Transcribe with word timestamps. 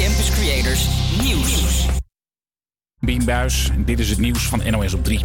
Campus 0.00 0.30
Creators 0.30 0.88
Nieuws. 1.22 1.86
Bien 2.98 3.24
Buis, 3.24 3.70
dit 3.76 3.98
is 3.98 4.10
het 4.10 4.18
nieuws 4.18 4.42
van 4.42 4.62
NOS 4.70 4.94
op 4.94 5.04
3. 5.04 5.20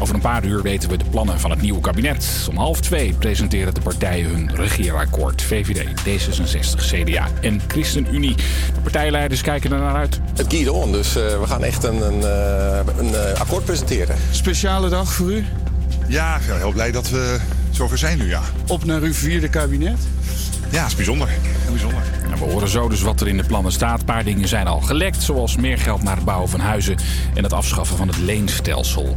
Over 0.00 0.14
een 0.14 0.20
paar 0.20 0.44
uur 0.44 0.62
weten 0.62 0.90
we 0.90 0.96
de 0.96 1.04
plannen 1.04 1.40
van 1.40 1.50
het 1.50 1.60
nieuwe 1.60 1.80
kabinet. 1.80 2.46
Om 2.50 2.56
half 2.56 2.80
twee 2.80 3.12
presenteren 3.12 3.74
de 3.74 3.80
partijen 3.80 4.30
hun 4.30 4.54
regeerakkoord. 4.54 5.42
VVD, 5.42 5.88
D66, 6.00 6.76
CDA 6.76 7.28
en 7.40 7.60
ChristenUnie. 7.66 8.34
De 8.74 8.80
partijleiders 8.82 9.42
kijken 9.42 9.72
er 9.72 9.78
naar 9.78 9.94
uit. 9.94 10.20
Het 10.36 10.46
kiet 10.46 10.68
on, 10.68 10.92
dus 10.92 11.16
uh, 11.16 11.40
we 11.40 11.46
gaan 11.46 11.64
echt 11.64 11.84
een, 11.84 12.06
een, 12.06 12.20
uh, 12.20 12.78
een 12.96 13.10
uh, 13.10 13.40
akkoord 13.40 13.64
presenteren. 13.64 14.16
Speciale 14.30 14.88
dag 14.88 15.12
voor 15.12 15.32
u? 15.32 15.44
Ja, 16.08 16.36
ik 16.36 16.46
ben 16.46 16.56
heel 16.56 16.72
blij 16.72 16.92
dat 16.92 17.10
we 17.10 17.38
zover 17.70 17.98
zijn 17.98 18.18
nu, 18.18 18.28
ja. 18.28 18.42
Op 18.66 18.84
naar 18.84 19.00
uw 19.00 19.14
vierde 19.14 19.48
kabinet? 19.48 19.98
Ja, 20.74 20.80
het 20.80 20.88
is 20.88 20.96
bijzonder. 20.96 21.28
Bijzonder. 21.70 22.02
we 22.38 22.44
horen 22.44 22.68
zo 22.68 22.88
dus 22.88 23.02
wat 23.02 23.20
er 23.20 23.28
in 23.28 23.36
de 23.36 23.44
plannen 23.44 23.72
staat. 23.72 23.98
Een 23.98 24.04
paar 24.04 24.24
dingen 24.24 24.48
zijn 24.48 24.66
al 24.66 24.80
gelekt, 24.80 25.22
zoals 25.22 25.56
meer 25.56 25.78
geld 25.78 26.02
naar 26.02 26.16
het 26.16 26.24
bouwen 26.24 26.48
van 26.48 26.60
huizen 26.60 26.96
en 27.34 27.42
het 27.42 27.52
afschaffen 27.52 27.96
van 27.96 28.08
het 28.08 28.18
leenstelsel. 28.18 29.16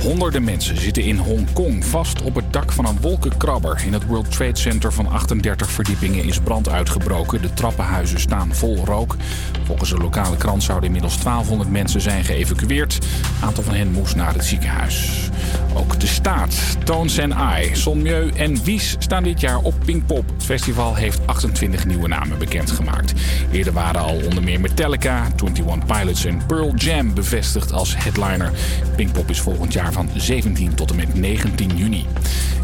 Honderden 0.00 0.44
mensen 0.44 0.80
zitten 0.80 1.02
in 1.02 1.16
Hongkong 1.16 1.84
vast 1.84 2.22
op 2.22 2.34
het 2.34 2.52
dak 2.52 2.72
van 2.72 2.86
een 2.86 3.00
wolkenkrabber. 3.00 3.82
In 3.86 3.92
het 3.92 4.06
World 4.06 4.30
Trade 4.30 4.58
Center 4.58 4.92
van 4.92 5.06
38 5.06 5.70
verdiepingen 5.70 6.24
is 6.24 6.38
brand 6.38 6.68
uitgebroken. 6.68 7.42
De 7.42 7.54
trappenhuizen 7.54 8.20
staan 8.20 8.54
vol 8.54 8.84
rook. 8.84 9.16
Volgens 9.64 9.90
de 9.90 9.96
lokale 9.96 10.36
krant 10.36 10.62
zouden 10.62 10.86
inmiddels 10.86 11.22
1200 11.22 11.70
mensen 11.70 12.00
zijn 12.00 12.24
geëvacueerd. 12.24 12.94
Een 12.94 13.46
aantal 13.46 13.64
van 13.64 13.74
hen 13.74 13.92
moest 13.92 14.16
naar 14.16 14.34
het 14.34 14.44
ziekenhuis. 14.44 15.28
Ook 15.74 16.00
de 16.00 16.06
staat, 16.06 16.76
Toons 16.84 17.18
en 17.18 17.30
I, 17.30 17.76
Sonmieu 17.76 18.30
en 18.36 18.64
Wies 18.64 18.96
staan 18.98 19.22
dit 19.22 19.40
jaar 19.40 19.58
op 19.58 19.74
Pinkpop. 19.84 20.28
Het 20.28 20.44
festival 20.44 20.96
heeft 20.98 21.26
28 21.26 21.86
nieuwe 21.86 22.08
namen 22.08 22.38
bekendgemaakt. 22.38 23.12
Eerder 23.52 23.72
waren 23.72 24.00
al 24.00 24.20
onder 24.24 24.42
meer 24.42 24.60
Metallica, 24.60 25.26
21 25.36 25.86
Pilots 25.86 26.24
en 26.24 26.46
Pearl 26.46 26.74
Jam 26.74 27.14
bevestigd 27.14 27.72
als 27.72 27.96
headliner. 27.96 28.52
Pinkpop 28.96 29.30
is 29.30 29.40
volgend 29.40 29.72
jaar 29.72 29.92
van 29.92 30.10
17 30.14 30.74
tot 30.74 30.90
en 30.90 30.96
met 30.96 31.14
19 31.14 31.76
juni. 31.76 32.06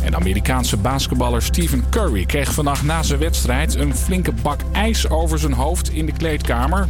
En 0.05 0.15
Amerikaanse 0.15 0.77
basketballer 0.77 1.43
Stephen 1.43 1.85
Curry 1.91 2.25
kreeg 2.25 2.55
vannacht 2.55 2.83
na 2.83 3.03
zijn 3.03 3.21
wedstrijd 3.21 3.75
een 3.75 3.95
flinke 3.97 4.33
bak 4.43 4.61
ijs 4.73 5.09
over 5.09 5.39
zijn 5.39 5.53
hoofd 5.53 5.91
in 5.91 6.07
de 6.07 6.13
kleedkamer. 6.13 6.87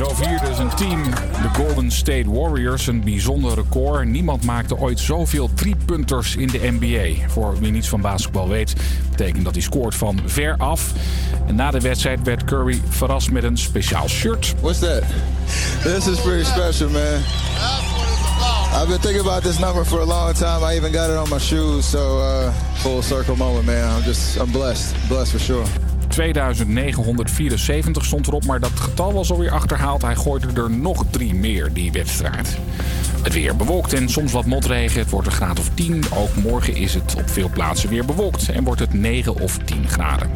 Zo 0.00 0.14
vierde 0.14 0.54
zijn 0.54 0.74
team, 0.76 1.04
de 1.42 1.48
Golden 1.52 1.90
State 1.90 2.24
Warriors, 2.26 2.86
een 2.86 3.04
bijzonder 3.04 3.54
record. 3.54 4.06
Niemand 4.06 4.44
maakte 4.44 4.76
ooit 4.76 5.00
zoveel 5.00 5.50
driepunters 5.54 6.36
in 6.36 6.46
de 6.46 6.76
NBA. 6.78 7.28
Voor 7.28 7.58
wie 7.58 7.72
niets 7.72 7.88
van 7.88 8.00
basketbal 8.00 8.48
weet, 8.48 8.74
betekent 9.10 9.44
dat 9.44 9.54
hij 9.54 9.62
scoort 9.62 9.94
van 9.94 10.20
ver 10.26 10.54
af. 10.56 10.92
En 11.46 11.54
na 11.54 11.70
de 11.70 11.80
wedstrijd 11.80 12.22
werd 12.22 12.44
Curry 12.44 12.80
verrast 12.88 13.30
met 13.30 13.42
een 13.42 13.58
speciaal 13.58 14.08
shirt. 14.08 14.54
What's 14.60 14.78
that? 14.78 15.02
This 15.82 16.06
is 16.06 16.20
pretty 16.20 16.44
special, 16.44 16.90
man. 16.90 17.20
I've 18.72 18.86
been 18.88 19.00
thinking 19.00 19.26
about 19.26 19.42
this 19.42 19.58
number 19.58 19.84
for 19.84 20.00
a 20.00 20.06
long 20.06 20.34
time. 20.34 20.72
I 20.72 20.76
even 20.76 20.92
got 20.92 21.10
it 21.10 21.16
on 21.16 21.28
my 21.28 21.38
shoes, 21.38 21.90
so 21.90 22.18
uh, 22.18 22.52
full 22.74 23.02
circle 23.02 23.36
moment, 23.36 23.66
man. 23.66 23.96
I'm 23.96 24.02
just, 24.02 24.36
I'm 24.36 24.50
blessed, 24.50 24.94
blessed 25.08 25.32
for 25.32 25.38
sure. 25.38 25.89
2974 26.10 28.04
stond 28.04 28.26
erop, 28.26 28.44
maar 28.44 28.60
dat 28.60 28.80
getal 28.80 29.12
was 29.12 29.30
alweer 29.30 29.50
achterhaald. 29.50 30.02
Hij 30.02 30.16
gooide 30.16 30.60
er 30.60 30.70
nog 30.70 31.04
drie 31.10 31.34
meer 31.34 31.72
die 31.72 31.92
wedstrijd. 31.92 32.58
Het 33.22 33.32
weer 33.32 33.56
bewolkt 33.56 33.92
en 33.92 34.08
soms 34.08 34.32
wat 34.32 34.46
motregen. 34.46 35.00
Het 35.00 35.10
wordt 35.10 35.26
een 35.26 35.32
graad 35.32 35.58
of 35.58 35.70
10. 35.74 36.04
Ook 36.14 36.34
morgen 36.34 36.76
is 36.76 36.94
het 36.94 37.14
op 37.14 37.30
veel 37.30 37.48
plaatsen 37.48 37.88
weer 37.88 38.04
bewolkt 38.04 38.48
en 38.48 38.64
wordt 38.64 38.80
het 38.80 38.92
9 38.92 39.40
of 39.40 39.58
10 39.58 39.88
graden. 39.88 40.30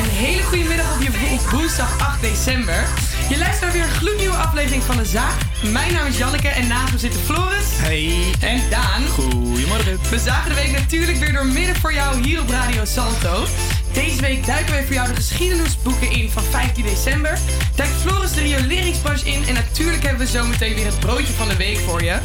Een 0.00 0.08
hele 0.08 0.42
goede 0.42 0.64
middag 0.64 0.94
op 0.94 1.02
je 1.02 1.10
woensdag 1.50 1.98
8 1.98 2.20
december. 2.20 2.84
Je 3.28 3.38
luistert 3.38 3.60
naar 3.60 3.72
weer 3.72 3.82
een 3.82 3.88
gloednieuwe 3.88 4.36
aflevering 4.36 4.82
van 4.82 4.96
De 4.96 5.04
Zaag. 5.04 5.38
Mijn 5.72 5.92
naam 5.92 6.06
is 6.06 6.18
Janneke 6.18 6.48
en 6.48 6.68
naast 6.68 6.92
me 6.92 6.98
zitten 6.98 7.20
Floris. 7.20 7.66
Hey. 7.72 8.34
En 8.40 8.60
Daan. 8.70 9.06
Goedemorgen. 9.08 9.98
We 10.10 10.18
zagen 10.18 10.48
de 10.48 10.54
week 10.54 10.72
natuurlijk 10.72 11.18
weer 11.18 11.32
door 11.32 11.46
midden 11.46 11.76
voor 11.76 11.92
jou 11.92 12.22
hier 12.22 12.40
op 12.40 12.48
Radio 12.48 12.84
Salto. 12.84 13.44
Deze 13.92 14.20
week 14.20 14.46
duiken 14.46 14.72
wij 14.72 14.84
voor 14.84 14.94
jou 14.94 15.08
de 15.08 15.14
geschiedenisboeken 15.14 16.10
in 16.10 16.30
van 16.30 16.42
15 16.42 16.84
december. 16.84 17.38
Duikt 17.74 17.94
Floris 17.94 18.32
de 18.32 18.40
rioleringsbranche 18.40 19.26
in. 19.26 19.46
En 19.46 19.54
natuurlijk 19.54 20.02
hebben 20.02 20.26
we 20.26 20.32
zometeen 20.32 20.74
weer 20.74 20.84
het 20.84 21.00
broodje 21.00 21.32
van 21.32 21.48
de 21.48 21.56
week 21.56 21.78
voor 21.78 22.02
je. 22.02 22.18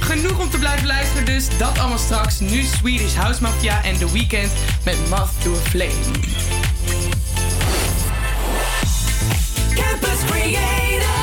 Genoeg 0.00 0.40
om 0.40 0.50
te 0.50 0.58
blijven 0.58 0.86
luisteren 0.86 1.24
dus. 1.24 1.58
Dat 1.58 1.78
allemaal 1.78 1.98
straks. 1.98 2.40
Nu 2.40 2.62
Swedish 2.62 3.14
House 3.14 3.42
Mafia 3.42 3.84
en 3.84 3.98
The 3.98 4.12
Weeknd 4.12 4.52
met 4.84 4.96
Moth 5.08 5.30
to 5.42 5.54
a 5.54 5.68
Flame. 5.68 6.00
Campus 9.74 10.24
Creators, 10.26 11.21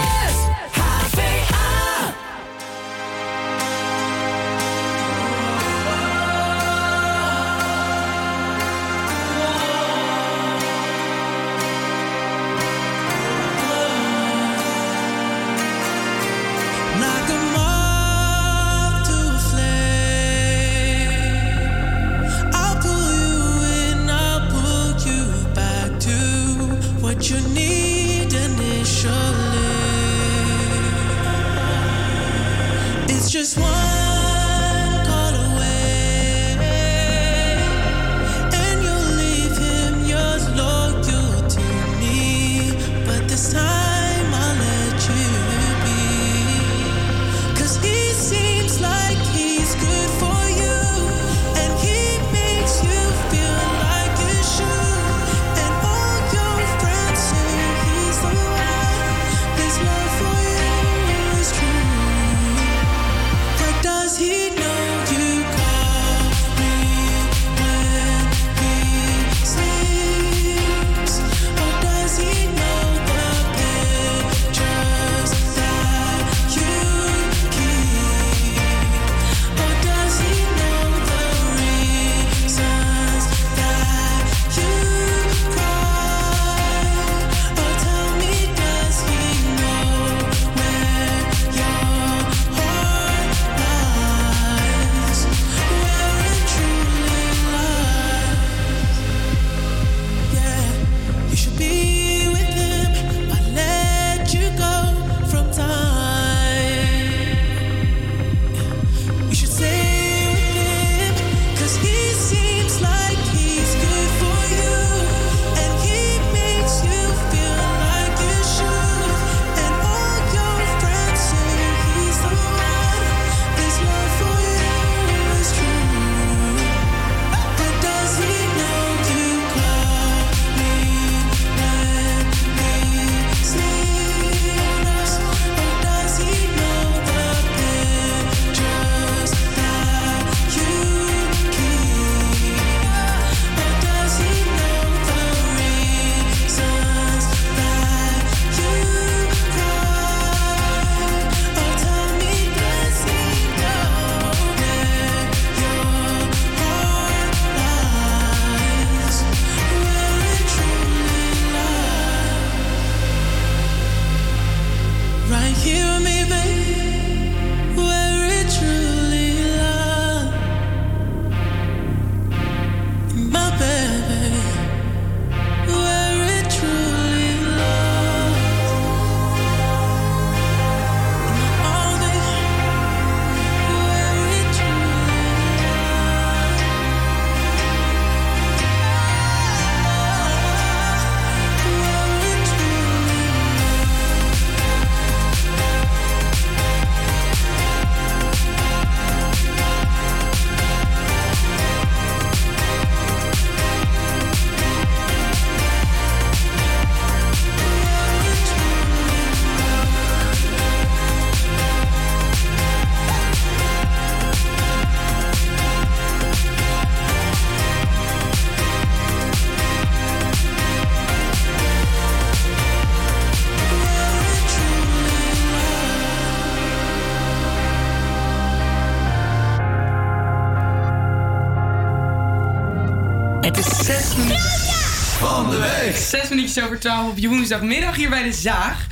Minuutjes 236.50 236.64
over 236.74 236.80
twaalf 236.90 237.10
op 237.12 237.18
je 237.18 237.28
woensdagmiddag 237.28 237.96
hier 237.96 238.10
bij 238.10 238.24
de 238.24 238.34
Zaag. 238.34 238.86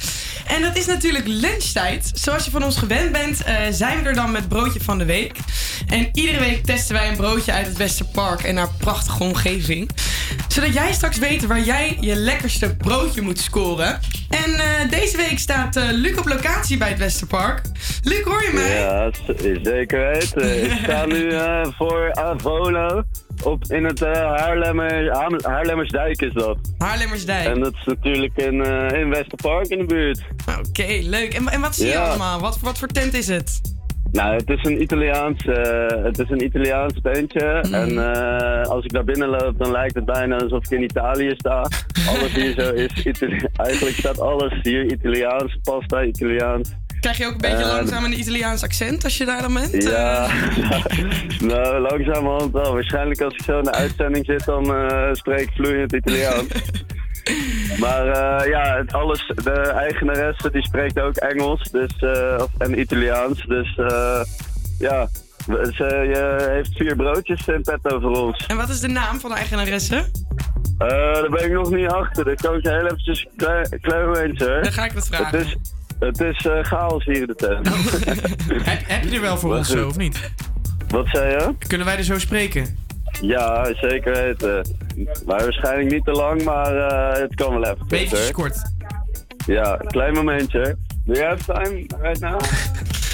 En 0.48 0.62
dat 0.62 0.78
is 0.78 0.86
natuurlijk 0.86 1.28
lunchtijd. 1.28 2.12
Zoals 2.14 2.46
je 2.46 2.52
van 2.52 2.64
ons 2.64 2.78
gewend 2.78 3.12
bent, 3.12 3.44
eh, 3.44 3.56
zijn 3.70 4.02
we 4.04 4.10
er 4.10 4.16
dan 4.16 4.32
met 4.32 4.48
broodje 4.48 4.80
van 4.80 4.98
de 4.98 5.06
week. 5.06 5.38
En 5.88 6.10
iedere 6.14 6.40
week 6.40 6.66
testen 6.66 6.96
wij 6.96 7.08
een 7.10 7.16
broodje 7.16 7.52
uit 7.52 7.66
het 7.66 7.78
Westerpark 7.78 8.42
en 8.44 8.58
haar 8.58 8.70
prachtige 8.78 9.24
omgeving. 9.24 9.90
Zodat 10.48 10.74
jij 10.74 10.94
straks 10.94 11.18
weet 11.18 11.46
waar 11.46 11.60
jij 11.62 11.98
je 12.00 12.16
lekkerste 12.16 12.76
broodje 12.76 13.22
moet 13.22 13.40
scoren. 13.40 14.00
En 14.30 14.54
eh, 14.54 14.90
deze 14.90 15.18
week 15.18 15.40
staat 15.40 15.76
eh, 15.76 15.84
Luc 15.92 16.18
op 16.18 16.28
locatie 16.28 16.78
bij 16.78 16.90
het 16.90 16.98
Westerpark. 17.00 17.62
Luc, 18.04 18.24
hoor 18.24 18.44
je 18.44 18.52
mij? 18.54 18.80
Ja, 18.80 19.12
zeker 19.64 20.08
weten. 20.12 20.64
Ik 20.64 20.78
sta 20.84 21.06
nu 21.06 21.32
voor 21.78 22.14
Avolo 22.14 23.04
op, 23.44 23.64
in 23.68 23.84
het 23.84 24.00
Haarlemmer, 24.00 25.12
Haarlem- 25.12 25.44
Haarlemmersdijk 25.46 26.22
is 26.22 26.34
dat. 26.34 26.57
Haarlemmersdijk. 26.88 27.48
En 27.48 27.60
dat 27.60 27.74
is 27.74 27.84
natuurlijk 27.86 28.34
in, 28.36 28.64
eh, 28.64 29.00
in 29.00 29.10
Westerpark 29.10 29.68
in 29.68 29.78
de 29.78 29.86
buurt. 29.86 30.22
Oké, 30.68 31.00
leuk. 31.02 31.34
En, 31.34 31.48
en 31.48 31.62
wat 31.62 31.76
zie 31.76 31.86
je 31.86 31.92
Ja. 31.92 32.08
allemaal? 32.08 32.40
Wat, 32.40 32.60
wat 32.60 32.78
voor 32.80 32.88
tent 32.88 33.14
is 33.14 33.28
het? 33.28 33.76
Nou, 34.12 34.36
het 34.36 34.50
is 34.50 34.60
een 34.64 34.82
Italiaans, 34.82 35.46
eh, 35.46 36.04
het 36.04 36.20
is 36.20 36.30
een 36.30 36.44
Italiaans 36.44 36.94
tentje. 37.02 37.60
Mhm. 37.62 37.74
En 37.74 38.14
eh, 38.14 38.70
als 38.70 38.84
ik 38.86 38.92
daar 38.94 39.04
binnen 39.04 39.28
loop, 39.30 39.58
dan 39.58 39.72
lijkt 39.72 39.96
het 39.96 40.06
bijna 40.06 40.36
alsof 40.38 40.64
ik 40.66 40.72
in 40.72 40.84
Italië 40.84 41.34
sta. 41.38 41.60
Alles 42.10 42.34
hier 42.36 42.54
zo 42.60 42.74
is, 42.74 43.06
Itali- 43.06 43.46
eigenlijk 43.56 43.96
staat 43.96 44.20
alles 44.20 44.54
hier 44.62 44.92
Italiaans, 44.92 45.58
pasta 45.64 46.04
Italiaans. 46.04 46.76
Krijg 47.00 47.18
je 47.18 47.26
ook 47.26 47.32
een 47.32 47.38
beetje 47.38 47.64
Eh, 47.64 47.72
langzaam 47.72 48.04
een 48.04 48.20
Italiaans 48.20 48.64
accent 48.64 49.04
als 49.04 49.18
je 49.18 49.26
daar 49.26 49.42
dan 49.42 49.54
bent? 49.54 49.84
Ja, 49.84 50.26
Eh, 50.26 51.40
nou 51.52 51.80
langzamerhand 51.80 52.52
wel. 52.54 52.74
Waarschijnlijk 52.74 53.22
als 53.22 53.34
ik 53.34 53.42
zo 53.42 53.58
in 53.58 53.64
de 53.64 53.72
uitzending 53.72 54.26
zit, 54.26 54.46
dan 54.46 54.76
eh, 54.76 55.14
spreek 55.14 55.40
ik 55.40 55.52
vloeiend 55.56 55.94
Italiaans. 55.94 56.48
maar 57.84 58.08
eh, 58.08 58.48
ja, 58.50 58.78
het 58.78 58.94
alles, 58.94 59.32
de 59.44 59.52
eigenaresse 59.62 60.52
die 60.52 60.64
spreekt 60.64 61.00
ook 61.00 61.16
Engels 61.16 61.70
dus, 61.72 61.92
en 62.58 62.80
Italiaans. 62.80 63.46
Dus 63.46 63.76
ja, 64.80 65.08
ze 65.76 65.84
je 66.14 66.48
heeft 66.50 66.78
vier 66.78 66.96
broodjes 66.96 67.48
in 67.48 67.62
petto 67.62 68.00
voor 68.00 68.26
ons. 68.26 68.46
En 68.46 68.58
wat 68.58 68.70
is 68.70 68.80
de 68.80 68.88
naam 68.88 69.20
van 69.20 69.30
de 69.30 69.36
eigenaresse? 69.36 70.06
Daar 70.78 71.30
ben 71.30 71.46
ik 71.46 71.52
nog 71.52 71.72
niet 71.72 71.88
achter. 71.88 72.26
Dat 72.26 72.42
kan 72.42 72.56
ik 72.56 72.64
heel 72.64 72.86
eventjes 72.86 73.28
klein, 73.36 73.80
klein 73.82 74.06
hoor. 74.06 74.62
Dan 74.62 74.72
ga 74.72 74.86
ik 74.86 74.92
het 74.92 75.08
vragen. 75.08 75.38
Het 75.38 75.48
is, 75.48 75.56
het 76.00 76.22
is 76.22 76.46
eh, 76.46 76.64
chaos 76.64 77.06
hier 77.06 77.16
in 77.22 77.28
de 77.28 77.36
tent. 77.36 77.68
heb, 78.70 78.80
heb 78.88 79.04
je 79.04 79.16
er 79.16 79.22
wel 79.22 79.38
voor 79.38 79.50
Maar 79.50 79.58
ons 79.58 79.68
goed. 79.68 79.78
zo, 79.78 79.88
of 79.88 79.98
niet? 79.98 80.32
Wat 80.88 81.08
zei 81.08 81.30
je? 81.32 81.54
Kunnen 81.68 81.88
wij 81.88 81.98
er 81.98 82.04
zo 82.04 82.20
spreken? 82.20 82.78
Ja, 83.22 83.74
zeker 83.82 84.14
weten. 84.14 84.76
Maar 85.26 85.44
waarschijnlijk 85.44 85.92
niet 85.92 86.06
te 86.06 86.12
lang, 86.12 86.44
maar 86.44 86.76
eh, 86.76 87.22
het 87.22 87.36
kan 87.36 87.60
wel 87.60 87.64
even. 87.64 87.88
Beetje 87.88 88.32
kort. 88.32 88.62
Ja, 89.46 89.76
klein 89.88 90.14
momentje. 90.14 90.76
Do 91.06 91.14
you 91.14 91.26
have 91.26 91.44
time 91.54 91.86
right 92.02 92.20
now? 92.20 92.40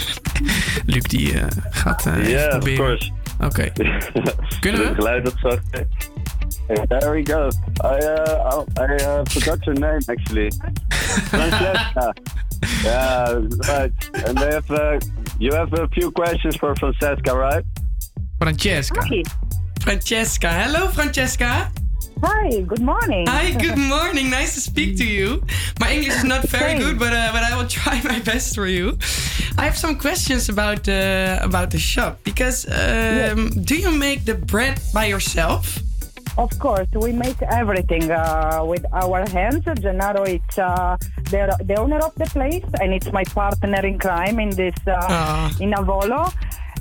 Luc 0.93 1.01
die 1.03 1.39
eh, 1.39 1.45
gaat 1.69 2.05
eh 2.05 2.29
yeah, 2.29 2.57
of 2.57 2.73
course. 2.73 3.11
Oké. 3.39 3.71
Kunnen 4.59 4.81
we? 4.81 4.87
Het 4.87 4.95
geluid 4.95 5.25
dat 5.25 5.33
zacht. 5.41 5.61
Hey, 6.67 6.85
there 6.89 7.11
we 7.11 7.23
go. 7.23 7.49
I, 7.81 7.97
uh, 7.97 8.65
I 8.77 8.83
uh, 8.95 9.25
forgot 9.25 9.65
your 9.65 9.75
name 9.75 9.99
actually. 10.07 10.49
Francesca. 11.29 12.13
yeah, 12.83 13.41
right. 13.67 13.91
And 14.25 14.37
they 14.37 14.51
have, 14.53 14.71
uh, 14.71 14.99
you 15.39 15.53
have 15.53 15.73
a 15.73 15.87
few 15.89 16.09
questions 16.11 16.55
for 16.55 16.73
Francesca, 16.75 17.35
right? 17.35 17.65
Francesca. 18.39 19.01
Francesca. 19.81 20.49
Hello, 20.53 20.87
Francesca. 20.87 21.69
Hi, 22.23 22.61
good 22.61 22.81
morning. 22.81 23.27
Hi, 23.27 23.51
good 23.51 23.77
morning. 23.77 24.29
Nice 24.29 24.53
to 24.53 24.61
speak 24.61 24.97
to 24.99 25.05
you. 25.05 25.43
My 25.81 25.91
English 25.91 26.15
is 26.15 26.23
not 26.23 26.43
very 26.47 26.71
Same. 26.71 26.79
good, 26.79 26.97
but 26.97 27.11
uh, 27.11 27.31
but 27.33 27.43
I 27.43 27.57
will 27.57 27.67
try 27.81 28.01
my 28.05 28.19
best 28.19 28.55
for 28.55 28.65
you. 28.65 28.97
I 29.57 29.65
have 29.65 29.77
some 29.77 29.97
questions 29.99 30.47
about 30.47 30.85
the 30.85 31.39
about 31.41 31.71
the 31.71 31.79
shop 31.79 32.19
because 32.23 32.65
um, 32.71 33.49
do 33.65 33.75
you 33.75 33.91
make 33.91 34.23
the 34.23 34.35
bread 34.35 34.79
by 34.93 35.05
yourself? 35.07 35.83
Of 36.35 36.57
course, 36.57 36.87
we 36.95 37.11
make 37.11 37.39
everything 37.43 38.09
uh, 38.09 38.63
with 38.65 38.83
our 38.91 39.27
hands. 39.29 39.65
Gennaro 39.79 40.23
is 40.23 40.41
uh, 40.57 40.97
the, 41.29 41.55
the 41.63 41.75
owner 41.79 41.99
of 41.99 42.15
the 42.15 42.25
place, 42.25 42.65
and 42.81 42.91
it's 42.91 43.11
my 43.11 43.23
partner 43.23 43.85
in 43.85 43.99
crime 43.99 44.39
in 44.39 44.49
this 44.49 44.73
uh, 44.87 44.95
Ah. 44.97 45.51
in 45.59 45.71
Avolo. 45.73 46.33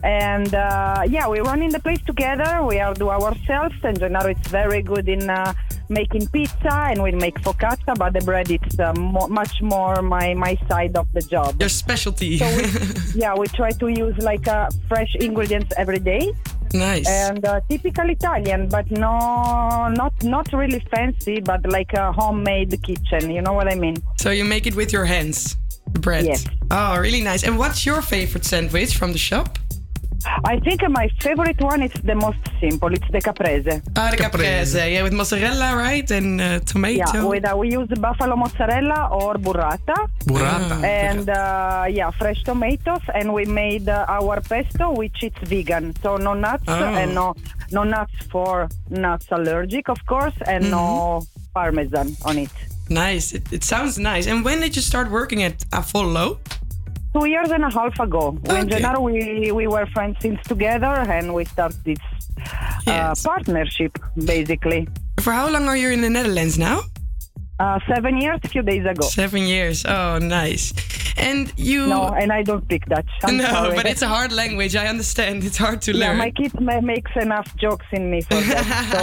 And 0.04 0.52
uh, 0.54 1.02
yeah, 1.06 1.28
we 1.28 1.40
run 1.40 1.62
in 1.62 1.70
the 1.70 1.78
place 1.80 2.00
together. 2.02 2.64
We 2.64 2.80
are 2.80 2.94
do 2.94 3.10
ourselves, 3.10 3.76
and 3.84 3.98
Gennaro 4.00 4.30
is 4.30 4.46
very 4.48 4.82
good 4.82 5.06
in 5.08 5.28
uh, 5.30 5.52
making 5.90 6.26
pizza, 6.28 6.72
and 6.90 7.02
we 7.02 7.12
make 7.12 7.38
focaccia. 7.42 7.94
But 7.96 8.14
the 8.14 8.20
bread 8.22 8.50
is 8.50 8.80
uh, 8.80 8.94
mo- 8.94 9.28
much 9.28 9.60
more 9.62 10.00
my 10.02 10.32
my 10.34 10.56
side 10.66 10.96
of 10.96 11.06
the 11.12 11.20
job. 11.20 11.60
Your 11.60 11.68
specialty. 11.68 12.38
So 12.38 12.46
we, 12.56 12.64
yeah, 13.20 13.34
we 13.36 13.46
try 13.48 13.70
to 13.72 13.88
use 13.88 14.16
like 14.18 14.48
uh, 14.48 14.70
fresh 14.88 15.14
ingredients 15.20 15.72
every 15.76 16.00
day. 16.00 16.32
Nice. 16.74 17.08
And 17.08 17.44
uh, 17.44 17.60
typical 17.68 18.08
Italian, 18.08 18.68
but 18.68 18.90
no, 18.90 19.88
not 19.88 20.12
not 20.22 20.52
really 20.52 20.80
fancy, 20.90 21.40
but 21.40 21.60
like 21.70 21.92
a 21.92 22.12
homemade 22.12 22.80
kitchen. 22.82 23.30
You 23.30 23.42
know 23.42 23.52
what 23.52 23.70
I 23.70 23.74
mean? 23.74 23.96
So 24.18 24.30
you 24.30 24.44
make 24.44 24.66
it 24.66 24.74
with 24.74 24.92
your 24.92 25.04
hands, 25.04 25.56
the 25.92 26.00
bread. 26.00 26.26
Yes. 26.26 26.46
Oh, 26.70 26.98
really 26.98 27.22
nice. 27.22 27.44
And 27.44 27.58
what's 27.58 27.84
your 27.84 28.02
favorite 28.02 28.44
sandwich 28.44 28.96
from 28.96 29.12
the 29.12 29.18
shop? 29.18 29.58
I 30.44 30.58
think 30.60 30.80
my 30.88 31.08
favorite 31.20 31.60
one 31.60 31.82
is 31.82 31.92
the 32.02 32.14
most 32.14 32.38
simple. 32.60 32.92
It's 32.92 33.08
the 33.10 33.20
caprese. 33.20 33.80
Ah, 33.96 34.10
the 34.10 34.16
caprese. 34.16 34.74
Yeah, 34.92 35.02
with 35.02 35.12
mozzarella, 35.12 35.76
right? 35.76 36.08
And 36.10 36.40
uh, 36.40 36.60
tomato. 36.60 37.12
Yeah, 37.14 37.24
with, 37.24 37.44
uh, 37.44 37.56
we 37.56 37.70
use 37.72 37.88
buffalo 37.98 38.36
mozzarella 38.36 39.08
or 39.12 39.34
burrata. 39.34 40.08
Burrata. 40.24 40.82
And 40.84 41.28
uh, 41.28 41.86
yeah, 41.88 42.10
fresh 42.10 42.42
tomatoes, 42.44 43.02
and 43.14 43.32
we 43.34 43.44
made 43.44 43.88
uh, 43.88 44.06
our 44.08 44.40
pesto, 44.40 44.92
which 44.92 45.22
is 45.22 45.32
vegan, 45.44 45.94
so 46.02 46.16
no 46.16 46.34
nuts 46.34 46.64
Oh. 46.68 46.84
and 47.00 47.14
no 47.14 47.34
no 47.70 47.82
nuts 47.84 48.14
for 48.30 48.68
nuts 48.90 49.26
allergic, 49.30 49.88
of 49.88 50.04
course, 50.06 50.34
and 50.46 50.70
no 50.70 51.22
parmesan 51.54 52.16
on 52.24 52.38
it. 52.38 52.50
Nice. 52.88 53.32
It, 53.32 53.52
it 53.52 53.64
sounds 53.64 53.98
nice. 53.98 54.26
And 54.26 54.44
when 54.44 54.60
did 54.60 54.76
you 54.76 54.82
start 54.82 55.10
working 55.10 55.42
at 55.42 55.64
Apollo? 55.72 56.38
Two 57.14 57.26
years 57.28 57.50
and 57.50 57.62
a 57.64 57.70
half 57.70 57.98
ago, 58.00 58.30
when 58.46 58.64
Okay. 58.66 58.76
Gennaro 58.78 59.00
we 59.00 59.52
we 59.52 59.66
were 59.66 59.86
friends 59.96 60.16
since 60.20 60.40
together, 60.52 60.94
and 61.16 61.34
we 61.34 61.44
started 61.44 61.82
this 61.84 61.98
uh, 62.38 62.82
Yes. 62.86 63.22
partnership 63.22 63.92
basically. 64.16 64.88
For 65.20 65.32
how 65.32 65.48
long 65.50 65.68
are 65.68 65.76
you 65.76 65.90
in 65.90 66.00
the 66.00 66.10
Netherlands 66.10 66.58
now? 66.58 66.80
Uh, 67.60 67.78
seven 67.94 68.16
years, 68.20 68.40
a 68.42 68.48
few 68.48 68.62
days 68.62 68.84
ago. 68.86 69.06
Seven 69.06 69.42
years. 69.42 69.84
Oh, 69.84 70.18
nice. 70.18 70.72
And 71.16 71.52
you. 71.56 71.86
No, 71.86 72.08
and 72.08 72.32
I 72.32 72.42
don't 72.42 72.64
speak 72.64 72.86
Dutch. 72.86 73.06
I'm 73.22 73.36
no, 73.36 73.44
sorry. 73.44 73.76
but 73.76 73.86
it's 73.86 74.02
a 74.02 74.08
hard 74.08 74.32
language. 74.32 74.74
I 74.74 74.86
understand. 74.88 75.44
It's 75.44 75.58
hard 75.58 75.80
to 75.82 75.92
yeah, 75.92 76.08
learn. 76.08 76.16
my 76.18 76.30
kid 76.32 76.52
ma- 76.60 76.80
makes 76.80 77.12
enough 77.20 77.54
jokes 77.56 77.86
in 77.92 78.10
me 78.10 78.22
for 78.22 78.40
that. 78.40 78.64
so 78.90 79.00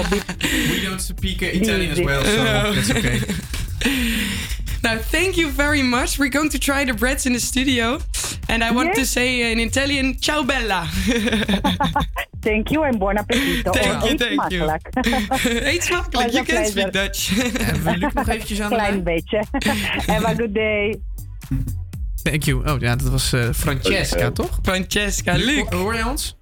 We 0.74 0.82
don't 0.84 1.00
speak 1.00 1.44
uh, 1.44 1.60
Italian 1.62 1.92
as 1.92 2.02
well, 2.02 2.24
so 2.24 2.36
No. 2.50 2.74
that's 2.74 2.90
okay. 2.92 3.20
Now, 4.82 4.98
thank 4.98 5.36
you 5.38 5.50
very 5.52 5.82
much. 5.82 6.18
We're 6.18 6.30
going 6.32 6.50
to 6.52 6.58
try 6.58 6.86
the 6.86 6.94
breads 6.94 7.26
in 7.26 7.34
the 7.34 7.40
studio. 7.40 8.00
And 8.48 8.64
I 8.64 8.72
want 8.72 8.88
Yes. 8.88 8.98
to 8.98 9.06
say 9.06 9.52
in 9.52 9.60
Italian, 9.60 10.18
ciao 10.20 10.44
bella. 10.44 10.88
thank 12.42 12.70
you 12.72 12.84
and 12.84 12.98
buon 13.00 13.18
appetito. 13.18 13.72
Thank 13.74 14.04
Or 14.04 14.10
you, 14.10 14.18
thank 14.18 14.52
you. 14.52 14.60
smakelijk. 14.60 14.88
Eet 15.74 15.84
smakelijk. 15.84 16.32
You 16.32 16.44
can 16.46 16.66
speak. 16.66 16.92
Dutch. 16.94 17.30
We 17.84 17.98
Luc 17.98 18.14
nog 18.14 18.28
eventjes 18.28 18.60
aan 18.62 18.70
de 18.70 18.76
Klein 18.76 19.04
beetje. 19.04 19.44
Have 20.08 20.26
a 20.28 20.34
good 20.36 20.54
day. 20.54 21.00
Thank 22.24 22.44
you. 22.44 22.64
Oh 22.70 22.80
ja, 22.80 22.96
dat 22.96 23.10
was 23.10 23.34
eh, 23.34 23.50
Francesca, 23.54 24.32
toch? 24.32 24.60
Francesca, 24.64 25.34
Luc, 25.34 25.46
Luc. 25.46 25.66
ho- 25.70 25.78
hoor 25.78 25.96
je 25.96 26.08
ons? 26.08 26.38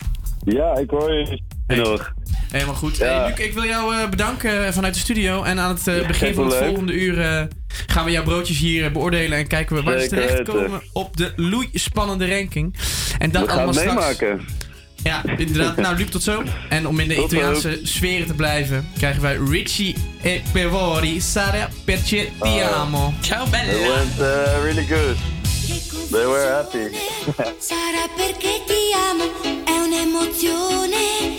Ja, 0.45 0.75
ik 0.77 0.89
hoor 0.89 1.13
je 1.13 1.41
nog. 1.67 2.13
Helemaal 2.51 2.75
goed. 2.75 2.97
Ja. 2.97 3.05
Hey, 3.05 3.29
Luc, 3.29 3.45
ik 3.45 3.53
wil 3.53 3.65
jou 3.65 3.95
eh, 3.95 4.09
bedanken 4.09 4.65
eh, 4.65 4.71
vanuit 4.73 4.93
de 4.93 4.99
studio. 4.99 5.43
En 5.43 5.59
aan 5.59 5.69
het 5.75 5.87
eh, 5.87 6.07
begin 6.07 6.33
van 6.33 6.45
het 6.45 6.53
leuk. 6.53 6.63
volgende 6.65 6.93
uur 6.93 7.21
eh, 7.21 7.43
gaan 7.87 8.05
we 8.05 8.11
jouw 8.11 8.23
broodjes 8.23 8.57
hier 8.57 8.91
beoordelen. 8.91 9.37
En 9.37 9.47
kijken 9.47 9.75
we 9.75 9.81
waar 9.83 9.99
ze 9.99 10.07
Zeker 10.07 10.17
terechtkomen 10.27 10.71
weten. 10.71 10.87
op 10.93 11.17
de 11.17 11.33
loeispannende 11.35 12.27
ranking. 12.29 12.75
En 13.19 13.31
dat 13.31 13.41
We 13.41 13.47
gaan 13.47 13.57
allemaal 13.57 13.73
het 13.83 13.89
straks. 13.91 14.19
meemaken. 14.19 14.45
Ja, 15.03 15.21
inderdaad. 15.37 15.75
Nou, 15.85 15.95
Luc, 15.97 16.09
tot 16.09 16.23
zo. 16.23 16.43
En 16.69 16.87
om 16.87 16.99
in 16.99 17.07
de 17.07 17.15
Tot 17.15 17.31
Italiaanse 17.31 17.79
sferen 17.83 18.27
te 18.27 18.33
blijven, 18.33 18.87
krijgen 18.97 19.21
wij 19.21 19.37
Richie 19.49 19.95
e 20.21 20.41
Pevori. 20.51 21.21
Sara 21.21 21.69
perché 21.85 22.25
ti 22.25 22.29
Oh. 22.39 22.77
amo. 22.81 23.13
Ciao 23.21 23.45
It 23.45 23.51
bella. 23.51 23.71
went 23.95 24.19
uh, 24.19 24.63
really 24.63 24.85
good. 24.87 25.15
They 26.11 26.25
were 26.25 26.47
happy. 26.51 26.95
Sarà 27.59 28.07
perché 28.15 28.61
ti 28.65 28.93
amo, 29.09 29.31
è 29.65 29.79
un'emozione 29.85 31.36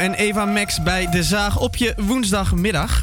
en 0.00 0.14
Eva 0.14 0.44
Max 0.44 0.82
bij 0.82 1.10
De 1.10 1.22
Zaag 1.22 1.58
op 1.58 1.76
je 1.76 1.94
woensdagmiddag. 1.96 3.02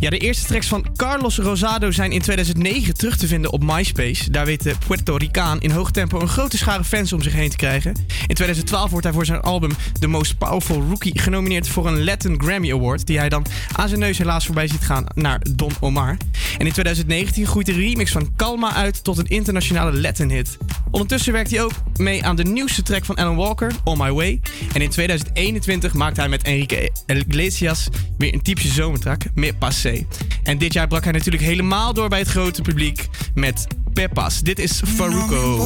Ja, 0.00 0.10
de 0.10 0.18
eerste 0.18 0.46
tracks 0.46 0.66
van 0.66 0.86
Carlos 0.96 1.38
Rosado 1.38 1.90
zijn 1.90 2.12
in 2.12 2.20
2009 2.20 2.96
terug 2.96 3.16
te 3.16 3.26
vinden 3.26 3.52
op 3.52 3.62
MySpace. 3.62 4.30
Daar 4.30 4.44
weet 4.44 4.62
de 4.62 4.74
Puerto 4.86 5.16
Ricaan 5.16 5.60
in 5.60 5.70
hoog 5.70 5.90
tempo 5.90 6.20
een 6.20 6.28
grote 6.28 6.56
schare 6.56 6.84
fans 6.84 7.12
om 7.12 7.22
zich 7.22 7.32
heen 7.32 7.50
te 7.50 7.56
krijgen. 7.56 7.94
In 8.26 8.34
2012 8.34 8.90
wordt 8.90 9.04
hij 9.04 9.14
voor 9.14 9.24
zijn 9.24 9.40
album 9.40 9.70
The 10.00 10.06
Most 10.06 10.38
Powerful 10.38 10.84
Rookie 10.88 11.18
genomineerd 11.18 11.68
voor 11.68 11.86
een 11.86 12.04
Latin 12.04 12.40
Grammy 12.42 12.72
Award, 12.72 13.06
die 13.06 13.18
hij 13.18 13.28
dan 13.28 13.46
aan 13.72 13.88
zijn 13.88 14.00
neus 14.00 14.18
helaas 14.18 14.46
voorbij 14.46 14.68
ziet 14.68 14.84
gaan 14.84 15.06
naar 15.14 15.40
Don 15.50 15.72
Omar. 15.80 16.16
En 16.58 16.66
in 16.66 16.72
2019 16.72 17.46
groeit 17.46 17.66
de 17.66 17.72
remix 17.72 18.12
van 18.12 18.32
Calma 18.36 18.74
uit 18.74 19.04
tot 19.04 19.18
een 19.18 19.28
internationale 19.28 20.00
Latin 20.00 20.30
hit. 20.30 20.58
Ondertussen 20.90 21.32
werkt 21.32 21.50
hij 21.50 21.62
ook 21.62 21.72
mee 21.96 22.24
aan 22.24 22.36
de 22.36 22.42
nieuwste 22.44 22.82
track 22.82 23.04
van 23.04 23.14
Alan 23.14 23.36
Walker, 23.36 23.72
On 23.84 23.98
My 23.98 24.12
Way. 24.12 24.40
En 24.72 24.82
in 24.82 24.90
2021 24.90 25.94
maakte 25.94 26.20
hij 26.20 26.28
met 26.28 26.42
Enrique 26.42 26.90
Iglesias 27.06 27.88
weer 28.18 28.34
een 28.34 28.42
typische 28.42 28.72
zomertrack, 28.72 29.22
meer 29.34 29.54
passé. 29.54 30.06
En 30.42 30.58
dit 30.58 30.72
jaar 30.72 30.86
brak 30.86 31.04
hij 31.04 31.12
natuurlijk 31.12 31.42
helemaal 31.42 31.94
door 31.94 32.08
bij 32.08 32.18
het 32.18 32.28
grote 32.28 32.62
publiek 32.62 33.08
met 33.34 33.66
Pepas. 33.92 34.40
Dit 34.40 34.58
is 34.58 34.82
Faruco. 34.86 35.56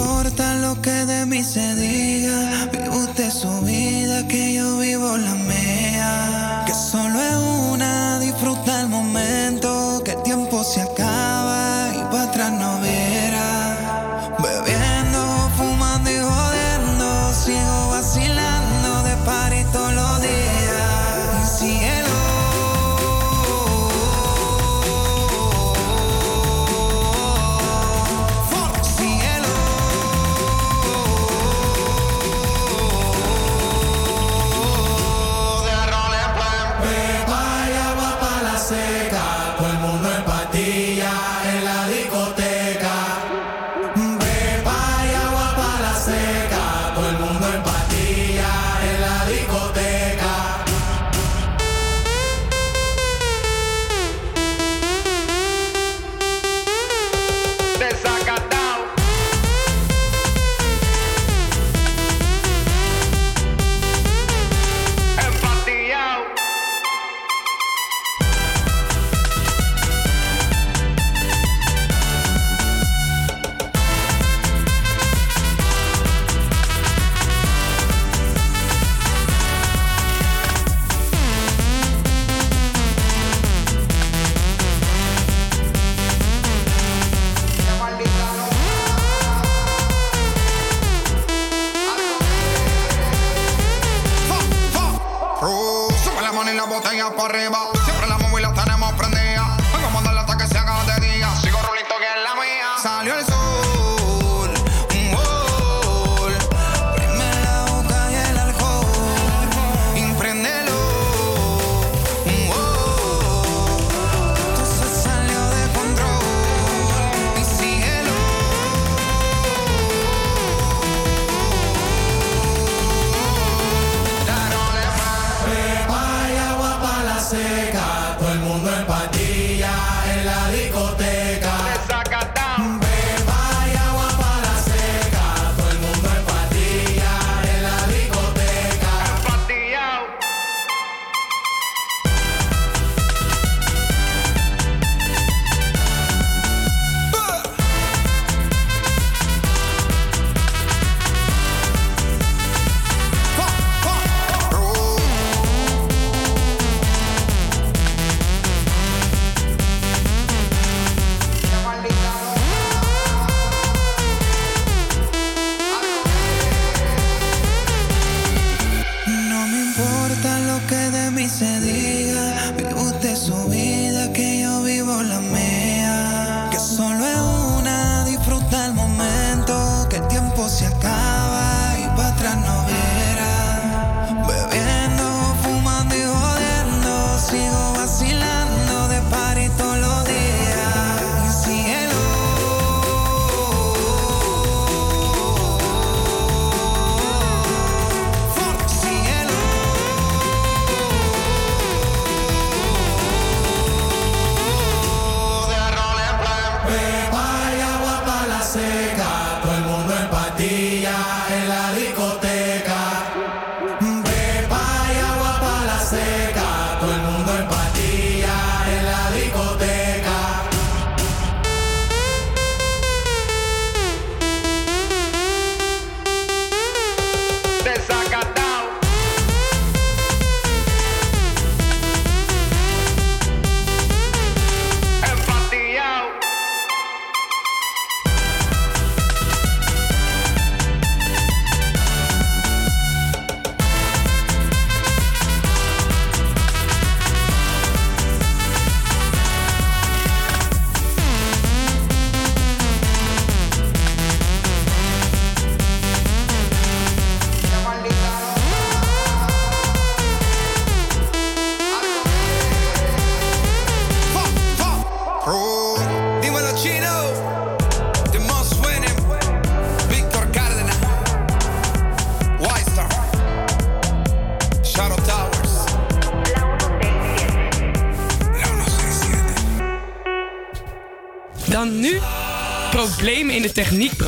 para 97.11 97.35
arriba. 97.35 97.82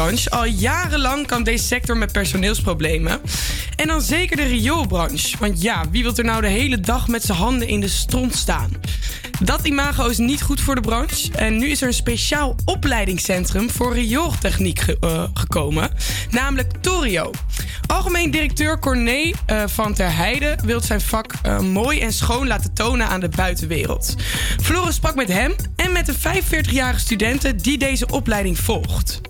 Al 0.05 0.45
jarenlang 0.45 1.27
kan 1.27 1.43
deze 1.43 1.65
sector 1.65 1.97
met 1.97 2.13
personeelsproblemen. 2.13 3.21
En 3.77 3.87
dan 3.87 4.03
zeker 4.03 4.37
de 4.37 4.43
rioolbranche. 4.43 5.39
Want 5.39 5.63
ja, 5.63 5.85
wie 5.91 6.03
wil 6.03 6.17
er 6.17 6.25
nou 6.25 6.41
de 6.41 6.49
hele 6.49 6.81
dag 6.81 7.09
met 7.09 7.23
zijn 7.23 7.39
handen 7.39 7.69
in 7.69 7.81
de 7.81 7.89
stront 7.89 8.35
staan? 8.35 8.71
Dat 9.41 9.67
imago 9.67 10.07
is 10.07 10.19
niet 10.19 10.43
goed 10.43 10.61
voor 10.61 10.75
de 10.75 10.81
branche. 10.81 11.33
En 11.33 11.59
nu 11.59 11.69
is 11.69 11.81
er 11.81 11.87
een 11.87 11.95
speciaal 11.95 12.57
opleidingscentrum 12.65 13.71
voor 13.71 13.95
riooltechniek 13.95 14.81
eh, 14.81 15.25
gekomen. 15.35 15.91
Namelijk 16.31 16.73
Torio. 16.81 17.31
Algemeen 17.87 18.31
directeur 18.31 18.79
Corné 18.79 19.31
eh, 19.47 19.63
van 19.67 19.95
Ter 19.95 20.17
Heide 20.17 20.59
wil 20.65 20.81
zijn 20.81 21.01
vak 21.01 21.33
eh, 21.43 21.59
mooi 21.61 22.01
en 22.01 22.13
schoon 22.13 22.47
laten 22.47 22.75
tonen 22.75 23.07
aan 23.07 23.21
de 23.21 23.29
buitenwereld. 23.29 24.15
Floris 24.63 24.95
sprak 24.95 25.15
met 25.15 25.29
hem 25.29 25.55
en 25.77 25.93
met 25.93 26.07
de 26.07 26.15
45-jarige 26.15 27.01
studenten 27.01 27.57
die 27.57 27.79
deze 27.79 28.07
opleiding 28.07 28.59
volgt. 28.59 29.21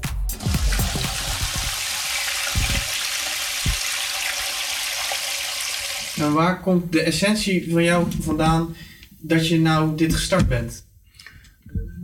Nou, 6.16 6.34
waar 6.34 6.60
komt 6.60 6.92
de 6.92 7.00
essentie 7.00 7.70
van 7.70 7.84
jou 7.84 8.06
vandaan 8.20 8.74
dat 9.18 9.48
je 9.48 9.60
nou 9.60 9.96
dit 9.96 10.14
gestart 10.14 10.48
bent? 10.48 10.86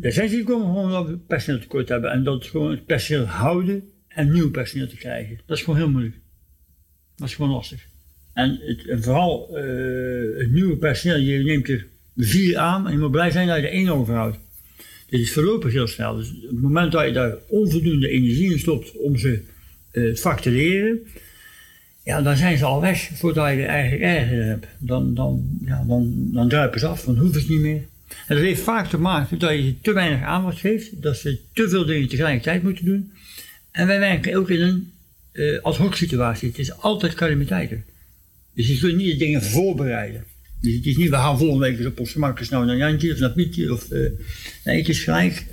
De 0.00 0.08
essentie 0.08 0.44
komt 0.44 0.64
gewoon 0.64 0.84
omdat 0.84 1.06
we 1.06 1.16
personeel 1.16 1.60
tekort 1.60 1.88
hebben 1.88 2.10
en 2.10 2.24
dat 2.24 2.46
gewoon 2.46 2.70
het 2.70 2.86
personeel 2.86 3.24
houden 3.24 3.90
en 4.08 4.32
nieuw 4.32 4.50
personeel 4.50 4.88
te 4.88 4.96
krijgen. 4.96 5.40
Dat 5.46 5.56
is 5.56 5.62
gewoon 5.62 5.78
heel 5.78 5.90
moeilijk. 5.90 6.14
Dat 7.16 7.28
is 7.28 7.34
gewoon 7.34 7.50
lastig. 7.50 7.86
En, 8.32 8.60
het, 8.62 8.86
en 8.86 9.02
vooral 9.02 9.56
eh, 9.56 10.38
het 10.38 10.52
nieuwe 10.52 10.76
personeel, 10.76 11.18
je 11.18 11.44
neemt 11.44 11.68
er 11.68 11.86
vier 12.16 12.56
aan 12.56 12.86
en 12.86 12.92
je 12.92 12.98
moet 12.98 13.10
blij 13.10 13.30
zijn 13.30 13.46
dat 13.46 13.56
je 13.56 13.62
er 13.62 13.72
één 13.72 13.88
overhoudt. 13.88 14.38
Dit 15.06 15.20
is 15.20 15.32
voorlopig 15.32 15.72
heel 15.72 15.86
snel. 15.86 16.16
Dus 16.16 16.30
op 16.30 16.50
het 16.50 16.60
moment 16.60 16.92
dat 16.92 17.06
je 17.06 17.12
daar 17.12 17.36
onvoldoende 17.48 18.08
energie 18.08 18.52
in 18.52 18.58
stopt 18.58 18.96
om 18.96 19.16
ze 19.16 19.42
het 19.90 20.20
vak 20.20 20.40
te 20.40 20.50
leren, 20.50 21.06
ja, 22.10 22.22
dan 22.22 22.36
zijn 22.36 22.58
ze 22.58 22.64
al 22.64 22.80
weg 22.80 23.10
voordat 23.14 23.48
je 23.48 23.64
eigenlijk 23.64 24.02
erger 24.02 24.44
hebt. 24.44 24.66
Dan, 24.78 25.14
dan, 25.14 25.58
ja, 25.64 25.84
dan, 25.86 26.28
dan 26.32 26.48
druipen 26.48 26.80
ze 26.80 26.86
af, 26.86 27.04
dan 27.04 27.18
hoeven 27.18 27.40
ze 27.40 27.50
niet 27.50 27.60
meer. 27.60 27.82
En 28.26 28.36
dat 28.36 28.44
heeft 28.44 28.62
vaak 28.62 28.88
te 28.88 28.98
maken 28.98 29.38
dat 29.38 29.52
je 29.52 29.74
te 29.80 29.92
weinig 29.92 30.22
aandacht 30.22 30.58
geeft, 30.58 31.02
dat 31.02 31.16
ze 31.16 31.38
te 31.52 31.68
veel 31.68 31.86
dingen 31.86 32.08
tegelijkertijd 32.08 32.62
moeten 32.62 32.84
doen. 32.84 33.12
En 33.70 33.86
wij 33.86 33.98
werken 33.98 34.36
ook 34.36 34.50
in 34.50 34.60
een 34.60 34.92
eh 35.32 35.62
ad 35.62 35.76
hoc 35.76 35.94
situatie. 35.94 36.48
Het 36.48 36.58
is 36.58 36.76
altijd 36.76 37.14
calamiteiten. 37.14 37.84
Dus 38.54 38.68
je 38.68 38.78
kunt 38.78 38.96
niet 38.96 39.10
de 39.10 39.24
dingen 39.24 39.42
voorbereiden. 39.42 40.24
Dus 40.60 40.74
het 40.74 40.86
is 40.86 40.96
niet, 40.96 41.10
we 41.10 41.16
gaan 41.16 41.38
volgende 41.38 41.76
week 41.76 41.98
op 41.98 42.06
gemak 42.06 42.38
eens 42.38 42.48
nou 42.48 42.66
naar 42.66 42.76
Jantje 42.76 43.12
of 43.12 43.18
naar 43.18 43.30
Pietje. 43.30 43.72
Of, 43.72 43.90
eh, 43.90 44.10
nee, 44.64 44.78
het 44.78 44.88
is 44.88 45.04
gelijk 45.04 45.46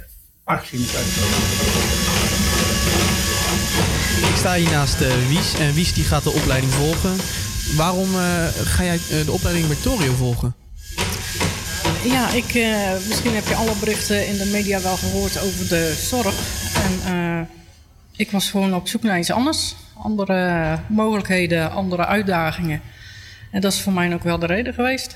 actie 0.44 0.80
met 0.80 2.07
Ik 4.30 4.36
sta 4.36 4.54
hier 4.54 4.72
naast 4.72 5.02
eh, 5.02 5.28
Wies 5.28 5.54
en 5.54 5.74
Wies 5.74 5.94
die 5.94 6.04
gaat 6.04 6.24
de 6.24 6.32
opleiding 6.32 6.72
volgen. 6.74 7.16
Waarom 7.76 8.16
eh, 8.16 8.48
ga 8.48 8.84
jij 8.84 8.96
eh, 8.96 9.26
de 9.26 9.32
opleiding 9.32 9.68
bij 9.68 9.76
Torio 9.82 10.14
volgen? 10.14 10.56
Ja, 12.04 12.30
ik, 12.30 12.46
misschien 13.08 13.34
heb 13.34 13.48
je 13.48 13.56
alle 13.56 13.72
berichten 13.80 14.28
in 14.28 14.38
de 14.38 14.46
media 14.46 14.82
wel 14.82 14.98
gehoord 14.98 15.40
over 15.40 15.68
de 15.68 15.94
zorg. 16.02 16.34
En 17.06 17.50
ik 18.16 18.32
was 18.32 18.50
gewoon 18.50 18.76
op 18.76 18.88
zoek 18.88 19.04
naar 19.04 19.20
iets 19.20 19.32
anders. 19.32 19.76
Andere 19.94 20.80
mogelijkheden, 20.88 21.72
andere 21.72 22.06
uitdagingen. 22.06 22.82
En 23.52 23.62
dat 23.62 23.74
is 23.74 23.82
voor 23.82 23.94
mij 23.94 24.14
ook 24.14 24.24
wel 24.24 24.40
de 24.40 24.46
reden 24.46 24.74
geweest. 24.74 25.16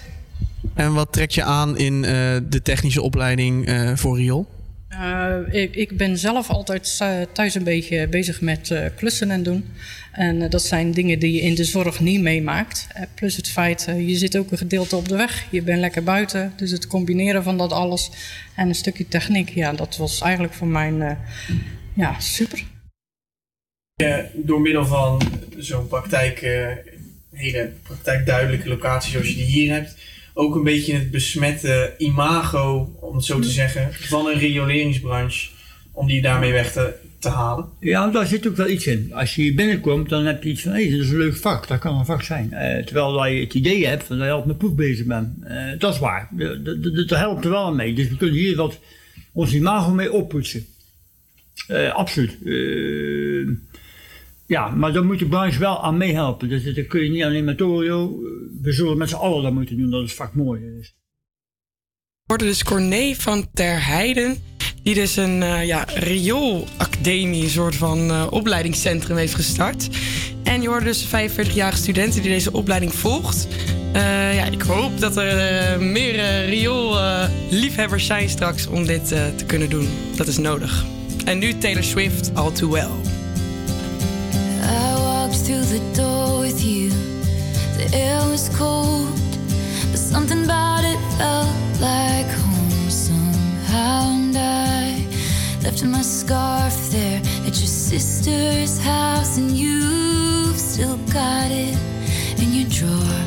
En 0.74 0.94
wat 0.94 1.12
trekt 1.12 1.34
je 1.34 1.44
aan 1.44 1.78
in 1.78 2.02
de 2.50 2.60
technische 2.64 3.02
opleiding 3.02 3.72
voor 3.96 4.18
riool? 4.18 4.48
Eh, 4.92 5.70
ik, 5.72 5.98
ben 5.98 6.18
zelf 6.18 6.50
altijd 6.50 6.98
thuis 7.34 7.56
een 7.56 7.64
beetje 7.64 8.08
bezig 8.08 8.42
met 8.42 8.72
eh, 8.72 8.86
klussen 8.96 9.32
en 9.32 9.44
doen. 9.44 9.66
En 10.12 10.42
eh, 10.42 10.50
dat 10.50 10.62
zijn 10.62 10.92
dingen 10.92 11.20
die 11.20 11.34
je 11.34 11.42
in 11.42 11.56
de 11.56 11.64
zorg 11.64 12.00
niet 12.00 12.22
meemaakt. 12.22 12.88
Plus 13.16 13.36
het 13.36 13.48
feit, 13.48 13.88
je 13.98 14.16
zit 14.16 14.38
ook 14.38 14.52
een 14.52 14.58
gedeelte 14.58 14.96
op 14.96 15.08
de 15.08 15.16
weg. 15.16 15.46
Je 15.52 15.62
bent 15.62 15.80
lekker 15.80 16.04
buiten. 16.04 16.54
Dus 16.56 16.72
het 16.72 16.88
combineren 16.88 17.44
van 17.44 17.58
dat 17.58 17.72
alles 17.72 18.12
en 18.56 18.68
een 18.68 18.76
stukje 18.76 19.08
techniek. 19.08 19.50
Ja, 19.50 19.74
dat 19.74 19.98
was 19.98 20.22
eigenlijk 20.22 20.54
voor 20.54 20.68
mij 20.68 21.18
ja, 21.94 22.20
super. 22.20 22.64
Door 24.34 24.62
middel 24.62 24.86
van 24.86 25.22
zo'n 25.58 25.88
praktijk, 25.88 26.40
hele 27.32 27.72
praktijkduidelijke 27.84 28.70
locatie 28.70 29.12
zoals 29.12 29.28
je 29.28 29.36
die 29.36 29.46
hier 29.46 29.74
hebt, 29.74 29.96
ook 30.34 30.56
een 30.56 30.64
beetje 30.64 30.94
het 30.94 31.12
besmette 31.12 31.94
imago, 31.98 32.98
om 33.00 33.16
het 33.16 33.26
zo 33.26 33.40
te 33.40 33.50
zeggen, 33.50 33.94
van 33.94 34.28
een 34.28 34.40
rioleringsbranche, 34.40 35.50
om 35.92 36.08
die 36.08 36.22
daarmee 36.22 36.52
weg 36.52 36.72
te, 36.72 36.94
te 37.20 37.30
halen. 37.30 37.66
Ja, 37.80 38.08
daar 38.08 38.26
zit 38.26 38.48
ook 38.48 38.56
wel 38.56 38.70
iets 38.70 38.88
in. 38.88 39.14
Als 39.14 39.36
je 39.36 39.42
hier 39.42 39.56
binnenkomt, 39.56 40.10
dan 40.10 40.26
heb 40.26 40.44
je 40.44 40.50
iets 40.50 40.62
van, 40.62 40.72
hé, 40.72 40.90
dat 40.90 41.00
is 41.00 41.10
een 41.10 41.18
leuk 41.18 41.36
vak, 41.36 41.68
dat 41.68 41.80
kan 41.80 42.00
een 42.00 42.06
vak 42.06 42.24
zijn. 42.24 42.54
Eh, 42.54 42.84
terwijl 42.84 43.26
je 43.26 43.40
het 43.40 43.54
idee 43.54 43.88
hebt 43.88 44.04
van 44.04 44.18
dat 44.18 44.26
je 44.26 44.32
altijd 44.32 44.50
met 44.50 44.58
proef 44.58 44.76
bezig 44.76 45.06
bent. 45.06 45.44
Eh, 45.44 45.80
dat 45.80 45.94
is 45.94 46.00
waar, 46.00 46.30
dat, 47.08 47.10
helpt 47.10 47.44
er 47.46 47.52
wel 47.52 47.74
mee. 47.74 47.94
Dus 47.94 48.08
we 48.08 48.18
kunnen 48.18 48.36
hier 48.36 48.56
wat 48.56 48.80
ons 49.34 49.54
imago 49.54 49.92
mee 49.92 50.12
oppoetsen. 50.12 50.66
Eh, 51.68 51.94
absoluut. 51.94 52.38
Ja, 54.52 54.70
maar 54.70 54.94
daar 54.94 55.06
moet 55.06 55.20
de 55.20 55.28
branche 55.28 55.60
wel 55.60 55.84
aan 55.84 55.98
meehelpen. 55.98 56.50
Dus 56.50 56.76
dat 56.76 56.88
kun 56.88 57.04
je 57.04 57.10
niet 57.10 57.24
alleen 57.24 57.44
met 57.44 57.58
Torio, 57.58 58.20
we 58.62 58.72
zullen 58.72 58.98
met 58.98 59.10
z'n 59.10 59.16
allen 59.16 59.44
dat 59.44 59.54
moeten 59.54 59.78
doen, 59.78 59.90
dat 59.90 60.02
het 60.02 60.14
vak 60.14 60.34
mooi 60.34 60.62
is. 60.80 60.96
hoorde 62.26 62.46
dus 62.46 62.64
Corné 62.64 63.16
van 63.16 63.48
Ter 63.54 63.86
Heiden. 63.86 64.38
Die 64.84 64.94
dus 64.94 65.16
een 65.16 65.44
eh 65.44 65.66
ja, 65.66 65.84
rioolacademie, 65.84 67.44
een 67.44 67.50
soort 67.50 67.76
van 67.76 68.10
eh, 68.10 68.28
opleidingscentrum 68.30 69.18
heeft 69.18 69.36
gestart. 69.36 69.90
En 70.44 70.62
je 70.62 70.68
hoorde 70.68 70.86
dus 70.86 71.08
45-jarige 71.08 71.78
studenten 71.78 72.22
die 72.22 72.32
deze 72.32 72.54
opleiding 72.54 72.94
volgt. 72.94 73.48
Eh, 73.94 74.36
ja, 74.36 74.46
ik 74.46 74.62
hoop 74.62 75.00
dat 75.00 75.18
er 75.18 75.82
meer 75.82 76.16
uh, 76.16 76.50
riool-liefhebbers 76.50 78.06
zijn 78.06 78.30
straks 78.30 78.68
om 78.68 78.86
dit 78.86 79.08
te 79.08 79.46
kunnen 79.46 79.70
doen. 79.70 79.88
Dat 80.16 80.28
is 80.28 80.38
nodig. 80.38 80.86
En 81.26 81.40
nu 81.40 81.58
Taylor 81.58 81.84
Swift, 81.84 82.36
All 82.36 82.52
Too 82.52 82.70
Well. 82.70 83.21
The 85.72 85.80
door 85.96 86.40
with 86.42 86.62
you. 86.62 86.90
The 87.78 87.90
air 87.94 88.20
was 88.30 88.50
cold, 88.58 89.08
but 89.90 90.00
something 90.00 90.44
about 90.44 90.84
it 90.84 91.00
felt 91.18 91.56
like 91.80 92.28
home 92.28 92.90
somehow. 92.90 94.12
And 94.12 94.38
I 94.38 95.08
left 95.64 95.82
my 95.86 96.02
scarf 96.02 96.76
there 96.92 97.22
at 97.48 97.56
your 97.62 97.74
sister's 97.88 98.80
house, 98.80 99.38
and 99.38 99.52
you've 99.52 100.60
still 100.60 100.98
got 101.14 101.50
it 101.50 101.78
in 102.42 102.52
your 102.52 102.68
drawer, 102.68 103.22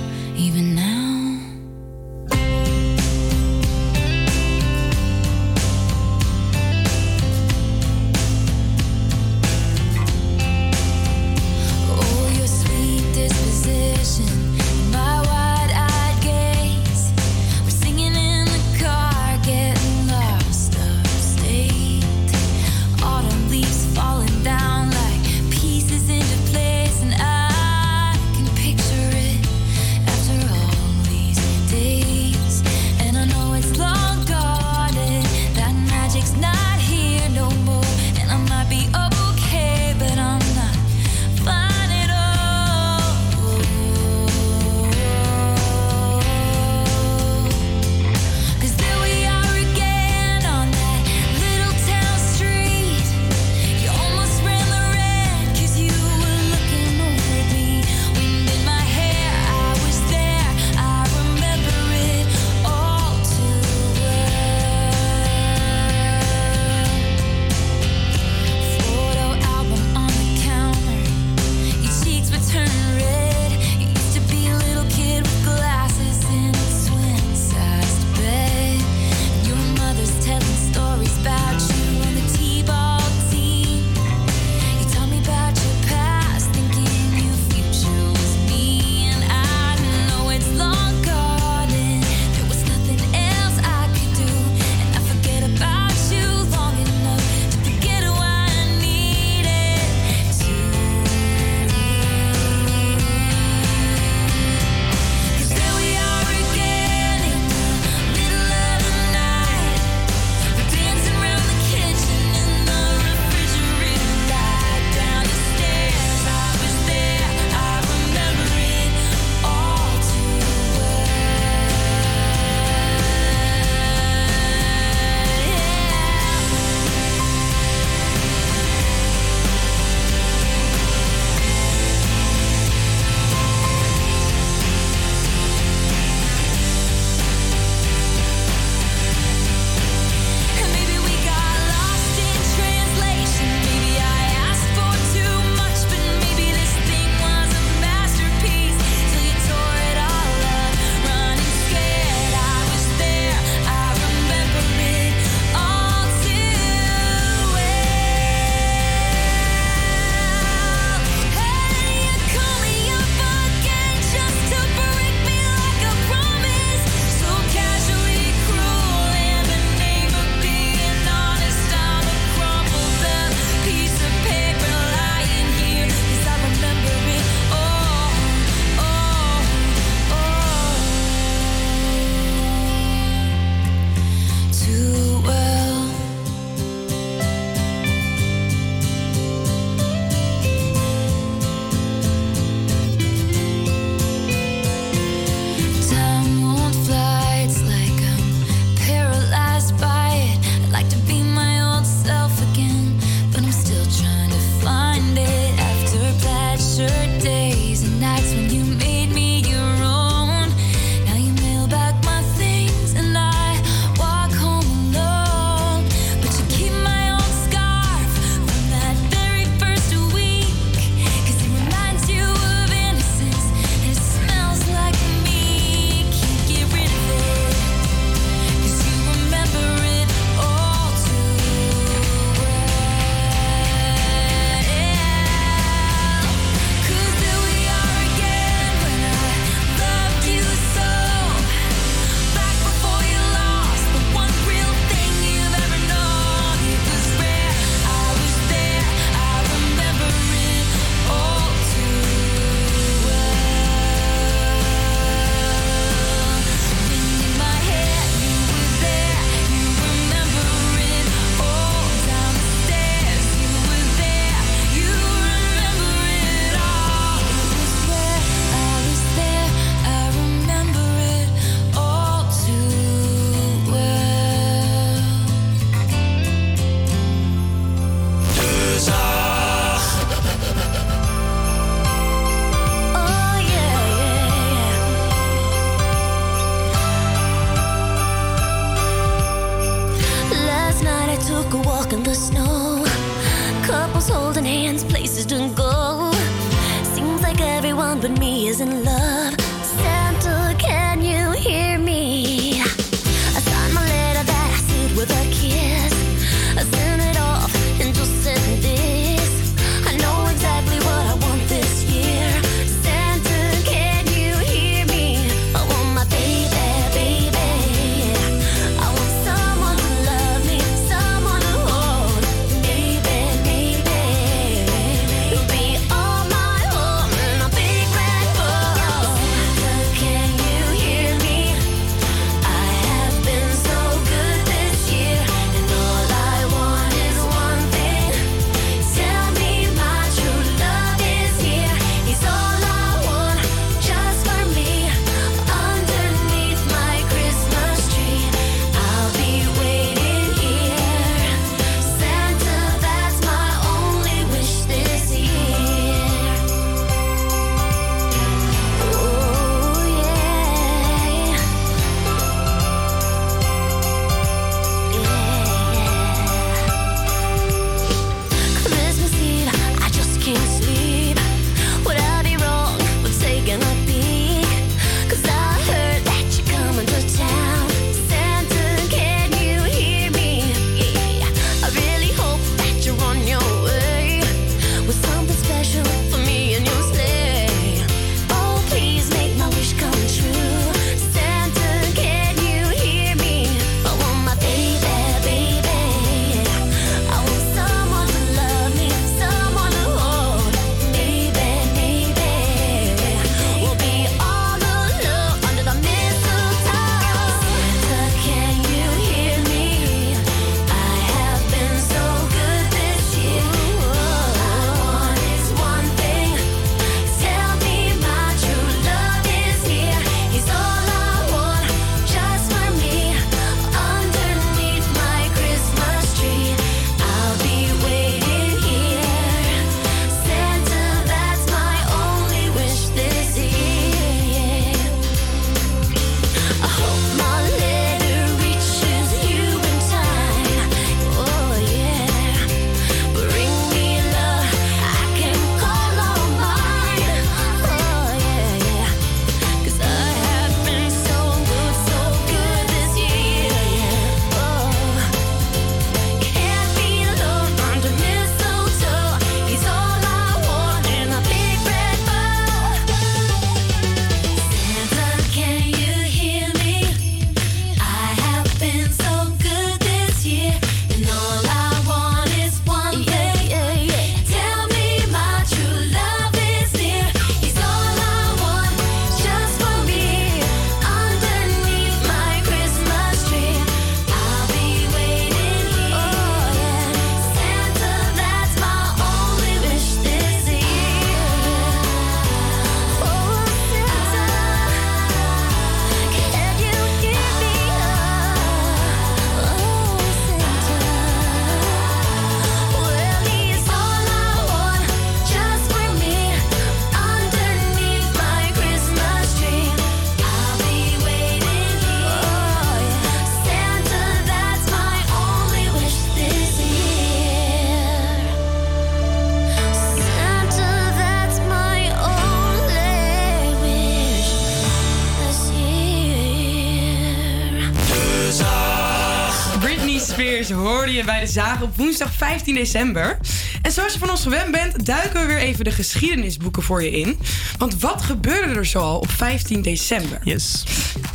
op 531.43 531.77
woensdag 531.77 532.13
15 532.13 532.55
december. 532.55 533.19
En 533.63 533.73
zoals 533.73 533.93
je 533.93 533.99
van 533.99 534.11
ons 534.11 534.23
gewend 534.23 534.51
bent, 534.51 534.87
duiken 534.87 535.21
we 535.21 535.27
weer 535.27 535.39
even 535.39 535.65
de 535.65 535.71
geschiedenisboeken 535.71 536.63
voor 536.63 536.83
je 536.83 536.91
in. 536.91 537.19
Want 537.59 537.81
wat 537.81 538.03
gebeurde 538.03 538.55
er 538.55 538.67
zoal 538.67 538.99
op 538.99 539.11
15 539.11 539.63
december? 539.63 540.19
Yes. 540.25 540.65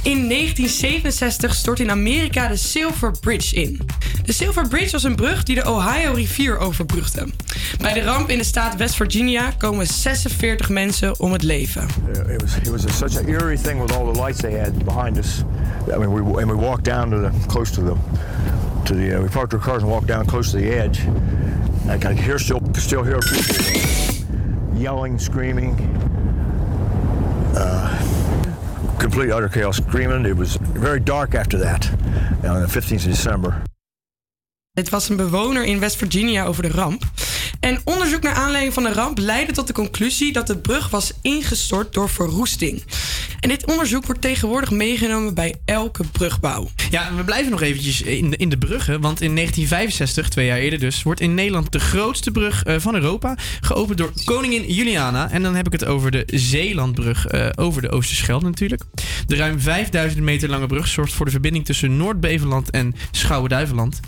In 0.04 0.30
1967 0.30 1.56
stort 1.56 1.80
in 1.80 1.92
Amerika 1.92 2.48
de 2.48 2.56
Silver 2.56 3.12
Bridge 3.20 3.56
in. 3.56 3.82
De 4.24 4.32
Silver 4.32 4.68
Bridge 4.68 4.92
was 4.92 5.04
een 5.04 5.16
brug 5.16 5.44
die 5.44 5.56
de 5.56 5.70
Ohio-rivier 5.70 6.58
overbrugde. 6.58 7.28
Bij 7.82 7.94
de 7.94 8.02
ramp 8.02 8.30
in 8.30 8.38
de 8.38 8.44
staat 8.44 8.76
West 8.76 8.96
Virginia 8.96 9.52
komen 9.58 9.88
46 9.88 10.70
mensen 10.70 11.20
om 11.20 11.32
het 11.32 11.44
leven. 11.44 11.88
It 12.28 12.42
was, 12.42 12.56
it 12.56 12.70
was 12.70 12.86
a, 12.86 12.90
such 12.90 13.18
an 13.18 13.28
eerie 13.28 13.62
thing 13.62 13.82
with 13.82 13.96
all 13.96 14.14
the 14.14 14.22
lights 14.22 14.40
they 14.40 14.60
had 14.60 14.84
behind 14.84 15.18
us. 15.18 15.44
I 15.94 15.98
mean, 15.98 16.14
we, 16.14 16.42
and 16.42 16.52
we 16.52 16.58
walked 16.58 16.84
down 16.84 17.10
to 17.10 17.22
the, 17.22 17.30
close 17.48 17.72
to 17.72 17.98
to 18.90 18.96
the. 18.96 19.18
Uh, 19.18 19.22
we 19.22 19.30
parked 19.30 19.54
our 19.54 19.60
cars 19.60 19.84
and 19.84 19.92
walked 19.92 20.08
down 20.08 20.26
close 20.26 20.52
to 20.52 20.58
the 20.58 20.70
edge. 20.70 21.02
I 21.88 21.98
can 21.98 22.18
hear 22.18 22.40
still 22.40 22.62
still 22.74 23.04
hear 23.04 23.20
people 23.20 24.78
yelling, 24.78 25.18
screaming. 25.20 25.76
Uh, 27.56 28.98
complete 29.00 29.32
utter 29.32 29.48
chaos, 29.48 29.78
screaming. 29.78 30.26
It 30.26 30.36
was 30.36 30.56
very 30.58 31.00
dark 31.00 31.36
after 31.36 31.58
that, 31.60 31.90
on 32.44 32.62
the 32.62 32.68
15th 32.68 33.06
of 33.06 33.12
December. 33.12 33.64
Het 34.80 34.90
was 34.90 35.10
een 35.10 35.16
bewoner 35.16 35.64
in 35.64 35.80
West 35.80 35.96
Virginia 35.96 36.46
over 36.46 36.64
de 36.64 36.70
ramp. 36.70 37.04
En 37.60 37.82
onderzoek 37.84 38.22
naar 38.22 38.34
aanleiding 38.34 38.74
van 38.74 38.84
de 38.84 38.94
ramp 38.94 39.18
leidde 39.18 39.54
tot 39.54 39.68
de 39.68 39.74
conclusie 39.74 40.34
dat 40.34 40.48
de 40.48 40.58
brug 40.58 40.90
was 40.90 41.12
ingestort 41.22 41.94
door 41.94 42.10
verroesting. 42.10 42.84
En 43.40 43.50
dit 43.50 43.66
onderzoek 43.66 44.06
wordt 44.06 44.22
tegenwoordig 44.22 44.72
meegenomen 44.72 45.34
bij 45.34 45.56
elke 45.66 46.04
brugbouw. 46.12 46.70
Ja, 46.90 47.16
we 47.16 47.24
blijven 47.24 47.52
nog 47.52 47.62
eventjes 47.62 48.02
in 48.02 48.30
de, 48.30 48.38
in 48.38 48.50
de 48.50 48.58
bruggen. 48.58 49.02
Want 49.02 49.22
in 49.22 49.36
1965, 49.36 50.30
twee 50.30 50.46
jaar 50.46 50.58
eerder 50.58 50.80
dus, 50.80 51.04
wordt 51.04 51.22
in 51.22 51.34
Nederland 51.34 51.72
de 51.72 51.80
grootste 51.80 52.32
brug 52.32 52.64
eh, 52.64 52.76
van 52.78 52.96
Europa 52.96 53.38
geopend 53.62 53.98
door 53.98 54.12
koningin 54.26 54.74
Juliana. 54.74 55.32
En 55.32 55.42
dan 55.42 55.56
heb 55.56 55.66
ik 55.66 55.72
het 55.72 55.86
over 55.86 56.12
de 56.12 56.24
Zeelandbrug 56.26 57.28
eh, 57.28 57.50
over 57.56 57.82
de 57.82 57.90
Oosterschelde 57.90 58.46
natuurlijk. 58.46 58.84
De 59.28 59.36
ruim 59.36 59.60
5000 59.60 60.24
meter 60.24 60.50
lange 60.50 60.68
brug 60.68 60.88
zorgt 60.88 61.14
voor 61.14 61.26
de 61.26 61.32
verbinding 61.32 61.66
tussen 61.66 61.98
Noord-Beveland 61.98 62.70
en 62.70 62.96
Schouwen-Duiveland. 63.12 64.00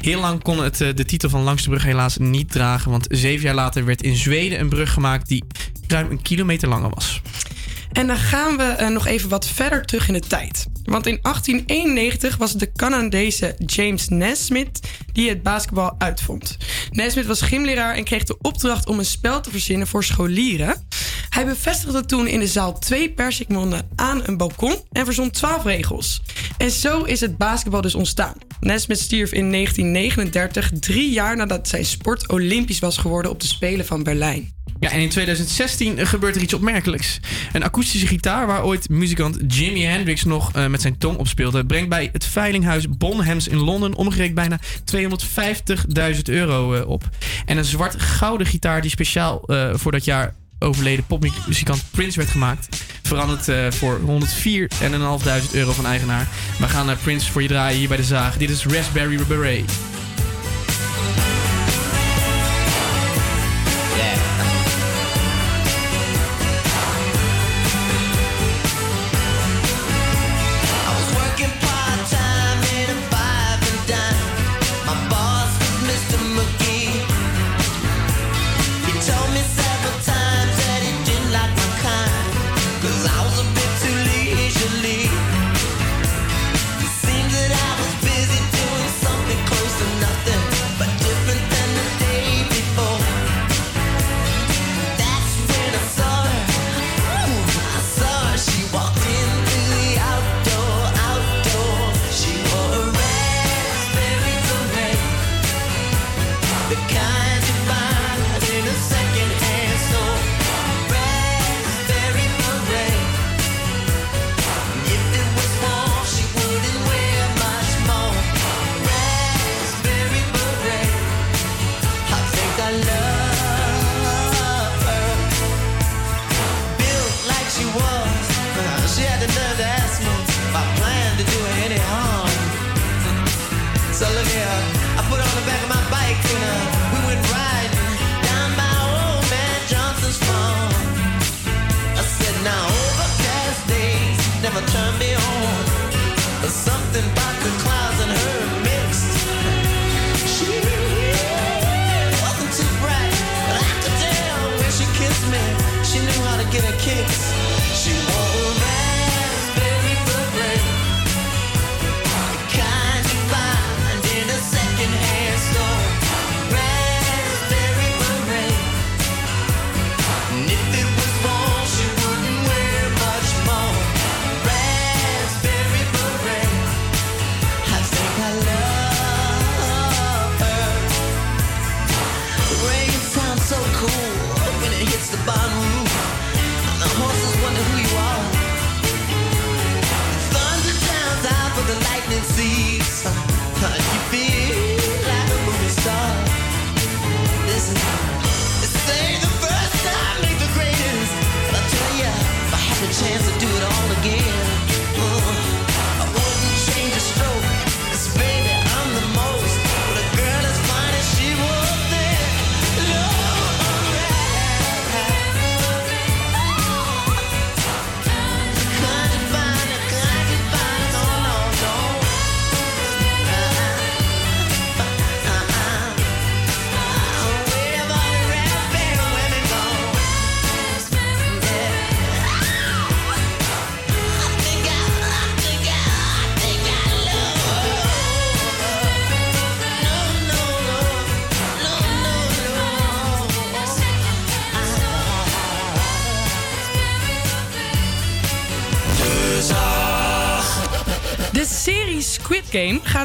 Heel 0.00 0.20
lang 0.20 0.42
kon 0.42 0.62
het 0.62 0.80
eh, 0.80 0.94
de 0.94 1.04
titel 1.04 1.28
van 1.28 1.42
langste 1.42 1.68
brug 1.68 1.82
helaas 1.82 2.16
niet 2.16 2.50
dragen, 2.50 2.90
want 2.90 3.06
zeven 3.10 3.44
jaar 3.44 3.54
later 3.54 3.84
werd 3.84 4.02
in 4.02 4.16
Zweden 4.16 4.60
een 4.60 4.68
brug 4.68 4.92
gemaakt 4.92 5.28
die 5.28 5.44
ruim 5.86 6.10
een 6.10 6.22
kilometer 6.22 6.68
langer 6.68 6.90
was. 6.94 7.22
En 7.96 8.06
dan 8.06 8.16
gaan 8.16 8.56
we 8.56 8.62
eh, 8.62 8.88
nog 8.88 9.06
even 9.06 9.28
wat 9.28 9.48
verder 9.48 9.84
terug 9.84 10.08
in 10.08 10.14
de 10.14 10.20
tijd. 10.20 10.66
Want 10.84 11.06
in 11.06 11.18
1891 11.22 12.36
was 12.36 12.50
het 12.50 12.60
de 12.60 12.72
Canadese 12.72 13.54
James 13.66 14.08
Naismith 14.08 14.80
die 15.12 15.28
het 15.28 15.42
basketbal 15.42 15.94
uitvond. 15.98 16.56
Naismith 16.90 17.26
was 17.26 17.40
gymleraar 17.40 17.94
en 17.94 18.04
kreeg 18.04 18.24
de 18.24 18.38
opdracht 18.42 18.86
om 18.86 18.98
een 18.98 19.04
spel 19.04 19.40
te 19.40 19.50
verzinnen 19.50 19.86
voor 19.86 20.04
scholieren. 20.04 20.86
Hij 21.28 21.46
bevestigde 21.46 22.04
toen 22.04 22.26
in 22.26 22.38
de 22.38 22.46
zaal 22.46 22.78
twee 22.78 23.10
persikmonden 23.10 23.88
aan 23.94 24.20
een 24.24 24.36
balkon 24.36 24.76
en 24.92 25.04
verzon 25.04 25.30
12 25.30 25.64
regels. 25.64 26.22
En 26.56 26.70
zo 26.70 27.02
is 27.02 27.20
het 27.20 27.36
basketbal 27.36 27.80
dus 27.80 27.94
ontstaan. 27.94 28.34
Naismith 28.60 29.00
stierf 29.00 29.32
in 29.32 29.52
1939, 29.52 30.70
drie 30.80 31.10
jaar 31.10 31.36
nadat 31.36 31.68
zijn 31.68 31.84
sport 31.84 32.28
olympisch 32.28 32.78
was 32.78 32.96
geworden 32.96 33.30
op 33.30 33.40
de 33.40 33.46
Spelen 33.46 33.86
van 33.86 34.02
Berlijn. 34.02 34.55
Ja, 34.80 34.90
en 34.90 35.00
in 35.00 35.08
2016 35.08 36.06
gebeurt 36.06 36.36
er 36.36 36.42
iets 36.42 36.54
opmerkelijks. 36.54 37.20
Een 37.52 37.62
akoestische 37.62 38.06
gitaar 38.06 38.46
waar 38.46 38.64
ooit 38.64 38.88
muzikant 38.88 39.38
Jimi 39.46 39.84
Hendrix 39.84 40.24
nog 40.24 40.52
eh, 40.52 40.66
met 40.66 40.80
zijn 40.80 40.98
tong 40.98 41.18
op 41.18 41.28
speelde, 41.28 41.66
brengt 41.66 41.88
bij 41.88 42.08
het 42.12 42.24
veilinghuis 42.24 42.88
Bonhams 42.88 43.48
in 43.48 43.58
Londen 43.58 43.94
omgerekend 43.94 44.34
bijna 44.34 44.60
250.000 46.14 46.22
euro 46.24 46.74
eh, 46.74 46.88
op. 46.88 47.08
En 47.46 47.56
een 47.56 47.64
zwart-gouden 47.64 48.46
gitaar 48.46 48.80
die 48.80 48.90
speciaal 48.90 49.42
eh, 49.46 49.70
voor 49.74 49.92
dat 49.92 50.04
jaar 50.04 50.34
overleden 50.58 51.06
popmuzikant 51.06 51.84
Prince 51.90 52.18
werd 52.18 52.30
gemaakt, 52.30 52.84
verandert 53.02 53.74
voor 53.74 54.00
104.500 54.00 54.06
euro 55.52 55.72
van 55.72 55.86
eigenaar. 55.86 56.28
We 56.58 56.68
gaan 56.68 56.86
naar 56.86 56.96
Prince 56.96 57.32
voor 57.32 57.42
je 57.42 57.48
draaien 57.48 57.78
hier 57.78 57.88
bij 57.88 57.96
de 57.96 58.02
Zaag. 58.04 58.36
Dit 58.36 58.50
is 58.50 58.66
Raspberry 58.66 59.20
Beret. 59.28 59.95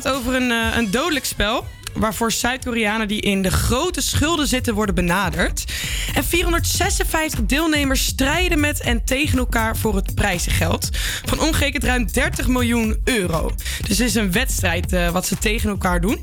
Gaat 0.01 0.13
over 0.13 0.35
een, 0.35 0.51
eh, 0.51 0.77
een 0.77 0.91
dodelijk 0.91 1.25
spel. 1.25 1.65
Waarvoor 1.93 2.31
Zuid-Koreanen 2.31 3.07
die 3.07 3.21
in 3.21 3.41
de 3.41 3.51
grote 3.51 4.01
schulden 4.01 4.47
zitten 4.47 4.73
worden 4.73 4.95
benaderd. 4.95 5.65
En 6.13 6.23
456 6.23 7.45
deelnemers 7.45 8.05
strijden 8.05 8.59
met 8.59 8.81
en 8.81 9.03
tegen 9.05 9.37
elkaar 9.37 9.77
voor 9.77 9.95
het 9.95 10.15
prijzengeld. 10.15 10.89
Van 11.25 11.39
omgerekend 11.39 11.83
ruim 11.83 12.11
30 12.11 12.47
miljoen 12.47 13.01
euro. 13.03 13.51
Dus 13.87 13.97
het 13.97 14.07
is 14.07 14.15
een 14.15 14.31
wedstrijd 14.31 14.93
eh, 14.93 15.09
wat 15.09 15.25
ze 15.25 15.37
tegen 15.37 15.69
elkaar 15.69 16.01
doen. 16.01 16.21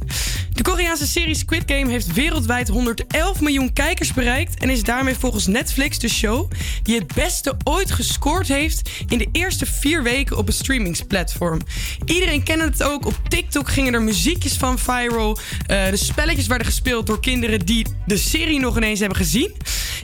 De 0.59 0.65
Koreaanse 0.65 1.07
serie 1.07 1.35
Squid 1.35 1.63
Game 1.67 1.91
heeft 1.91 2.13
wereldwijd 2.13 2.69
111 2.69 3.41
miljoen 3.41 3.73
kijkers 3.73 4.13
bereikt 4.13 4.61
en 4.61 4.71
is 4.71 4.83
daarmee 4.83 5.15
volgens 5.15 5.47
Netflix 5.47 5.99
de 5.99 6.09
show 6.09 6.51
die 6.83 6.99
het 6.99 7.15
beste 7.15 7.57
ooit 7.65 7.91
gescoord 7.91 8.49
heeft 8.49 8.91
in 9.09 9.19
de 9.19 9.29
eerste 9.33 9.67
vier 9.67 10.03
weken 10.03 10.37
op 10.37 10.47
een 10.47 10.53
streamingsplatform. 10.53 11.61
Iedereen 12.09 12.43
kende 12.43 12.65
het 12.65 12.83
ook. 12.83 13.07
Op 13.07 13.15
TikTok 13.29 13.69
gingen 13.69 13.95
er 13.95 14.03
muziekjes 14.03 14.57
van 14.57 14.79
viral. 14.79 15.39
Eh, 15.67 15.91
de 15.91 15.97
spelletjes 15.97 16.47
werden 16.47 16.67
gespeeld 16.67 17.07
door 17.07 17.21
kinderen 17.21 17.67
die 17.67 17.87
de 18.07 18.17
serie 18.17 18.61
nog 18.61 18.77
ineens 18.77 18.99
hebben 19.01 19.19
gezien. 19.19 19.53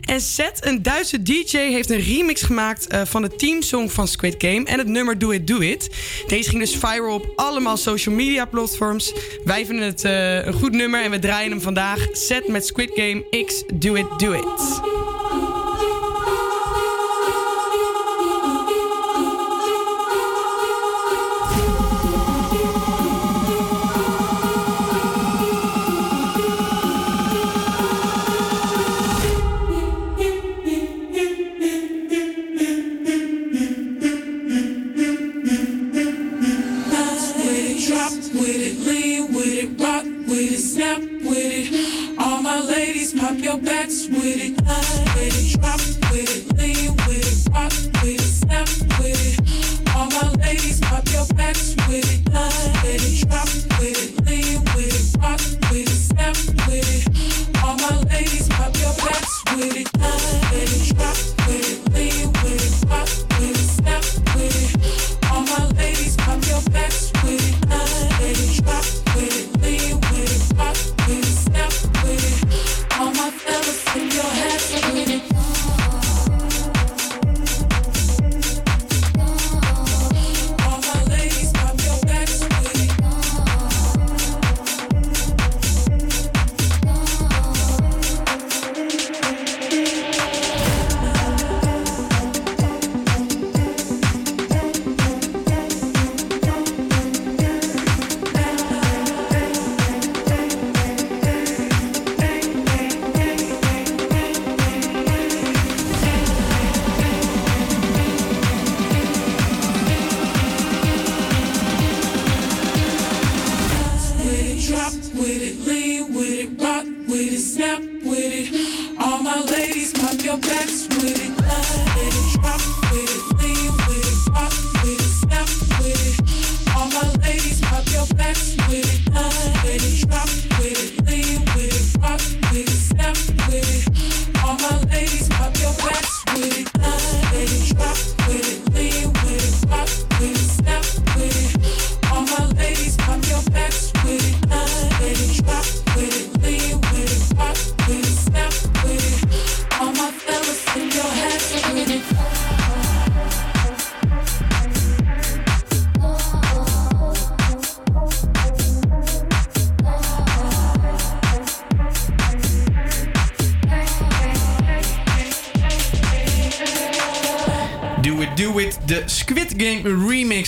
En 0.00 0.20
Seth, 0.20 0.66
een 0.66 0.82
Duitse 0.82 1.22
DJ, 1.22 1.56
heeft 1.56 1.90
een 1.90 2.00
remix 2.00 2.42
gemaakt 2.42 2.86
eh, 2.86 3.00
van 3.04 3.22
de 3.22 3.36
teamsong 3.36 3.92
van 3.92 4.08
Squid 4.08 4.34
Game 4.38 4.64
en 4.64 4.78
het 4.78 4.88
nummer 4.88 5.18
Do 5.18 5.30
It 5.30 5.46
Do 5.46 5.58
It. 5.58 5.90
Deze 6.26 6.48
ging 6.48 6.62
dus 6.62 6.76
viral 6.76 7.14
op 7.14 7.32
allemaal 7.36 7.76
social 7.76 8.14
media 8.14 8.44
platforms. 8.44 9.12
Wij 9.44 9.66
vinden 9.66 9.84
het 9.84 10.04
eh, 10.04 10.44
een 10.46 10.52
goed 10.52 10.72
nummer 10.72 11.02
en 11.02 11.10
we 11.10 11.18
draaien 11.18 11.50
hem 11.50 11.60
vandaag. 11.60 12.06
Seth 12.12 12.48
met 12.48 12.66
Squid 12.66 12.90
Game 12.94 13.44
X 13.44 13.64
Do 13.74 13.94
It 13.94 14.18
Do 14.18 14.32
It. 14.32 14.93
Backs 43.94 44.08
with 44.08 44.40
it. 44.40 44.64
Bounce 44.64 44.98
with 45.14 45.38
it, 45.38 45.60
drop 45.60 45.80
with 46.10 46.30
it, 46.30 46.52
with 47.06 47.26
it, 47.26 47.52
rock 47.52 47.72
with 48.02 48.18
it, 48.18 48.20
snap 48.20 48.68
with 48.98 49.20
it. 49.20 49.38
All 49.94 50.06
my 50.10 50.30
ladies, 50.42 50.80
pop 50.80 51.06
your 51.12 51.26
backs 51.34 51.76
with 51.88 52.10
it. 52.12 52.32
Bounce 52.32 52.82
with 52.82 53.04
it, 53.04 53.28
drop 53.28 53.48
with 53.78 53.98
it, 53.98 54.58
with 54.74 54.94
it, 54.94 55.22
rock 55.22 55.40
with 55.70 55.88
it, 55.88 55.88
snap 55.88 56.36
with 56.66 56.90
it. 56.94 57.04
All 57.62 57.76
my 57.76 57.94
ladies, 58.10 58.48
pop 58.48 58.74
your 58.76 58.94
backs 59.04 59.42
with 59.54 59.76
it. 59.76 59.88
Bounce 59.98 60.50
with 60.50 60.72
it, 60.74 60.94
drop 60.94 61.16
with 61.46 61.70
it, 61.70 61.92
with 61.92 62.62
it, 62.64 62.88
rock 62.90 63.08
with 63.36 63.58
it, 71.18 71.23
snap 71.54 72.04
with 72.04 72.50
it. 72.50 72.98
All 72.98 73.12
my 73.12 73.30
fellas, 73.30 73.96
in 73.96 74.10
your 74.10 74.30
it. 75.10 75.73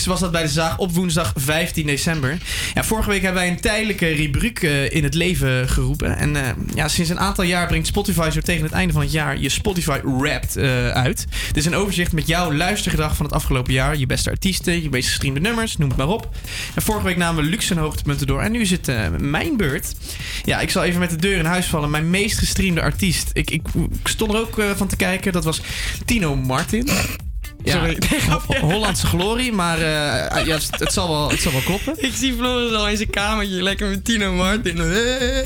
Was 0.06 0.20
dat 0.20 0.30
bij 0.30 0.42
de 0.42 0.48
Zaag 0.48 0.78
op 0.78 0.94
woensdag 0.94 1.32
15 1.34 1.86
december. 1.86 2.38
Ja, 2.74 2.84
vorige 2.84 3.10
week 3.10 3.22
hebben 3.22 3.40
wij 3.40 3.50
een 3.50 3.60
tijdelijke 3.60 4.08
rubriek 4.08 4.62
eh, 4.62 4.90
in 4.90 5.04
het 5.04 5.14
leven 5.14 5.68
geroepen. 5.68 6.16
En 6.16 6.36
eh, 6.36 6.42
ja, 6.74 6.88
sinds 6.88 7.10
een 7.10 7.20
aantal 7.20 7.44
jaar 7.44 7.66
brengt 7.66 7.86
Spotify 7.86 8.30
zo 8.32 8.40
tegen 8.40 8.62
het 8.62 8.72
einde 8.72 8.92
van 8.92 9.02
het 9.02 9.12
jaar 9.12 9.38
je 9.38 9.48
Spotify 9.48 10.00
Wrapped 10.04 10.56
eh, 10.56 10.88
uit. 10.88 11.26
Dit 11.46 11.56
is 11.56 11.66
een 11.66 11.74
overzicht 11.74 12.12
met 12.12 12.26
jouw 12.26 12.52
luistergedrag 12.52 13.16
van 13.16 13.26
het 13.26 13.34
afgelopen 13.34 13.72
jaar. 13.72 13.96
Je 13.96 14.06
beste 14.06 14.30
artiesten, 14.30 14.82
je 14.82 14.90
meest 14.90 15.08
gestreamde 15.08 15.40
nummers, 15.40 15.76
noem 15.76 15.88
het 15.88 15.98
maar 15.98 16.08
op. 16.08 16.28
En 16.74 16.82
vorige 16.82 17.04
week 17.04 17.16
namen 17.16 17.44
we 17.44 17.50
luxe 17.50 17.74
en 17.74 17.80
hoogtepunten 17.80 18.26
door. 18.26 18.40
En 18.40 18.52
nu 18.52 18.60
is 18.60 18.70
het 18.70 18.90
mijn 19.20 19.56
beurt. 19.56 19.94
Ja, 20.44 20.60
ik 20.60 20.70
zal 20.70 20.84
even 20.84 21.00
met 21.00 21.10
de 21.10 21.16
deur 21.16 21.38
in 21.38 21.44
huis 21.44 21.66
vallen. 21.66 21.90
Mijn 21.90 22.10
meest 22.10 22.38
gestreamde 22.38 22.82
artiest. 22.82 23.30
Ik, 23.32 23.50
ik, 23.50 23.62
stond 24.04 24.32
er 24.32 24.40
ook 24.40 24.62
van 24.76 24.88
te 24.88 24.96
kijken. 24.96 25.32
Dat 25.32 25.44
was 25.44 25.60
Tino 26.04 26.36
Martin. 26.36 26.88
Ja, 27.66 27.72
Sorry. 27.72 27.96
Ho- 28.30 28.68
Hollandse 28.68 29.06
glorie, 29.06 29.52
maar 29.52 29.78
eh, 29.78 30.46
ja, 30.46 30.58
het, 30.78 30.92
zal 30.92 31.08
wel, 31.08 31.30
het 31.30 31.40
zal 31.40 31.52
wel 31.52 31.60
kloppen. 31.60 31.94
Ik 31.96 32.12
zie 32.14 32.34
Floris 32.34 32.72
al 32.72 32.88
in 32.88 32.96
zijn 32.96 33.10
kamertje, 33.10 33.62
lekker 33.62 33.88
met 33.88 34.04
Tino 34.04 34.32
Martin. 34.32 34.76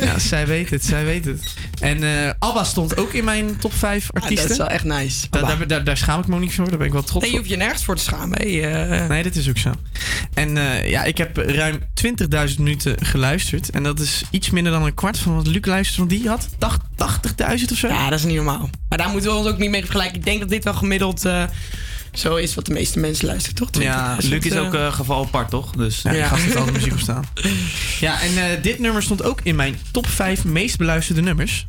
Ja, 0.01 0.19
zij 0.19 0.47
weet 0.47 0.71
het, 0.71 0.85
zij 0.85 1.05
weet 1.05 1.25
het. 1.25 1.43
En 1.81 2.03
eh 2.03 2.31
Abba 2.39 2.65
stond 2.65 2.97
ook 2.97 3.13
in 3.13 3.25
mijn 3.25 3.57
top 3.59 3.73
5 3.75 4.09
artiesten. 4.13 4.43
dat 4.43 4.51
is 4.51 4.57
wel 4.57 4.67
echt 4.67 4.85
nice. 4.85 5.27
Daar, 5.31 5.43
daar, 5.47 5.67
daar, 5.67 5.85
daar 5.85 5.97
schaam 5.97 6.21
ik 6.21 6.27
me 6.27 6.35
ook 6.35 6.41
niet 6.41 6.55
voor, 6.55 6.69
daar 6.69 6.79
ben 6.79 6.87
ik 6.87 6.93
wel 6.93 7.03
trots 7.03 7.21
Nee, 7.25 7.31
je 7.33 7.39
op. 7.39 7.43
hoeft 7.45 7.55
je 7.59 7.63
nergens 7.65 7.85
voor 7.85 7.97
te 7.97 8.03
schamen. 8.03 8.39
Hey, 8.39 8.73
eh. 8.89 9.09
Nee, 9.09 9.23
dit 9.23 9.37
is 9.37 9.49
ook 9.49 9.59
zo. 9.59 9.73
En 10.35 10.57
eh, 10.57 10.91
ja, 10.91 11.05
ik 11.05 11.19
heb 11.19 11.37
ruim 11.37 11.79
20.000 12.51 12.57
minuten 12.59 12.95
geluisterd. 13.07 13.71
En 13.71 13.83
dat 13.83 14.01
is 14.01 14.23
iets 14.31 14.51
minder 14.51 14.73
dan 14.73 14.85
een 14.85 14.95
kwart 14.95 15.19
van 15.19 15.35
wat 15.35 15.47
Luc 15.47 15.65
luisterde. 15.65 15.99
Want 16.09 16.21
die 16.21 16.29
had 16.29 16.49
80.000 17.59 17.73
of 17.73 17.79
zo. 17.79 17.89
Ja, 17.89 18.11
dat 18.11 18.19
is 18.19 18.25
niet 18.25 18.37
normaal. 18.37 18.71
Maar 18.89 18.99
daar 18.99 19.09
moeten 19.09 19.31
we 19.31 19.37
ons 19.37 19.47
ook 19.49 19.59
niet 19.59 19.71
mee 19.71 19.81
vergelijken. 19.81 20.17
Ik 20.19 20.25
denk 20.25 20.41
dat 20.41 20.49
dit 20.49 20.65
wel 20.65 20.75
gemiddeld 20.75 21.25
eh, 21.25 21.43
zo 22.13 22.37
is 22.37 22.55
wat 22.55 22.67
de 22.67 22.73
meeste 22.73 22.99
mensen 22.99 23.27
luisteren, 23.27 23.57
toch? 23.57 23.83
Ja, 23.83 24.17
20.000, 24.23 24.29
Luc 24.29 24.45
is 24.45 24.57
ook 24.57 24.75
eh, 24.75 24.93
geval 24.93 25.25
apart, 25.25 25.51
toch? 25.51 25.71
Dus 25.77 26.03
Ja, 26.03 26.13
Ja. 26.13 26.27
gast 26.27 26.43
heeft 26.43 26.57
altijd 26.57 26.77
muziek 26.77 26.93
op 26.93 26.99
staan. 26.99 27.25
Ja, 28.01 28.21
en 28.21 28.37
eh, 28.51 28.63
dit 28.63 28.79
nummer 28.79 29.03
stond 29.03 29.23
ook 29.23 29.41
in 29.43 29.57
mijn 29.57 29.79
top 29.91 30.07
5 30.07 30.45
meest 30.45 30.77
beluisterde 30.77 31.21
nummers. 31.21 31.67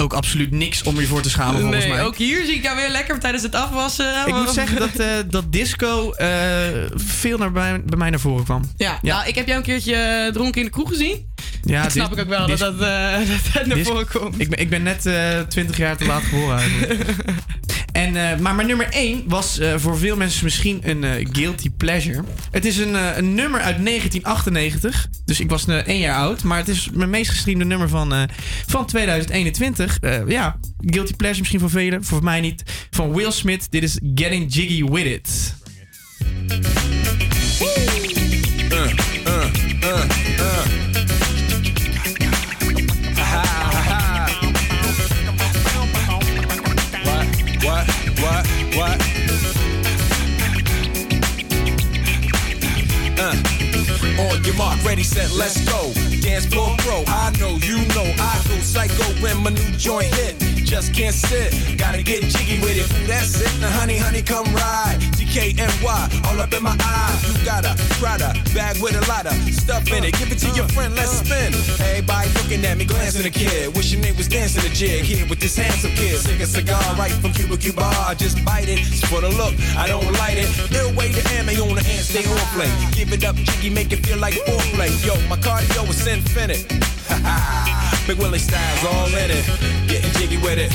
Ook 0.00 0.12
absoluut 0.12 0.50
niks 0.50 0.82
om 0.82 1.00
je 1.00 1.06
voor 1.06 1.20
te 1.22 1.30
schamen, 1.30 1.60
volgens 1.60 1.84
Nee, 1.84 1.92
mij. 1.92 2.04
ook 2.04 2.16
hier 2.16 2.44
zie 2.44 2.54
ik 2.54 2.62
jou 2.62 2.76
weer 2.76 2.90
lekker 2.90 3.18
tijdens 3.18 3.42
het 3.42 3.54
afwassen. 3.54 4.26
Ik 4.26 4.34
moet 4.34 4.50
zeggen 4.50 4.78
dat, 4.78 4.94
eh, 4.96 5.06
dat 5.30 5.52
disco 5.52 6.12
eh, 6.12 6.28
veel 6.94 7.38
naar 7.38 7.52
bij, 7.52 7.82
bij 7.84 7.98
mij 7.98 8.10
naar 8.10 8.20
voren 8.20 8.44
kwam. 8.44 8.70
Ja, 8.76 8.98
nou, 9.02 9.28
ik 9.28 9.34
heb 9.34 9.46
jou 9.46 9.58
een 9.58 9.64
keertje 9.64 9.94
eh, 9.94 10.32
dronken 10.32 10.60
in 10.60 10.66
de 10.66 10.72
kroeg 10.72 10.88
gezien. 10.88 11.28
Ja, 11.62 11.82
dat 11.82 11.92
snap 11.92 12.12
ik 12.12 12.18
ook 12.18 12.28
wel, 12.28 12.46
dat 12.46 12.58
dat, 12.58 12.80
eh, 12.80 13.12
dat 13.28 13.52
dat 13.54 13.66
naar 13.66 13.78
voren 13.78 14.08
komt. 14.08 14.40
Ik 14.40 14.48
ben, 14.50 14.58
ik 14.58 14.70
ben 14.70 14.82
net 14.82 15.06
eh 15.06 15.40
20 15.48 15.76
jaar 15.76 15.96
te 15.96 16.04
laat 16.06 16.22
geboren 16.22 16.58
eigenlijk. 16.58 17.00
En, 17.92 18.16
eh, 18.16 18.38
maar 18.38 18.54
mijn 18.54 18.68
nummer 18.68 18.86
1 18.90 19.22
was 19.26 19.58
eh, 19.58 19.74
voor 19.76 19.98
veel 19.98 20.16
mensen 20.16 20.44
misschien 20.44 20.80
een 20.82 21.04
eh, 21.04 21.26
guilty 21.32 21.70
pleasure. 21.70 22.22
Het 22.50 22.64
is 22.64 22.78
een, 22.78 22.94
een 23.18 23.34
nummer 23.34 23.60
uit 23.60 23.84
1998. 23.84 25.08
Dus 25.24 25.40
ik 25.40 25.50
was 25.50 25.66
eh, 25.66 25.76
één 25.76 25.98
jaar 25.98 26.16
oud. 26.16 26.42
Maar 26.42 26.58
het 26.58 26.68
is 26.68 26.90
mijn 26.92 27.10
meest 27.10 27.30
gestreamde 27.30 27.64
nummer 27.64 27.88
van, 27.88 28.28
van 28.66 28.86
2021. 28.86 29.98
Eh, 30.00 30.28
ja, 30.28 30.58
guilty 30.78 31.14
pleasure 31.14 31.38
misschien 31.38 31.60
voor 31.60 31.70
velen. 31.70 32.04
Voor 32.04 32.24
mij 32.24 32.40
niet. 32.40 32.62
Van 32.90 33.14
Will 33.14 33.30
Smith. 33.30 33.70
Dit 33.70 33.82
is 33.82 33.98
Getting 34.14 34.54
Jiggy 34.54 34.84
With 34.84 35.04
It. 35.06 35.54
On 54.18 54.42
your 54.44 54.54
mark, 54.54 54.82
ready, 54.84 55.02
set, 55.02 55.30
let's 55.32 55.64
go. 55.70 55.92
Dance 56.20 56.46
floor 56.46 56.74
pro, 56.78 57.04
I 57.06 57.32
know, 57.38 57.56
you 57.62 57.78
know, 57.94 58.14
I 58.18 58.42
go 58.48 58.58
psycho 58.60 59.04
when 59.22 59.36
my 59.42 59.50
new 59.50 59.70
joint 59.76 60.12
hit. 60.14 60.49
Just 60.70 60.94
can't 60.94 61.12
sit, 61.12 61.50
gotta 61.76 62.00
get 62.00 62.22
jiggy 62.22 62.62
with 62.62 62.78
it. 62.78 62.86
That's 63.08 63.40
it, 63.42 63.50
now 63.60 63.68
honey, 63.70 63.98
honey, 63.98 64.22
come 64.22 64.46
ride. 64.54 64.98
DKNY, 65.18 65.82
all 65.82 66.40
up 66.40 66.54
in 66.54 66.62
my 66.62 66.76
eye. 66.78 67.18
You 67.26 67.44
got 67.44 67.64
a 67.66 67.74
Prada 67.98 68.30
bag 68.54 68.80
with 68.80 68.94
a 68.94 69.02
lot 69.10 69.26
of 69.26 69.34
stuff 69.52 69.90
in 69.90 70.04
it. 70.04 70.14
Give 70.14 70.30
it 70.30 70.38
to 70.38 70.50
your 70.54 70.68
friend, 70.68 70.94
let's 70.94 71.10
spin. 71.10 71.52
Everybody 71.90 72.30
looking 72.38 72.64
at 72.64 72.78
me, 72.78 72.84
glancing 72.84 73.26
a 73.26 73.30
kid. 73.30 73.74
Wishing 73.74 74.00
they 74.00 74.12
was 74.12 74.28
dancing 74.28 74.62
a 74.62 74.72
jig 74.72 75.02
here 75.02 75.26
with 75.26 75.40
this 75.40 75.56
handsome 75.56 75.90
kid. 75.90 76.16
Sick 76.20 76.38
a 76.38 76.46
cigar 76.46 76.78
right 76.94 77.10
from 77.18 77.32
Cuba 77.32 77.56
Cuba. 77.56 77.82
I 77.82 78.14
just 78.14 78.38
bite 78.44 78.68
it. 78.68 78.78
It's 78.78 79.04
for 79.10 79.20
the 79.20 79.30
look, 79.30 79.58
I 79.76 79.88
don't 79.88 80.06
light 80.22 80.38
it. 80.38 80.46
Ill 80.70 80.94
way 80.94 81.10
to 81.10 81.22
ammo 81.34 81.50
on 81.66 81.74
the 81.74 81.82
hand, 81.82 82.04
stay 82.06 82.22
on 82.22 82.38
play. 82.54 82.70
Give 82.94 83.12
it 83.12 83.24
up, 83.24 83.34
jiggy, 83.34 83.70
make 83.70 83.90
it 83.90 84.06
feel 84.06 84.18
like 84.18 84.34
foreplay. 84.46 84.94
Yo, 85.04 85.18
my 85.26 85.34
cardio 85.34 85.82
is 85.90 86.06
infinite. 86.06 86.62
Big 88.06 88.18
Willie 88.18 88.38
styles 88.38 88.84
all 88.86 89.08
in 89.18 89.30
it. 89.34 90.09
Jiggy 90.20 90.36
with 90.36 90.58
it. 90.58 90.70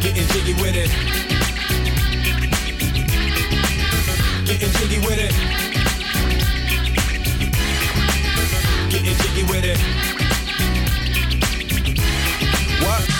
Getting 0.00 0.26
jiggy 0.28 0.54
with 0.62 0.76
it. 0.76 0.88
Getting 4.46 4.72
jiggy 4.78 4.98
with 5.00 5.18
it. 5.18 5.32
Getting 8.90 9.16
jiggy 9.16 9.42
with 9.50 9.64
it. 9.64 9.78
What? 12.84 13.19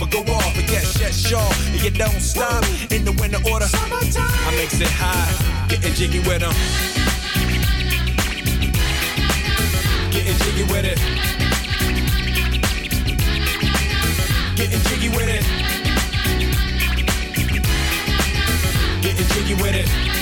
or 0.00 0.06
go 0.06 0.20
off. 0.32 0.54
But 0.54 0.70
yes, 0.70 0.98
yes, 1.00 1.14
sure. 1.16 1.52
And 1.72 1.82
you 1.82 1.90
don't 1.90 2.20
stop 2.20 2.64
in 2.90 3.04
the 3.04 3.12
winter 3.20 3.40
order. 3.50 3.66
I 3.72 4.50
makes 4.56 4.80
it 4.80 4.88
high, 4.88 5.68
getting 5.68 5.94
jiggy 5.94 6.20
with 6.20 6.40
them. 6.40 6.54
Getting 10.12 10.36
jiggy 10.44 10.64
with 10.72 10.84
it. 10.84 10.98
Getting 14.56 14.80
jiggy 14.88 15.08
with 15.08 15.28
it. 15.28 15.42
Getting 19.02 19.26
jiggy 19.28 19.54
with 19.54 19.74
it. 19.74 20.21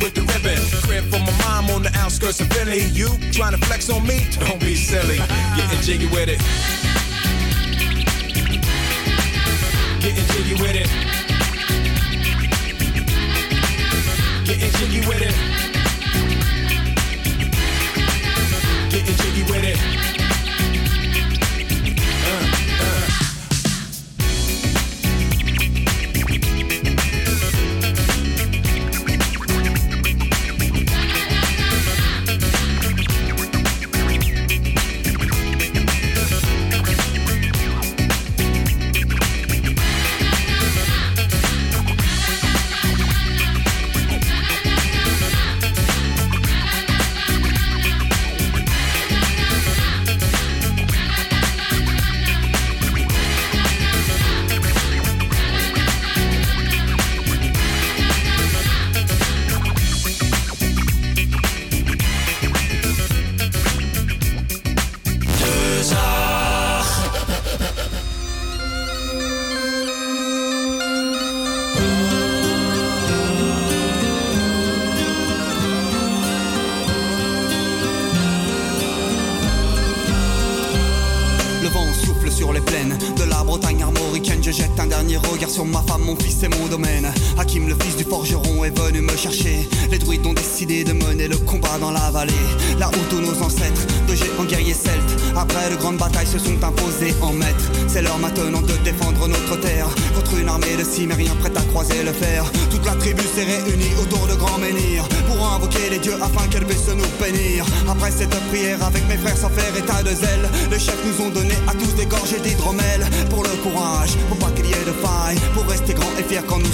with 0.00 0.14
the 0.14 0.22
ribbon. 0.22 0.58
Crib 0.82 1.04
for 1.10 1.20
my 1.20 1.32
mom 1.44 1.70
on 1.70 1.82
the 1.82 1.92
outskirts 1.98 2.40
of 2.40 2.48
Philly. 2.48 2.84
You 2.92 3.08
trying 3.32 3.52
to 3.52 3.58
flex 3.66 3.90
on 3.90 4.06
me? 4.06 4.26
Don't 4.38 4.60
be 4.60 4.74
silly. 4.74 5.18
Getting 5.56 5.80
jiggy 5.80 6.06
with 6.06 6.28
it. 6.28 6.38
Getting 10.00 10.26
jiggy 10.34 10.54
with 10.62 10.76
it. 10.76 10.88
Getting 14.44 14.72
jiggy 14.78 15.00
with 15.06 15.22
it. 15.22 15.34
Getting 18.90 19.16
jiggy 19.16 19.42
with 19.50 19.64
it. 19.64 20.21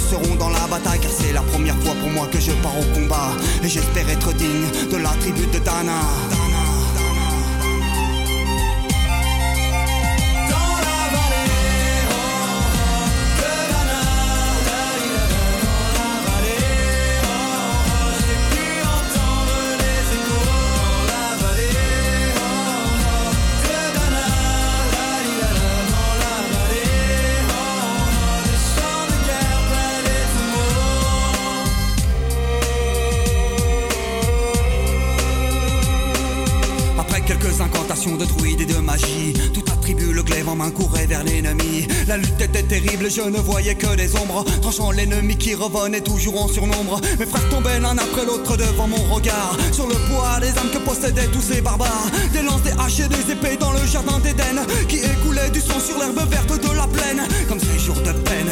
Serons 0.09 0.35
dans 0.35 0.49
la 0.49 0.65
bataille. 0.67 0.99
Car 0.99 1.11
c'est 1.11 1.33
la 1.33 1.41
première 1.41 1.77
fois 1.83 1.93
pour 2.01 2.09
moi 2.09 2.27
que 2.27 2.39
je 2.39 2.51
pars 2.63 2.77
au 2.77 2.93
combat 2.93 3.31
et 3.63 3.69
j'espère 3.69 4.09
être 4.09 4.33
digne 4.33 4.67
de 4.91 4.97
la 4.97 5.09
tribu 5.21 5.45
de 5.47 5.59
Dana. 5.59 6.01
Terrible, 42.69 43.09
je 43.09 43.21
ne 43.21 43.39
voyais 43.39 43.75
que 43.75 43.95
des 43.95 44.15
ombres. 44.15 44.45
Tranchant 44.61 44.91
l'ennemi 44.91 45.35
qui 45.35 45.55
revenait 45.55 46.01
toujours 46.01 46.41
en 46.41 46.47
surnombre. 46.47 47.01
Mes 47.19 47.25
frères 47.25 47.49
tombaient 47.49 47.79
l'un 47.79 47.97
après 47.97 48.25
l'autre 48.25 48.55
devant 48.55 48.87
mon 48.87 49.03
regard. 49.13 49.57
Sur 49.73 49.87
le 49.87 49.95
poids 50.07 50.39
des 50.39 50.57
âmes 50.59 50.69
que 50.71 50.77
possédaient 50.77 51.27
tous 51.33 51.41
ces 51.41 51.61
barbares. 51.61 52.09
Des 52.31 52.43
lances, 52.43 52.61
des 52.61 52.71
haches 52.79 52.99
et 52.99 53.09
des 53.09 53.33
épées 53.33 53.57
dans 53.57 53.71
le 53.71 53.85
jardin 53.85 54.19
d'Éden. 54.19 54.63
Qui 54.87 54.97
écoulait 54.97 55.49
du 55.49 55.59
sang 55.59 55.79
sur 55.79 55.97
l'herbe 55.97 56.21
verte 56.29 56.53
de 56.61 56.77
la 56.77 56.87
plaine. 56.87 57.27
Comme 57.49 57.59
ces 57.59 57.79
jours 57.79 57.99
de 58.01 58.11
peine 58.11 58.49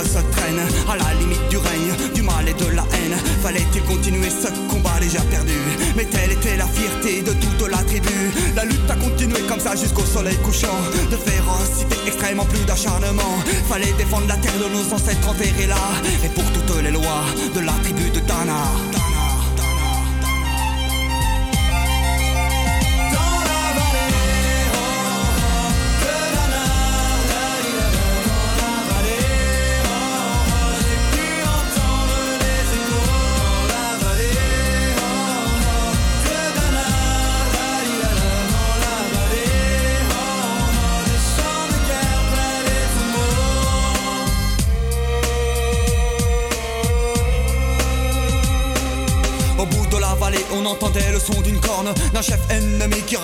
se 0.00 0.20
traîne 0.32 0.60
à 0.88 0.96
la 0.96 1.14
limite 1.20 1.48
du 1.48 1.56
règne, 1.56 1.92
du 2.14 2.22
mal 2.22 2.48
et 2.48 2.54
de 2.54 2.66
la 2.70 2.82
haine. 2.82 3.16
Fallait-il 3.42 3.82
continuer 3.82 4.30
ce 4.30 4.48
combat 4.70 4.98
déjà 5.00 5.20
perdu? 5.22 5.52
Mais 5.96 6.04
telle 6.04 6.32
était 6.32 6.56
la 6.56 6.66
fierté 6.66 7.22
de 7.22 7.32
toute 7.32 7.68
la 7.68 7.78
tribu. 7.78 8.32
La 8.56 8.64
lutte 8.64 8.90
a 8.90 8.96
continué 8.96 9.40
comme 9.48 9.60
ça 9.60 9.76
jusqu'au 9.76 10.04
soleil 10.04 10.36
couchant. 10.38 10.78
De 11.10 11.16
férocité 11.16 11.96
extrêmement 12.06 12.46
plus 12.46 12.64
d'acharnement. 12.64 13.34
Fallait 13.68 13.92
défendre 13.98 14.26
la 14.28 14.36
terre 14.36 14.58
de 14.58 14.68
nos 14.72 14.94
ancêtres 14.94 15.28
enterrés 15.28 15.66
là. 15.66 15.76
Et 16.24 16.28
pour 16.28 16.44
toutes 16.52 16.82
les 16.82 16.90
lois 16.90 17.24
de 17.54 17.60
la 17.60 17.72
tribu 17.82 18.10
de 18.10 18.20
Dana. 18.20 18.62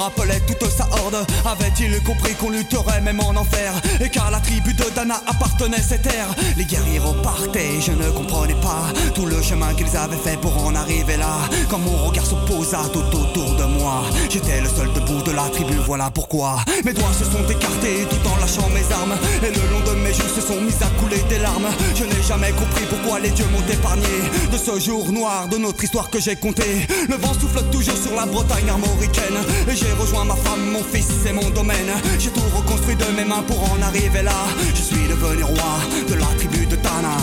Rappelait 0.08 0.40
toute 0.40 0.70
sa 0.70 0.84
horde. 0.90 1.26
Avait-il 1.44 2.02
compris 2.02 2.34
qu'on 2.34 2.50
lutterait 2.50 3.00
même 3.00 3.20
en 3.20 3.36
enfer? 3.36 3.72
Et 4.00 4.08
qu'à 4.08 4.30
la 4.30 4.40
tribu 4.40 4.72
de 4.74 4.84
Dana 4.94 5.20
appartenait 5.26 5.82
cette 5.82 6.02
terre 6.02 6.28
Les 6.56 6.64
guerriers 6.64 6.98
repartaient, 6.98 7.80
je 7.80 7.92
ne 7.92 8.10
comprenais 8.10 8.54
pas 8.54 8.84
tout 9.14 9.26
le 9.26 9.40
chemin 9.42 9.74
qu'ils 9.74 9.96
avaient 9.96 10.16
fait 10.16 10.38
pour 10.40 10.56
en 10.64 10.74
arriver 10.74 11.16
là. 11.16 11.34
Quand 11.68 11.78
mon 11.78 11.96
regard 12.06 12.24
se 12.24 12.34
posa 12.46 12.80
tout 12.92 13.16
autour 13.16 13.54
de 13.56 13.64
moi, 13.64 14.02
j'étais 14.30 14.60
le 14.60 14.68
seul 14.68 14.92
debout 14.92 15.22
de 15.22 15.32
la 15.32 15.48
tribu, 15.50 15.74
voilà 15.86 16.10
pourquoi. 16.10 16.56
Mes 16.84 16.92
doigts 16.92 17.12
se 17.12 17.24
sont 17.24 17.44
écartés 17.48 18.06
tout 18.08 18.28
en 18.28 18.36
lâchant 18.40 18.68
mes 18.70 18.92
armes 18.94 19.16
et 19.42 19.50
le 19.50 19.62
long 19.70 19.77
mes 19.96 20.12
joues 20.12 20.28
se 20.34 20.40
sont 20.40 20.60
mis 20.60 20.74
à 20.80 20.88
couler 21.00 21.22
des 21.28 21.38
larmes. 21.38 21.68
Je 21.94 22.04
n'ai 22.04 22.22
jamais 22.22 22.52
compris 22.52 22.84
pourquoi 22.88 23.20
les 23.20 23.30
dieux 23.30 23.46
m'ont 23.52 23.66
épargné 23.72 24.06
de 24.52 24.58
ce 24.58 24.78
jour 24.78 25.10
noir 25.12 25.48
de 25.48 25.56
notre 25.56 25.82
histoire 25.82 26.10
que 26.10 26.20
j'ai 26.20 26.36
compté. 26.36 26.86
Le 27.08 27.16
vent 27.16 27.34
souffle 27.34 27.62
toujours 27.70 27.96
sur 27.96 28.14
la 28.14 28.26
Bretagne 28.26 28.68
armoricaine 28.68 29.38
et 29.68 29.76
j'ai 29.76 29.92
rejoint 29.92 30.24
ma 30.24 30.36
femme, 30.36 30.70
mon 30.72 30.82
fils 30.82 31.08
et 31.28 31.32
mon 31.32 31.48
domaine. 31.50 31.92
J'ai 32.18 32.30
tout 32.30 32.40
reconstruit 32.54 32.96
de 32.96 33.06
mes 33.16 33.24
mains 33.24 33.42
pour 33.46 33.60
en 33.72 33.80
arriver 33.82 34.22
là. 34.22 34.46
Je 34.74 34.82
suis 34.82 35.08
devenu 35.08 35.44
roi 35.44 35.78
de 36.08 36.14
la 36.14 36.26
tribu 36.38 36.66
de 36.66 36.76
Tana. 36.76 37.16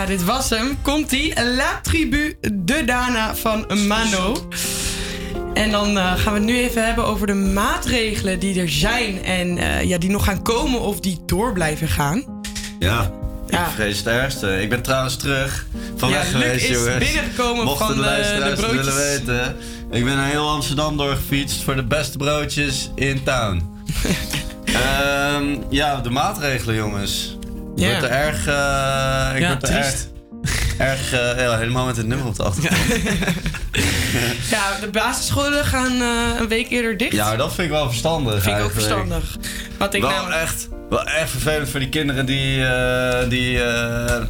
Ja, 0.00 0.06
dit 0.06 0.24
was 0.24 0.50
hem. 0.50 0.78
Komt-ie. 0.82 1.34
La 1.56 1.80
Tribu 1.82 2.38
de 2.52 2.84
Dana 2.84 3.34
van 3.36 3.66
Mano. 3.86 4.48
En 5.54 5.70
dan 5.70 5.98
eh, 5.98 6.12
gaan 6.16 6.32
we 6.32 6.38
het 6.38 6.48
nu 6.48 6.58
even 6.58 6.84
hebben 6.86 7.04
over 7.06 7.26
de 7.26 7.34
maatregelen 7.34 8.38
die 8.38 8.60
er 8.60 8.68
zijn. 8.68 9.24
En 9.24 9.58
eh, 9.58 9.82
ja, 9.82 9.98
die 9.98 10.10
nog 10.10 10.24
gaan 10.24 10.42
komen 10.42 10.80
of 10.80 11.00
die 11.00 11.18
door 11.26 11.52
blijven 11.52 11.88
gaan. 11.88 12.24
Ja, 12.78 13.10
ik 13.46 13.52
Ja. 13.54 13.70
vrees 13.70 13.98
het 13.98 14.06
ergste. 14.06 14.60
Ik 14.62 14.68
ben 14.68 14.82
trouwens 14.82 15.16
terug 15.16 15.66
van 15.96 16.08
Ja, 16.10 16.14
weg 16.16 16.32
Luc 16.32 16.42
geweest, 16.42 16.64
is 16.64 16.76
jongens. 16.76 17.04
binnengekomen 17.04 17.64
Mochten 17.64 17.86
van, 17.86 17.96
de 17.96 18.02
eh, 18.02 18.08
luisteraars 18.08 18.44
de 18.44 18.62
het 18.66 18.70
willen 18.70 18.92
broodjes. 18.92 19.18
weten. 19.26 19.56
Ik 19.90 20.04
ben 20.04 20.16
naar 20.16 20.28
heel 20.30 20.48
Amsterdam 20.48 20.96
doorgefietst 20.96 21.62
voor 21.62 21.76
de 21.76 21.84
beste 21.84 22.18
broodjes 22.18 22.90
in 22.94 23.22
town. 23.22 23.62
Ehm, 24.64 25.44
ja, 25.70 26.00
de 26.00 26.10
maatregelen, 26.10 26.74
jongens. 26.74 27.36
Ik 27.76 27.86
word 27.90 28.02
er 28.02 28.10
erg... 28.10 28.46
eh, 28.46 29.30
ik 29.34 29.40
Ja, 29.42 29.48
word 29.48 29.62
er 29.62 29.68
triest. 29.68 30.08
Erg, 30.78 31.12
eh, 31.12 31.56
helemaal 31.58 31.86
met 31.86 31.96
het 31.96 32.06
nummer 32.06 32.26
op 32.26 32.36
de 32.36 32.42
achtergrond. 32.42 32.82
Ja, 34.50 34.78
de 34.80 34.88
basisscholen 34.92 35.64
gaan 35.64 36.00
eh, 36.00 36.40
een 36.40 36.48
week 36.48 36.70
eerder 36.70 36.96
dicht. 36.96 37.12
Ja, 37.12 37.36
dat 37.36 37.48
vind 37.54 37.66
ik 37.66 37.72
wel 37.72 37.86
verstandig 37.88 38.42
Vind 38.42 38.56
ik 38.56 38.62
ook 38.64 38.72
verstandig. 38.72 39.36
Wat 39.78 39.94
ik 39.94 40.00
wel 40.00 40.10
namelijk- 40.10 40.40
echt, 40.42 40.68
wel 40.90 41.04
echt 41.04 41.30
vervelend 41.30 41.68
voor 41.68 41.80
die 41.80 41.88
kinderen 41.88 42.26
die, 42.26 42.64
die 43.28 43.58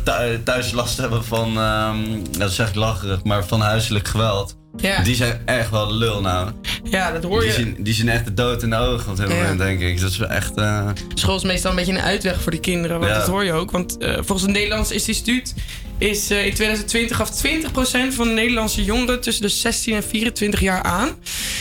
thu- 0.04 0.42
thuis 0.44 0.72
last 0.72 0.96
hebben 0.96 1.24
van, 1.24 1.58
ehm, 1.58 1.96
dat 2.38 2.52
zeg 2.52 2.68
ik 2.68 2.74
lacherig, 2.74 3.24
maar 3.24 3.44
van 3.46 3.60
huiselijk 3.60 4.08
geweld. 4.08 4.56
Ja. 4.76 5.02
Die 5.02 5.14
zijn 5.14 5.40
echt 5.44 5.70
wel 5.70 5.86
de 5.86 5.94
lul 5.94 6.20
nou. 6.20 6.50
Ja, 6.84 7.12
dat 7.12 7.22
hoor 7.22 7.40
Die 7.40 7.48
je. 7.48 7.54
zien, 7.54 7.76
die 7.78 7.94
zien 7.94 8.08
echt 8.08 8.24
de 8.24 8.34
dood 8.34 8.62
in 8.62 8.70
de 8.70 8.76
ogen 8.76 9.10
op 9.10 9.16
dit 9.16 9.28
Ja. 9.28 9.34
moment, 9.34 9.58
denk 9.58 9.80
ik. 9.80 10.00
Dat 10.00 10.10
is 10.10 10.18
echt... 10.18 10.56
eh, 10.56 10.88
School 11.14 11.36
is 11.36 11.42
meestal 11.42 11.70
een 11.70 11.76
beetje 11.76 11.92
een 11.92 12.00
uitweg 12.00 12.40
voor 12.42 12.50
die 12.50 12.60
kinderen. 12.60 12.98
Want 12.98 13.10
Ja. 13.12 13.18
dat 13.18 13.26
hoor 13.28 13.44
je 13.44 13.52
ook. 13.52 13.70
Want 13.70 13.98
eh, 13.98 14.12
volgens 14.14 14.42
het 14.42 14.50
Nederlands 14.50 14.90
Instituut 14.90 15.54
is 15.98 16.30
eh, 16.30 16.46
in 16.46 16.54
2020 16.54 17.16
gaf 17.16 17.30
20% 17.30 18.14
van 18.14 18.26
de 18.28 18.34
Nederlandse 18.34 18.84
jongeren 18.84 19.20
tussen 19.20 19.42
de 19.42 19.48
16 19.48 19.94
en 19.94 20.02
24 20.02 20.60
jaar 20.60 20.82
aan. 20.82 21.08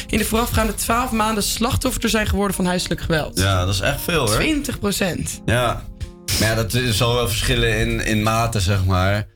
In 0.07 0.17
de 0.17 0.25
voorafgaande 0.25 0.73
12 0.75 1.11
maanden 1.11 1.43
slachtoffer 1.43 2.01
te 2.01 2.07
zijn 2.09 2.27
geworden 2.27 2.55
van 2.55 2.65
huiselijk 2.65 3.01
geweld. 3.01 3.39
ja, 3.39 3.65
dat 3.65 3.73
is 3.73 3.79
echt 3.79 4.01
veel 4.01 4.27
hoor. 4.27 4.41
20%. 4.41 5.41
Ja. 5.45 5.83
Maar 6.39 6.49
ja, 6.49 6.55
dat 6.55 6.77
zal 6.89 7.13
wel 7.15 7.27
verschillen 7.27 7.77
in, 7.79 8.05
in 8.05 8.23
mate, 8.23 8.59
zeg 8.59 8.85
maar. 8.85 9.27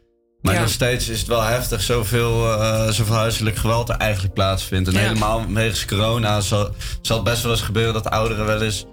Maar 0.43 0.53
Ja. 0.53 0.59
nog 0.59 0.69
steeds 0.69 1.09
is 1.09 1.19
het 1.19 1.27
wel 1.27 1.41
heftig 1.43 1.81
zoveel, 1.81 2.53
eh, 2.61 2.89
zoveel 2.89 3.15
huiselijk 3.15 3.55
geweld 3.55 3.89
er 3.89 3.95
eigenlijk 3.97 4.33
plaatsvindt. 4.33 4.87
En 4.87 4.93
Ja. 4.93 4.99
helemaal 4.99 5.45
wegens 5.47 5.85
corona 5.85 6.41
zal, 6.41 6.69
zal 7.01 7.15
het 7.15 7.25
best 7.25 7.43
wel 7.43 7.51
eens 7.51 7.61
gebeuren 7.61 7.93
dat 7.93 8.09
ouderen 8.09 8.45
wel 8.45 8.61
eens 8.61 8.85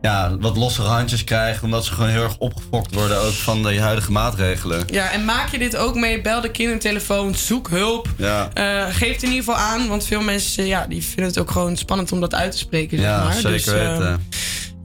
ja, 0.00 0.36
wat 0.40 0.56
lossere 0.56 0.88
handjes 0.88 1.24
krijgen. 1.24 1.64
Omdat 1.64 1.84
ze 1.84 1.92
gewoon 1.92 2.08
heel 2.10 2.22
erg 2.22 2.38
opgefokt 2.38 2.94
worden 2.94 3.20
ook 3.20 3.32
van 3.32 3.62
de 3.62 3.80
huidige 3.80 4.12
maatregelen. 4.12 4.82
Ja, 4.86 5.10
en 5.12 5.24
maak 5.24 5.50
je 5.50 5.58
dit 5.58 5.76
ook 5.76 5.94
mee? 5.94 6.20
Bel 6.20 6.40
de 6.40 6.50
kindertelefoon, 6.50 7.34
zoek 7.34 7.68
hulp. 7.68 8.08
Ja, 8.16 8.48
Eh, 8.54 8.84
geef 8.94 9.12
het 9.12 9.22
in 9.22 9.28
ieder 9.30 9.44
geval 9.44 9.56
aan, 9.60 9.88
want 9.88 10.04
veel 10.06 10.20
mensen 10.20 10.66
ja, 10.66 10.86
die 10.88 11.04
vinden 11.04 11.24
het 11.26 11.38
ook 11.38 11.50
gewoon 11.50 11.76
spannend 11.76 12.12
om 12.12 12.20
dat 12.20 12.34
uit 12.34 12.52
te 12.52 12.58
spreken. 12.58 12.98
Zeg 12.98 13.06
ja 13.06 13.24
maar. 13.24 13.32
zeker 13.32 13.50
Dus, 13.52 13.64
weten. 13.64 14.26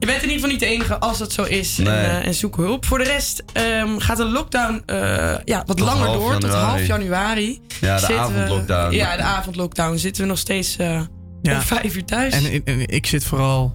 Je 0.02 0.08
bent 0.08 0.22
in 0.22 0.28
ieder 0.30 0.34
geval 0.34 0.50
niet 0.50 0.60
de 0.60 0.66
enige 0.66 0.98
als 0.98 1.18
dat 1.18 1.32
zo 1.32 1.42
is. 1.42 1.76
Nee. 1.76 1.86
En, 1.88 2.20
eh, 2.20 2.26
en 2.26 2.34
zoek 2.34 2.56
hulp. 2.56 2.84
Voor 2.86 2.98
de 2.98 3.04
rest 3.04 3.42
ehm, 3.52 3.98
gaat 3.98 4.16
de 4.16 4.24
lockdown 4.24 4.82
eh, 4.86 4.96
ja, 5.44 5.62
wat 5.66 5.76
Tot 5.76 5.80
langer 5.80 6.12
door. 6.12 6.38
Tot 6.38 6.50
half 6.50 6.86
januari. 6.86 7.60
Ja, 7.80 8.00
de 8.00 8.06
we- 8.06 8.18
avondlockdown. 8.18 8.94
ja, 8.94 9.16
de 9.16 9.22
avondlockdown. 9.22 9.96
Zitten 9.96 10.22
we 10.22 10.28
nog 10.28 10.38
steeds 10.38 10.76
eh, 10.76 11.00
Ja. 11.42 11.54
om 11.54 11.60
vijf 11.60 11.96
uur 11.96 12.04
thuis. 12.04 12.34
En, 12.34 12.44
en- 12.52 12.62
en 12.64 12.86
ik 12.88 13.06
zit 13.06 13.24
vooral 13.24 13.74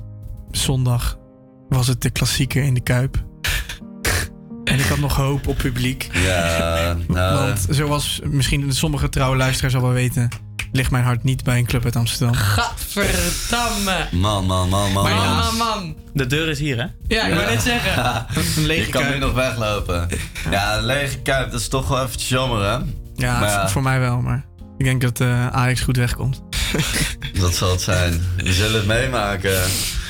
zondag. 0.52 1.18
Was 1.70 1.88
het 1.88 2.02
de 2.02 2.10
klassieker 2.10 2.64
in 2.64 2.74
de 2.74 2.82
Kuip. 2.84 3.24
en 4.64 4.80
ik 4.80 4.86
had 4.86 4.98
nog 5.00 5.16
hoop 5.16 5.48
op 5.48 5.58
publiek. 5.58 6.10
Ja, 6.14 6.98
nou, 7.08 7.46
Want 7.48 7.66
zoals 7.70 8.20
misschien 8.24 8.74
sommige 8.74 9.10
trouwe 9.10 9.38
luisteraars 9.38 9.76
al 9.76 9.82
wel 9.82 9.92
weten... 9.92 10.30
ligt 10.78 10.92
mijn 10.92 11.04
hart 11.04 11.24
niet 11.24 11.44
bij 11.44 11.58
een 11.58 11.66
club 11.66 11.84
uit 11.86 11.96
Amsterdam. 11.96 12.36
Gadverdamme. 12.36 14.08
man, 14.12 14.46
man, 14.46 14.70
man, 14.70 14.92
man. 14.92 15.04
Man, 15.04 15.16
man. 15.16 15.36
man, 15.38 15.58
man. 15.58 15.96
De 16.14 16.28
deur 16.28 16.50
is 16.50 16.60
hier, 16.60 16.78
hè? 16.78 16.86
Ja, 17.08 17.26
ik 17.26 17.34
wou 17.34 17.46
net 17.50 17.62
zeggen. 17.62 18.26
Een 18.58 18.66
lege 18.66 18.86
Je 18.86 18.92
kan 18.92 19.10
nu 19.10 19.18
nog 19.18 19.34
weglopen. 19.34 20.08
Ja, 20.52 20.78
een 20.78 20.86
lege 20.86 21.20
kuip, 21.20 21.52
dat 21.52 21.60
is 21.60 21.68
toch 21.68 21.88
wel 21.88 22.04
eventjes 22.04 22.30
jammer, 22.30 22.62
hè? 22.64 22.78
Ja, 23.16 23.40
Maar 23.40 23.50
ja. 23.50 23.70
voor 23.70 23.82
mij 23.82 24.00
wel, 24.00 24.22
maar 24.22 24.46
ik 24.78 24.86
denk 24.86 25.02
dat 25.02 25.22
eh 25.22 25.48
Ajax 25.48 25.82
goed 25.82 25.98
wegkomt. 25.98 26.42
Dat 27.42 27.56
zal 27.56 27.72
het 27.72 27.82
zijn. 27.82 28.24
We 28.44 28.54
zullen 28.54 28.74
het 28.74 28.86
meemaken. 28.86 29.60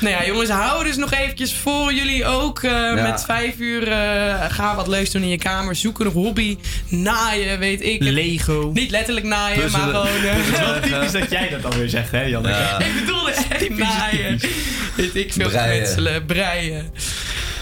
Nou 0.00 0.14
ja, 0.14 0.26
jongens, 0.26 0.50
hou 0.50 0.84
dus 0.84 0.96
nog 0.96 1.12
eventjes 1.12 1.54
voor 1.54 1.92
jullie 1.94 2.24
ook. 2.24 2.62
eh, 2.62 2.94
Met 2.94 3.24
vijf 3.24 3.58
uur 3.58 3.88
eh, 3.88 4.44
ga 4.48 4.74
wat 4.76 4.86
leuks 4.88 5.10
doen 5.10 5.22
in 5.22 5.28
je 5.28 5.38
kamer. 5.38 5.76
Zoek 5.76 6.00
een 6.00 6.06
hobby. 6.06 6.58
Naaien, 6.88 7.58
weet 7.58 7.82
ik. 7.82 8.02
Lego. 8.02 8.70
Niet 8.74 8.90
letterlijk 8.90 9.26
naaien, 9.26 9.70
maar 9.70 9.80
gewoon... 9.80 10.06
eh, 10.06 10.34
Het 10.34 10.44
is 10.54 10.60
wel 10.60 10.80
typisch 10.80 11.12
dat 11.20 11.30
jij 11.30 11.48
dat 11.48 11.64
alweer 11.72 11.88
zegt, 11.88 12.10
hè, 12.10 12.22
Janneke? 12.22 12.58
Ja. 12.58 12.78
Ik 12.80 12.92
bedoelde 13.00 13.32
echt 13.48 13.68
naaien. 13.68 14.40
Weet 14.96 15.14
ik 15.14 15.32
veel 15.32 15.48
Breien. 15.48 16.26
breien. 16.26 16.92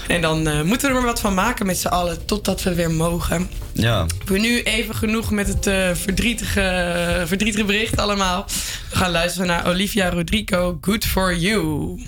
En 0.07 0.21
dan 0.21 0.47
uh, 0.47 0.61
moeten 0.61 0.89
we 0.89 0.95
er 0.95 1.01
maar 1.01 1.11
wat 1.11 1.19
van 1.19 1.33
maken 1.33 1.65
met 1.65 1.77
z'n 1.77 1.87
allen, 1.87 2.25
totdat 2.25 2.63
we 2.63 2.75
weer 2.75 2.91
mogen. 2.91 3.49
Ja. 3.73 4.05
We 4.25 4.39
nu 4.39 4.61
even 4.61 4.95
genoeg 4.95 5.31
met 5.31 5.47
het 5.47 5.67
uh, 5.67 5.89
verdrietige, 5.93 7.23
verdrietige 7.25 7.65
bericht 7.65 7.97
allemaal. 7.97 8.45
We 8.89 8.95
gaan 8.95 9.11
luisteren 9.11 9.47
naar 9.47 9.67
Olivia 9.67 10.09
Rodrigo, 10.09 10.77
Good 10.81 11.05
For 11.05 11.37
You. 11.37 11.99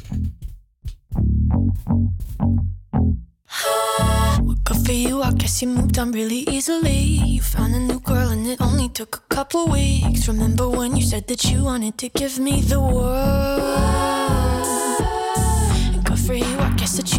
Good 4.63 4.85
for 4.85 4.93
you, 4.93 5.23
I 5.23 5.31
guess 5.37 5.59
you 5.59 5.73
moved 5.73 5.97
on 5.97 6.11
really 6.11 6.43
easily. 6.43 7.19
You 7.25 7.41
found 7.41 7.75
a 7.75 7.79
new 7.79 7.99
girl 8.03 8.29
and 8.29 8.47
it 8.47 8.59
only 8.59 8.89
took 8.91 9.15
a 9.15 9.35
couple 9.35 9.71
weeks. 9.71 10.27
Remember 10.27 10.69
when 10.69 10.95
you 10.95 11.01
said 11.01 11.27
that 11.27 11.43
you 11.43 11.63
wanted 11.63 11.97
to 11.97 12.09
give 12.09 12.39
me 12.39 12.61
the 12.61 12.79
world? 12.79 14.19
Good 16.03 16.19
for 16.19 16.33
you 16.35 16.59
I 16.59 16.73
guess 16.75 16.99
it 16.99 17.18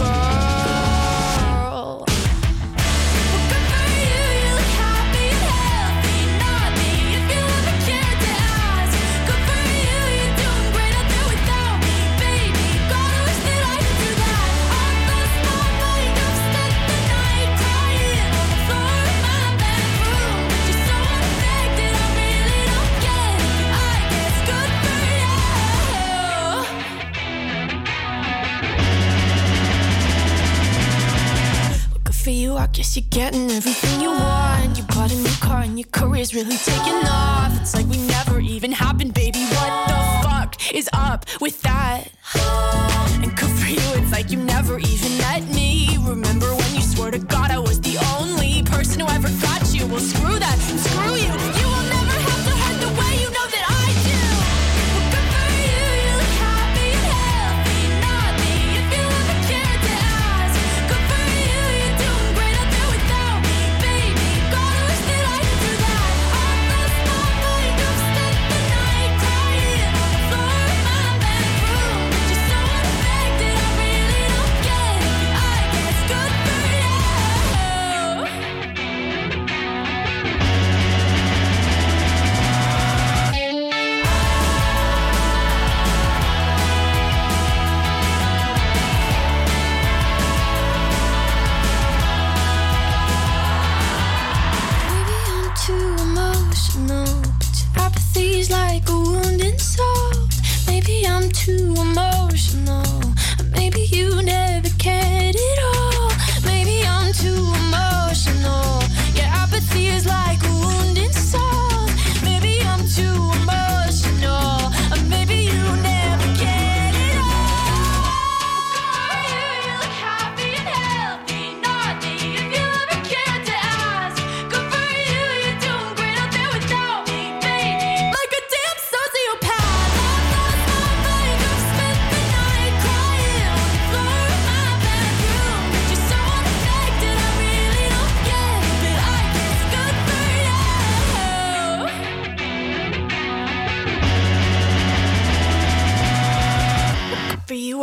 you're 32.95 33.05
getting 33.09 33.49
everything 33.51 34.01
you 34.01 34.09
want. 34.09 34.77
You 34.77 34.83
bought 34.83 35.11
a 35.11 35.15
new 35.15 35.35
car 35.39 35.61
and 35.61 35.79
your 35.79 35.87
career's 35.91 36.33
really 36.33 36.57
taking 36.57 37.07
off. 37.07 37.57
It's 37.61 37.73
like 37.73 37.85
we 37.87 37.97
never 38.07 38.39
even 38.39 38.71
happened, 38.71 39.13
baby. 39.13 39.39
What 39.39 39.87
the 39.87 40.27
fuck 40.27 40.73
is 40.73 40.89
up 40.93 41.25
with 41.39 41.61
that? 41.61 42.90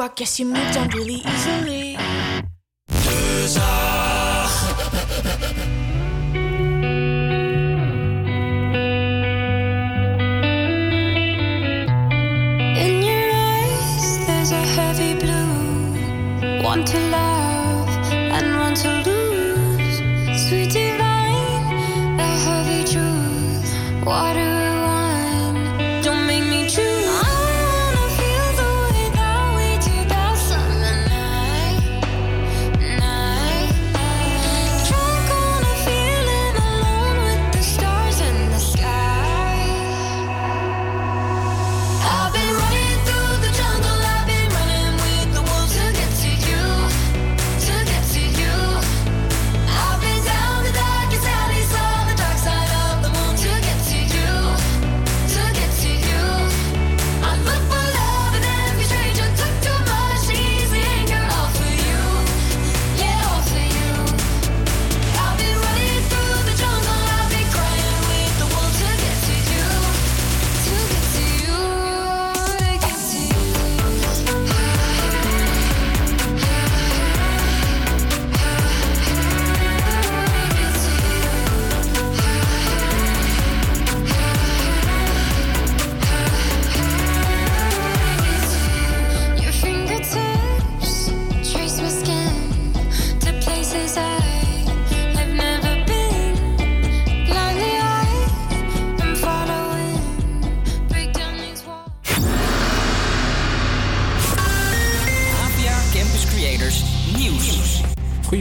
I 0.00 0.08
guess 0.08 0.38
you 0.38 0.46
moved 0.46 0.76
on 0.76 0.88
really 0.90 1.22
easily. 1.26 1.77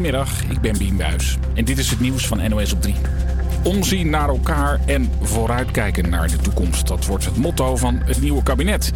Goedemiddag, 0.07 0.51
ik 0.51 0.61
ben 0.61 0.77
Bien 0.77 0.97
Buijs 0.97 1.37
en 1.53 1.65
dit 1.65 1.77
is 1.77 1.89
het 1.89 1.99
nieuws 1.99 2.27
van 2.27 2.49
NOS 2.49 2.73
op 2.73 2.81
3. 2.81 2.95
Omzien 3.63 4.09
naar 4.09 4.29
elkaar 4.29 4.79
en 4.85 5.11
vooruitkijken 5.21 6.09
naar 6.09 6.27
de 6.27 6.37
toekomst. 6.37 6.87
Dat 6.87 7.05
wordt 7.05 7.25
het 7.25 7.37
motto 7.37 7.75
van 7.75 8.01
het 8.05 8.21
nieuwe 8.21 8.43
kabinet. 8.43 8.91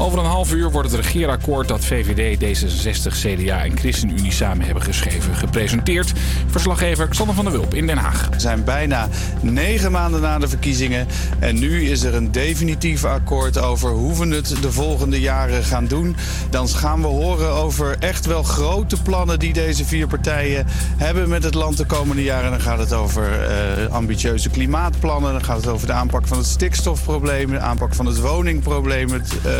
Over 0.00 0.18
een 0.18 0.24
half 0.24 0.52
uur 0.52 0.70
wordt 0.70 0.90
het 0.90 1.00
regeerakkoord 1.00 1.68
dat 1.68 1.84
VVD, 1.84 2.38
D66, 2.38 3.12
CDA 3.12 3.64
en 3.64 3.78
ChristenUnie 3.78 4.32
samen 4.32 4.64
hebben 4.64 4.82
geschreven 4.82 5.34
gepresenteerd. 5.34 6.12
Verslaggever 6.46 7.08
Xander 7.08 7.34
van 7.34 7.44
der 7.44 7.52
Wulp 7.52 7.74
in 7.74 7.86
Den 7.86 7.98
Haag. 7.98 8.28
We 8.28 8.40
zijn 8.40 8.64
bijna 8.64 9.08
negen 9.40 9.92
maanden 9.92 10.20
na 10.20 10.38
de 10.38 10.48
verkiezingen. 10.48 11.06
En 11.38 11.58
nu 11.58 11.90
is 11.90 12.02
er 12.02 12.14
een 12.14 12.32
definitief 12.32 13.04
akkoord 13.04 13.58
over 13.58 13.90
hoe 13.90 14.18
we 14.18 14.34
het 14.34 14.54
de 14.60 14.72
volgende 14.72 15.20
jaren 15.20 15.64
gaan 15.64 15.86
doen. 15.86 16.16
Dan 16.50 16.68
gaan 16.68 17.00
we 17.00 17.06
horen 17.06 17.50
over 17.50 17.96
echt 17.98 18.26
wel 18.26 18.42
grote 18.42 19.02
plannen 19.02 19.38
die 19.38 19.52
deze 19.52 19.84
vier 19.84 20.06
partijen 20.06 20.66
hebben 20.96 21.28
met 21.28 21.44
het 21.44 21.54
land 21.54 21.76
de 21.76 21.86
komende 21.86 22.22
jaren. 22.22 22.50
Dan 22.50 22.60
gaat 22.60 22.78
het 22.78 22.92
over 22.92 23.42
eh, 23.42 23.92
ambitieuze 23.94 24.50
klimaatplannen. 24.50 25.32
Dan 25.32 25.44
gaat 25.44 25.56
het 25.56 25.68
over 25.68 25.86
de 25.86 25.92
aanpak 25.92 26.26
van 26.26 26.38
het 26.38 26.46
stikstofprobleem, 26.46 27.50
de 27.50 27.58
aanpak 27.58 27.94
van 27.94 28.06
het 28.06 28.20
woningprobleem, 28.20 29.10
het 29.10 29.32
eh, 29.44 29.52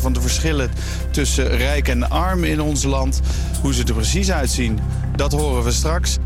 van 0.00 0.12
de 0.12 0.20
verschillen 0.20 0.70
tussen 1.10 1.56
rijk 1.56 1.88
en 1.88 2.10
arm 2.10 2.44
in 2.44 2.60
ons 2.60 2.84
land. 2.84 3.20
Hoe 3.62 3.74
ze 3.74 3.84
er 3.84 3.94
precies 3.94 4.32
uitzien, 4.32 4.78
dat 5.22 5.40
horen 5.40 5.62
we 5.62 5.72
straks. 5.72 6.18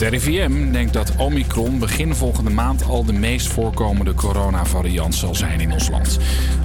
Het 0.00 0.08
RIVM 0.08 0.72
denkt 0.72 0.92
dat 0.92 1.12
Omicron 1.16 1.78
begin 1.78 2.14
volgende 2.14 2.50
maand 2.50 2.84
al 2.84 3.04
de 3.04 3.12
meest 3.12 3.46
voorkomende 3.46 4.14
coronavariant 4.14 5.14
zal 5.14 5.34
zijn 5.34 5.60
in 5.60 5.72
ons 5.72 5.88
land. 5.88 6.18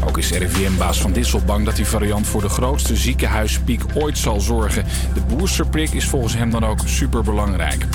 Ook 0.08 0.18
is 0.18 0.32
RIVM-baas 0.32 1.02
Van 1.02 1.12
Dissel 1.12 1.42
bang 1.46 1.66
dat 1.66 1.76
die 1.76 1.86
variant 1.86 2.28
voor 2.28 2.42
de 2.42 2.50
grootste 2.50 2.96
ziekenhuispiek 2.96 3.84
ooit 3.94 4.18
zal 4.18 4.40
zorgen. 4.40 4.86
De 5.14 5.36
boosterprik 5.36 5.92
is 5.92 6.06
volgens 6.06 6.34
hem 6.34 6.50
dan 6.50 6.66
ook 6.66 6.80
superbelangrijk. 6.86 7.86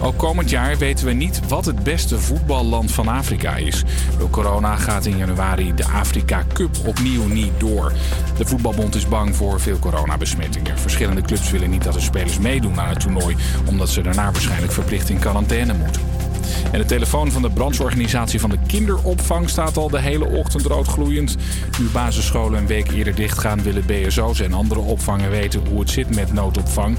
Ook 0.00 0.16
komend 0.16 0.50
jaar 0.50 0.78
weten 0.78 1.06
we 1.06 1.12
niet 1.12 1.40
wat 1.48 1.64
het 1.64 1.82
beste 1.82 2.18
voetballand 2.18 2.92
van 2.92 3.08
Afrika 3.08 3.56
is. 3.56 3.84
Door 4.18 4.30
corona 4.30 4.76
gaat 4.76 5.06
in 5.06 5.16
januari 5.16 5.74
de 5.74 5.84
Afrika 5.84 6.44
Cup 6.52 6.76
opnieuw 6.86 7.26
niet 7.26 7.52
door. 7.58 7.92
De 8.36 8.46
voetbalbond 8.46 8.94
is 8.94 9.08
bang 9.08 9.36
voor 9.36 9.60
veel 9.60 9.78
coronabesmettingen. 9.78 10.78
Verschillende 10.78 11.22
clubs 11.22 11.50
willen 11.50 11.70
niet 11.70 11.84
dat 11.84 11.94
de 11.94 12.00
spelers 12.00 12.38
meedoen 12.38 12.80
aan 12.80 12.88
het 12.88 13.00
toernooi, 13.00 13.36
omdat 13.64 13.88
ze 13.88 14.02
daarna 14.02 14.32
waarschijnlijk 14.32 14.72
verplicht 14.72 15.08
in 15.08 15.18
quarantaine 15.18 15.74
moeten. 15.74 16.02
En 16.72 16.78
de 16.78 16.84
telefoon 16.84 17.30
van 17.30 17.42
de 17.42 17.50
brancheorganisatie 17.50 18.40
van 18.40 18.50
de 18.50 18.58
kinderopvang 18.66 19.48
staat 19.48 19.76
al 19.76 19.90
de 19.90 20.00
hele 20.00 20.24
ochtend 20.24 20.66
roodgloeiend. 20.66 21.36
Nu 21.78 21.86
basisscholen 21.92 22.58
een 22.58 22.66
week 22.66 22.90
eerder 22.90 23.14
dichtgaan, 23.14 23.62
willen 23.62 23.86
BSO's 23.86 24.40
en 24.40 24.52
andere 24.52 24.80
opvangen 24.80 25.30
weten 25.30 25.62
hoe 25.68 25.80
het 25.80 25.90
zit 25.90 26.14
met 26.14 26.32
noodopvang. 26.32 26.98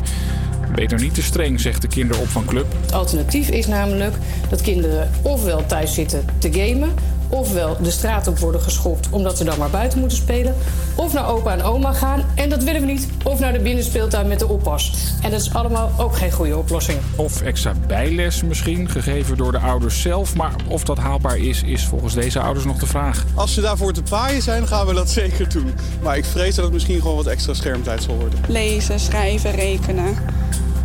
Beter 0.76 1.00
niet 1.00 1.14
te 1.14 1.22
streng, 1.22 1.60
zegt 1.60 1.82
de 1.82 1.88
kinderopvangclub. 1.88 2.66
Het 2.82 2.94
alternatief 2.94 3.50
is 3.50 3.68
namelijk 3.68 4.16
dat 4.50 4.62
kinderen 4.62 5.12
ofwel 5.22 5.66
thuis 5.66 5.94
zitten 5.94 6.26
te 6.38 6.54
gamen, 6.54 6.94
ofwel 7.32 7.78
de 7.82 7.92
straat 7.92 8.28
op 8.28 8.40
worden 8.40 8.62
geschopt 8.62 9.10
omdat 9.10 9.38
ze 9.38 9.44
dan 9.44 9.58
maar 9.58 9.70
buiten 9.70 10.00
moeten 10.00 10.18
spelen, 10.18 10.56
of 10.96 11.14
naar 11.14 11.30
opa 11.30 11.54
en 11.54 11.64
oma 11.64 11.94
gaan 11.94 12.24
en 12.36 12.50
dat 12.50 12.64
willen 12.64 12.82
we 12.82 12.88
niet, 12.88 13.08
of 13.24 13.40
naar 13.40 13.54
de 13.54 13.60
binnenspeeltuin 13.60 14.28
met 14.28 14.40
de 14.40 14.48
oppas. 14.48 14.94
En 15.22 15.32
dat 15.32 15.42
is 15.42 15.54
allemaal 15.54 15.92
ook 15.98 16.16
geen 16.16 16.32
goede 16.32 16.58
oplossing. 16.58 17.00
Of 17.16 17.42
extra 17.42 17.74
bijles 17.88 18.44
misschien, 18.44 18.90
gegeven 18.90 19.38
door 19.38 19.52
de 19.52 19.60
ouders 19.60 20.02
zelf. 20.02 20.36
Maar 20.36 20.56
of 20.68 20.84
dat 20.84 20.98
haalbaar 20.98 21.38
is, 21.38 21.64
is 21.64 21.86
volgens 21.86 22.14
deze 22.14 22.40
ouders 22.40 22.66
nog 22.66 22.78
de 22.78 22.86
vraag. 22.86 23.26
Als 23.36 23.54
ze 23.54 23.62
daarvoor 23.62 23.94
te 23.94 24.04
paaien 24.04 24.42
zijn, 24.42 24.68
gaan 24.68 24.86
we 24.88 24.94
dat 24.94 25.10
zeker 25.22 25.50
doen. 25.50 25.74
Maar 26.02 26.18
ik 26.18 26.26
vrees 26.26 26.56
dat 26.56 26.64
het 26.64 26.74
misschien 26.74 27.02
gewoon 27.02 27.16
wat 27.16 27.28
extra 27.28 27.54
schermtijd 27.54 28.04
zal 28.04 28.16
worden. 28.16 28.40
Lezen, 28.48 29.00
schrijven, 29.00 29.52
rekenen. 29.52 30.16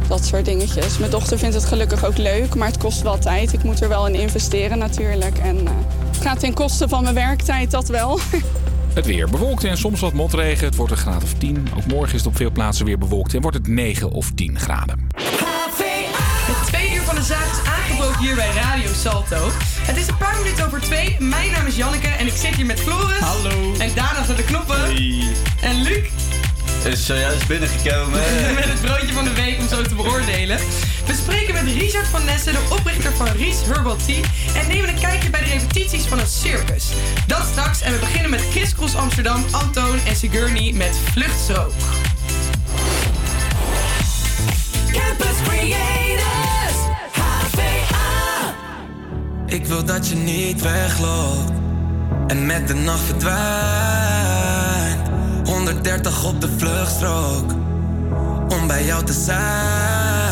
Dat 0.09 0.25
soort 0.25 0.45
dingetjes. 0.45 0.99
Mijn 0.99 1.11
dochter 1.11 1.39
vindt 1.39 1.55
het 1.55 1.65
gelukkig 1.65 2.05
ook 2.05 2.17
leuk, 2.17 2.55
maar 2.55 2.69
het 2.69 2.79
kost 2.79 3.03
wel 3.03 3.19
tijd. 3.19 3.53
Ik 3.53 3.63
moet 3.63 3.81
er 3.81 3.89
wel 3.89 4.07
in 4.07 4.15
investeren 4.15 4.79
natuurlijk. 4.79 5.39
En 5.39 5.67
eh, 5.67 5.73
gaat 6.21 6.41
ten 6.41 6.55
koste 6.55 6.89
van 6.89 7.03
mijn 7.03 7.15
werktijd, 7.15 7.71
dat 7.71 7.89
wel. 7.89 8.19
Het 8.95 9.07
weer 9.07 9.31
bewolkt 9.31 9.65
en 9.65 9.79
soms 9.79 10.01
wat 10.01 10.13
motregen. 10.13 10.67
Het 10.67 10.77
wordt 10.77 10.93
een 10.93 10.99
graad 10.99 11.23
of 11.23 11.35
10. 11.35 11.69
Ook 11.77 11.87
morgen 11.87 12.15
is 12.15 12.21
het 12.21 12.27
op 12.27 12.37
veel 12.37 12.51
plaatsen 12.51 12.85
weer 12.85 12.99
bewolkt 12.99 13.35
en 13.35 13.41
wordt 13.41 13.57
het 13.57 13.69
9 13.69 14.11
of 14.11 14.31
10 14.35 14.59
graden. 14.59 15.09
Het 16.47 16.67
tweede 16.67 16.95
uur 16.95 17.03
van 17.03 17.15
de 17.15 17.23
zaak 17.23 17.45
is 17.45 17.71
aangebroken 17.71 18.19
hier 18.19 18.35
bij 18.35 18.51
Radio 18.55 18.93
Salto. 18.93 19.49
Het 19.81 19.97
is 19.97 20.09
een 20.09 20.17
paar 20.17 20.37
minuten 20.43 20.67
over 20.67 20.81
twee. 20.81 21.17
Mijn 21.19 21.51
naam 21.51 21.67
is 21.67 21.77
Janneke 21.77 22.09
en 22.09 22.27
ik 22.27 22.37
zit 22.37 22.55
hier 22.55 22.67
met 22.67 22.81
Floris. 22.81 23.19
Hallo. 23.19 23.75
En 23.79 23.91
Daan 23.95 24.17
achter 24.17 24.37
de 24.37 24.45
knoppen. 24.45 24.85
En 25.61 25.83
Luc 25.83 26.09
Is 26.87 27.07
zojuist 27.07 27.47
binnengekomen. 27.47 28.21
met 28.55 28.65
het 28.65 28.81
broodje 28.81 29.13
van 29.13 29.25
de 29.25 29.33
week 29.33 29.59
om 29.59 29.69
zo 29.69 29.83
te 29.83 29.95
beoordelen. 29.95 30.59
We 31.07 31.15
spreken 31.15 31.55
met 31.55 31.63
Richard 31.63 32.07
van 32.07 32.25
Nessen, 32.25 32.53
de 32.53 32.67
oprichter 32.79 33.13
van 33.13 33.27
Ries 33.27 33.57
Herbal 33.65 33.97
Tea. 33.97 34.21
En 34.55 34.69
nemen 34.69 34.89
een 34.89 35.01
kijkje 35.01 35.31
bij 35.31 35.41
de 35.41 35.51
repetities 35.51 36.05
van 36.05 36.19
een 36.19 36.27
circus. 36.27 36.85
Dat 37.27 37.47
straks 37.51 37.81
en 37.81 37.93
we 37.93 37.99
beginnen 37.99 38.31
met 38.31 38.41
Chris 38.51 38.75
Cross 38.75 38.95
Amsterdam, 38.97 39.45
Antoon 39.51 39.99
en 40.07 40.17
Sigourney 40.17 40.73
met 40.73 40.99
Vluchtstrook. 41.13 41.73
Campus 44.93 45.37
Creators, 45.45 46.79
HVA. 47.13 48.55
Ik 49.47 49.67
wil 49.67 49.85
dat 49.85 50.09
je 50.09 50.15
niet 50.15 50.63
wegloopt 50.63 51.51
en 52.27 52.47
met 52.47 52.69
de 52.69 52.75
nacht 52.75 53.03
verdwijnt. 53.05 54.26
130 55.67 56.25
op 56.25 56.41
de 56.41 56.49
vluchtstrook 56.57 57.53
om 58.49 58.67
bij 58.67 58.85
jou 58.85 59.05
te 59.05 59.13
zijn. 59.13 60.26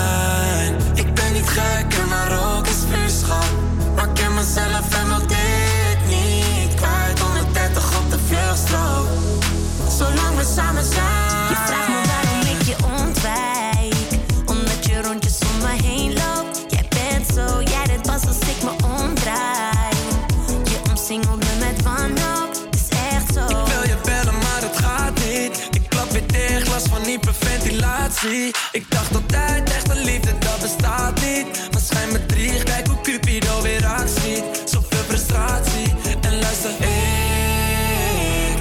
Ik 28.24 28.84
dacht 28.88 29.14
altijd, 29.14 29.70
echte 29.70 29.94
liefde, 29.94 30.38
dat 30.38 30.60
bestaat 30.60 31.20
niet. 31.20 31.46
Maar 31.72 31.80
schijn 31.80 32.12
me 32.12 32.26
drie, 32.26 32.62
kijk 32.62 32.86
hoe 32.86 33.00
Cupido 33.00 33.62
weer 33.62 33.86
actie. 33.86 34.42
Zoveel 34.64 35.04
frustratie. 35.08 35.94
En 36.20 36.38
luister, 36.38 36.70
ik, 36.70 38.58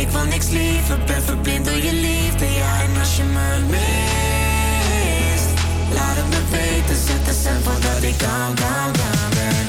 ik 0.00 0.08
wil 0.08 0.24
niks 0.24 0.48
liever. 0.48 0.98
Ben 1.06 1.22
verblind 1.22 1.64
door 1.64 1.76
je 1.76 1.92
liefde, 1.92 2.44
ja. 2.44 2.82
En 2.82 3.00
als 3.00 3.16
je 3.16 3.22
me 3.22 3.58
mist, 3.70 5.48
laat 5.92 6.16
het 6.16 6.28
me 6.28 6.40
weten. 6.50 6.96
Zet 7.06 7.24
de 7.26 7.40
cent 7.42 7.64
voordat 7.64 8.02
ik 8.02 8.18
down, 8.18 8.54
down, 8.54 8.92
down 8.92 9.34
ben. 9.34 9.66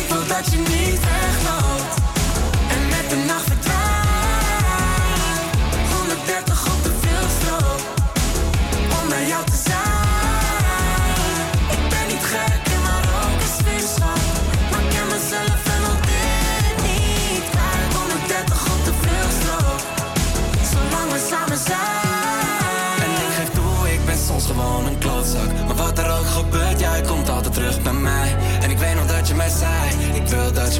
Ik 0.00 0.08
wil 0.08 0.26
dat 0.26 0.50
je 0.50 0.58
niet 0.58 1.07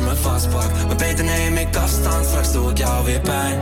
me 0.09 0.16
vastpakt 0.16 0.86
Maar 0.86 0.96
beter 0.96 1.24
neem 1.24 1.56
ik 1.56 1.76
afstand, 1.76 2.26
straks 2.26 2.52
doe 2.52 2.70
ik 2.70 2.78
jou 2.78 3.04
weer 3.04 3.20
pijn 3.20 3.59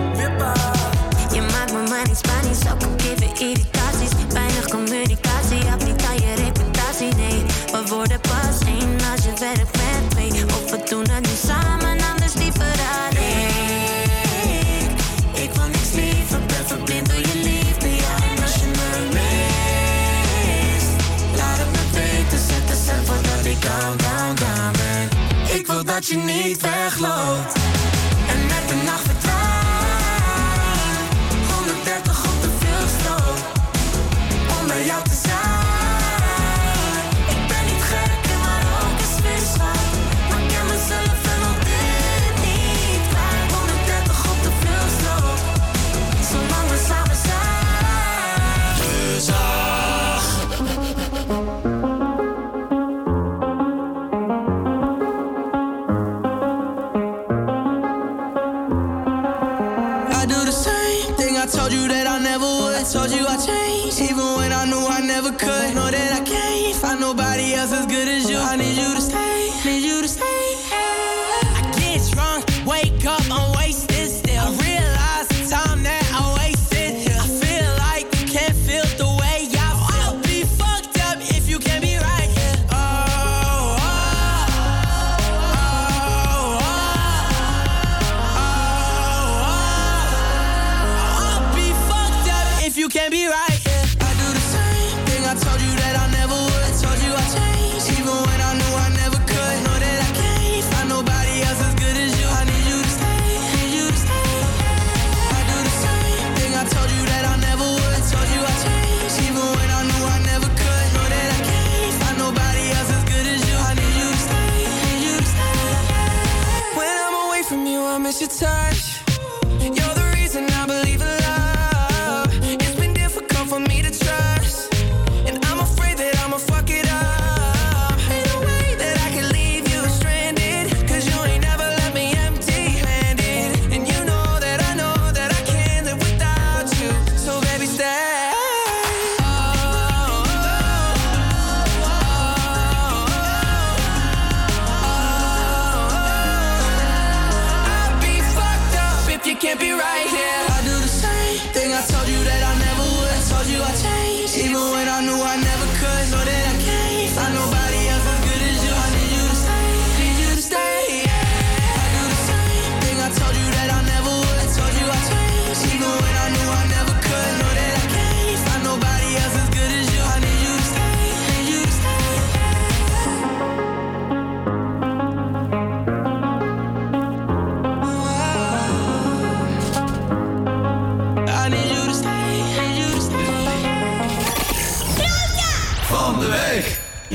Je 1.32 1.40
maakt 1.40 1.72
me 1.72 1.82
maar 1.88 2.06
niet 2.06 2.16
Spanisch, 2.16 2.72
ook 2.72 2.82
al 2.82 2.94
geven 2.96 3.46
irritaties. 3.48 4.10
Weinig 4.32 4.68
communicatie, 4.68 5.58
heb 5.64 5.84
niet 5.84 6.04
aan 6.04 6.14
je 6.14 6.34
reputatie, 6.44 7.14
nee. 7.14 7.42
We 7.72 7.82
worden 7.88 8.20
dat 26.06 26.14
je 26.14 26.32
niet 26.32 26.60
wegloopt 26.60 27.55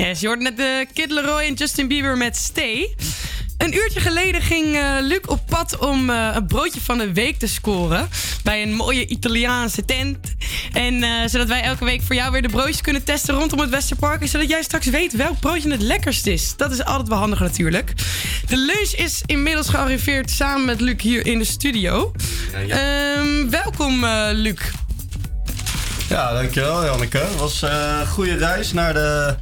Yes, 0.02 0.20
je 0.20 0.28
hoort 0.28 0.40
net 0.40 0.58
de 0.58 0.86
Kid 0.94 1.12
Leroy 1.12 1.42
en 1.42 1.54
Justin 1.54 1.88
Bieber 1.88 2.18
met 2.18 2.38
Stay. 2.38 2.96
Een 3.58 3.76
uurtje 3.76 4.00
geleden 4.00 4.42
ging 4.42 4.76
eh, 4.76 4.96
Luc 5.02 5.20
op 5.26 5.40
pad 5.46 5.78
om 5.78 6.10
eh, 6.10 6.30
een 6.34 6.48
broodje 6.48 6.82
van 6.82 6.98
de 6.98 7.14
week 7.14 7.40
te 7.40 7.48
scoren. 7.48 8.10
Bij 8.44 8.62
een 8.62 8.74
mooie 8.74 9.08
Italiaanse 9.08 9.86
tent. 9.86 10.18
En 10.74 11.04
eh, 11.04 11.10
zodat 11.26 11.48
wij 11.48 11.62
elke 11.62 11.86
week 11.86 12.02
voor 12.02 12.16
jou 12.16 12.32
weer 12.32 12.42
de 12.42 12.50
broodjes 12.50 12.82
kunnen 12.82 13.04
testen 13.04 13.36
rondom 13.36 13.60
het 13.60 13.70
Westerpark. 13.70 14.22
En 14.22 14.28
zodat 14.28 14.50
jij 14.50 14.64
straks 14.64 14.86
weet 14.86 15.16
welk 15.16 15.40
broodje 15.40 15.72
het 15.72 15.82
lekkerst 15.82 16.28
is. 16.28 16.54
Dat 16.58 16.72
is 16.72 16.84
altijd 16.84 17.08
wel 17.08 17.18
handig 17.18 17.40
natuurlijk. 17.40 17.94
De 18.48 18.58
lunch 18.58 18.92
is 18.96 19.22
inmiddels 19.26 19.70
gearriveerd 19.70 20.32
samen 20.32 20.66
met 20.66 20.82
Luc 20.82 21.02
hier 21.02 21.26
in 21.26 21.40
de 21.40 21.46
studio. 21.46 22.12
Ehm, 22.70 23.50
welkom 23.50 24.04
eh, 24.04 24.30
Luc. 24.32 24.60
Ja, 26.10 26.34
dankjewel 26.34 26.86
Janneke. 26.86 27.18
Het 27.18 27.36
was 27.36 27.62
eh, 27.62 27.98
een 28.00 28.08
goede 28.08 28.36
reis 28.36 28.74
naar 28.74 28.94
de, 28.94 29.36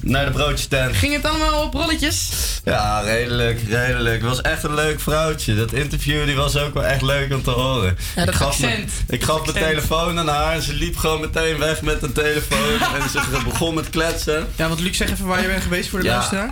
naar 0.00 0.24
de 0.24 0.30
broodjestent. 0.30 0.96
Ging 0.96 1.12
het 1.12 1.24
allemaal 1.24 1.62
op 1.62 1.74
rolletjes? 1.74 2.30
Ja, 2.64 3.00
redelijk, 3.00 3.60
redelijk. 3.68 4.20
Het 4.20 4.28
was 4.30 4.40
echt 4.40 4.62
een 4.62 4.74
leuk 4.74 5.00
vrouwtje. 5.00 5.54
Dat 5.54 5.72
interview 5.72 6.24
die 6.24 6.36
was 6.36 6.56
ook 6.56 6.74
wel 6.74 6.84
echt 6.84 7.02
leuk 7.02 7.32
om 7.32 7.42
te 7.42 7.50
horen. 7.50 7.96
Ja, 8.16 8.24
dat 8.24 8.34
ik 8.34 8.40
gaf, 8.40 8.60
me- 8.60 8.84
ik 9.08 9.24
gaf 9.24 9.40
mijn 9.46 9.64
telefoon 9.66 10.18
aan 10.18 10.28
haar 10.28 10.52
en 10.52 10.62
ze 10.62 10.72
liep 10.72 10.96
gewoon 10.96 11.20
meteen 11.20 11.58
weg 11.58 11.82
met 11.82 12.02
een 12.02 12.12
telefoon. 12.12 12.58
en 13.00 13.08
ze 13.10 13.20
begon 13.44 13.74
met 13.74 13.90
kletsen. 13.90 14.46
Ja, 14.56 14.68
want 14.68 14.80
Luc, 14.80 14.96
zeg 14.96 15.10
even 15.10 15.26
waar 15.26 15.42
je 15.42 15.46
bent 15.48 15.62
geweest 15.62 15.88
voor 15.90 15.98
de 15.98 16.04
ja, 16.06 16.14
luisteraar. 16.14 16.48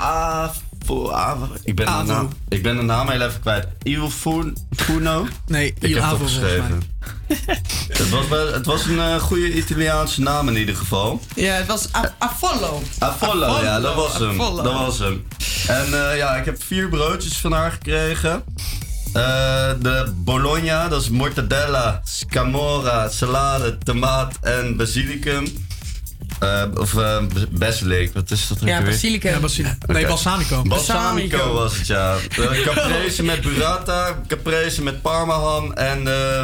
Ik, 1.65 1.75
ben 1.75 1.87
de 1.87 1.93
Avo. 1.93 2.05
naam, 2.13 2.29
ik 2.49 2.63
ben 2.63 2.77
de 2.77 2.83
naam 2.83 3.09
heel 3.09 3.21
even 3.21 3.41
kwijt. 3.41 3.67
Fun- 4.11 4.57
Funo? 4.77 5.27
Nee, 5.47 5.67
ik 5.81 5.89
Il 5.89 5.95
heb 5.95 6.03
Avo 6.05 6.25
het 6.25 6.33
volgens 6.33 6.37
opgeschreven. 6.39 6.83
het, 7.89 8.09
was, 8.11 8.29
wel- 8.29 8.53
het 8.53 8.67
was 8.67 8.85
een 8.85 8.99
eh, 9.01 9.17
goede 9.17 9.53
Italiaanse 9.53 10.21
naam 10.21 10.49
in 10.49 10.57
ieder 10.57 10.77
geval. 10.77 11.21
Ja, 11.35 11.53
het 11.55 11.67
was 11.67 11.89
Apollo. 12.19 12.83
Apollo, 12.99 13.63
ja, 13.63 13.81
dat 13.81 13.95
was 13.95 14.19
hem. 14.19 14.31
Apollo. 14.41 14.63
Dat 14.63 14.73
was 14.73 14.99
hem. 14.99 15.27
En 15.69 16.11
eh, 16.11 16.17
ja, 16.17 16.37
ik 16.37 16.45
heb 16.45 16.63
vier 16.63 16.89
broodjes 16.89 17.37
van 17.39 17.53
haar 17.53 17.71
gekregen. 17.71 18.43
Eh, 19.13 19.71
de 19.81 20.13
Bologna, 20.17 20.89
dat 20.89 21.03
is 21.03 21.09
mortadella, 21.09 22.01
scamorra, 22.05 23.09
salade, 23.09 23.79
tomaat 23.79 24.35
en 24.41 24.77
basilicum. 24.77 25.67
Eh, 26.39 26.63
of 26.75 26.95
eh, 26.95 27.17
basilic, 27.51 28.13
wat 28.15 28.31
is 28.31 28.49
dat 28.49 28.59
Ja, 28.61 28.83
basilicum. 28.83 29.31
Ja. 29.57 29.77
Nee, 29.87 30.07
balsamico. 30.07 30.63
Balsamico 30.63 31.37
Balsamico. 31.37 31.53
was 31.53 31.77
het, 31.77 31.87
ja. 31.87 32.15
Eh, 32.15 32.63
caprese 32.67 33.23
met 33.23 33.41
burrata, 33.41 34.19
caprese 34.27 34.83
met 34.83 35.03
parmaham 35.03 35.73
en 35.73 36.09
eh 36.09 36.43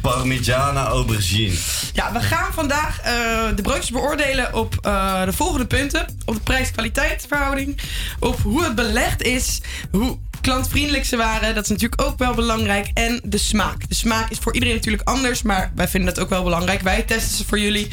parmigiana 0.00 0.86
aubergine. 0.86 1.54
Ja, 1.92 2.12
we 2.12 2.20
gaan 2.20 2.52
vandaag 2.52 3.00
eh, 3.00 3.12
de 3.56 3.62
broodjes 3.62 3.90
beoordelen 3.90 4.54
op 4.54 4.78
eh, 4.82 5.24
de 5.24 5.32
volgende 5.32 5.66
punten. 5.66 6.06
Op 6.24 6.34
de 6.34 6.40
prijs-kwaliteit 6.40 7.24
verhouding. 7.28 7.80
Op 8.18 8.40
hoe 8.40 8.64
het 8.64 8.74
belegd 8.74 9.22
is. 9.22 9.60
Hoe 9.90 10.18
klantvriendelijk 10.40 11.04
ze 11.04 11.16
waren. 11.16 11.54
Dat 11.54 11.64
is 11.64 11.70
natuurlijk 11.70 12.02
ook 12.02 12.18
wel 12.18 12.34
belangrijk. 12.34 12.90
En 12.94 13.20
de 13.24 13.38
smaak. 13.38 13.88
De 13.88 13.94
smaak 13.94 14.30
is 14.30 14.38
voor 14.38 14.54
iedereen 14.54 14.74
natuurlijk 14.74 15.08
anders. 15.08 15.42
Maar 15.42 15.72
wij 15.74 15.88
vinden 15.88 16.14
dat 16.14 16.24
ook 16.24 16.30
wel 16.30 16.42
belangrijk. 16.42 16.80
Wij 16.80 17.02
testen 17.02 17.36
ze 17.36 17.44
voor 17.44 17.58
jullie. 17.58 17.88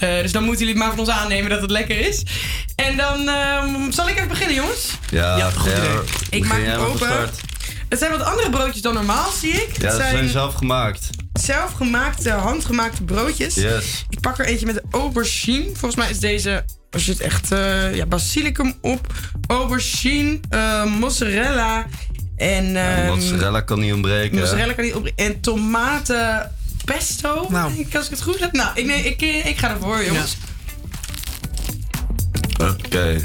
Eh, 0.00 0.20
dus 0.20 0.32
dan 0.32 0.44
moeten 0.44 0.66
jullie 0.66 0.74
het 0.74 0.84
maar 0.84 0.96
van 0.96 1.06
ons 1.06 1.18
aannemen 1.18 1.50
dat 1.50 1.60
het 1.60 1.70
lekker 1.70 1.98
is. 1.98 2.22
En 2.76 2.96
dan 2.96 3.28
ehm, 3.28 3.90
zal 3.90 4.08
ik 4.08 4.16
even 4.16 4.28
beginnen, 4.28 4.54
jongens. 4.54 4.90
Ja, 5.10 5.50
goed 5.50 5.72
idee. 5.72 5.88
hoor. 5.88 6.04
Ik 6.30 6.44
maak 6.44 6.64
van 6.64 6.84
open. 6.84 7.30
Het 7.88 7.98
zijn 7.98 8.10
wat 8.10 8.22
andere 8.22 8.50
broodjes 8.50 8.82
dan 8.82 8.94
normaal, 8.94 9.30
zie 9.30 9.52
ik. 9.52 9.68
Ja, 9.68 9.72
het 9.72 9.80
dat 9.82 9.92
zijn 9.92 10.28
zelf 10.28 10.54
gemaakt. 10.54 11.08
Zelfgemaakte, 11.32 12.30
handgemaakte 12.30 13.02
broodjes. 13.04 13.54
Yes. 13.54 14.04
Ik 14.08 14.20
pak 14.20 14.38
er 14.38 14.46
eentje 14.46 14.66
met 14.66 14.82
aubergine. 14.90 15.64
Volgens 15.64 15.96
mij 15.96 16.10
is 16.10 16.18
deze. 16.18 16.64
Er 16.90 17.00
zit 17.00 17.20
echt 17.20 17.52
eh, 17.52 17.94
ja, 17.94 18.06
basilicum 18.06 18.74
op. 18.80 19.12
Aubergine, 19.46 20.40
eh, 20.48 20.84
mozzarella 20.84 21.86
en. 22.36 22.76
ehm, 22.76 23.06
Mozzarella 23.06 23.60
kan 23.60 23.80
niet 23.80 23.92
ontbreken. 23.92 24.38
mozzarella 24.38 24.72
kan 24.72 24.84
niet 24.84 24.94
op. 24.94 25.10
En 25.16 25.40
tomaten 25.40 26.52
pesto. 26.84 27.46
Nou. 27.50 27.72
Ik, 27.72 27.94
als 27.94 28.04
ik 28.04 28.10
het 28.10 28.22
goed 28.22 28.38
heb. 28.40 28.52
Nou, 28.52 28.70
ik, 28.74 28.86
nee, 28.86 29.02
ik, 29.02 29.22
ik 29.46 29.58
ga 29.58 29.70
ervoor, 29.70 30.04
jongens. 30.04 30.36
Oké. 32.60 33.20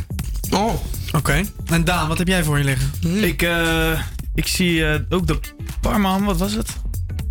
Oh. 0.52 0.74
Oké. 1.14 1.44
En 1.66 1.84
Daan, 1.84 2.08
wat 2.08 2.18
heb 2.18 2.28
jij 2.28 2.44
voor 2.44 2.58
je 2.58 2.64
liggen? 2.64 2.92
Ik, 3.24 3.42
eh, 3.42 4.00
ik 4.36 4.48
zie 4.48 4.86
eh, 4.86 5.00
ook 5.10 5.28
de 5.28 5.40
Parma, 5.82 6.20
wat 6.20 6.38
was 6.38 6.54
het? 6.54 6.70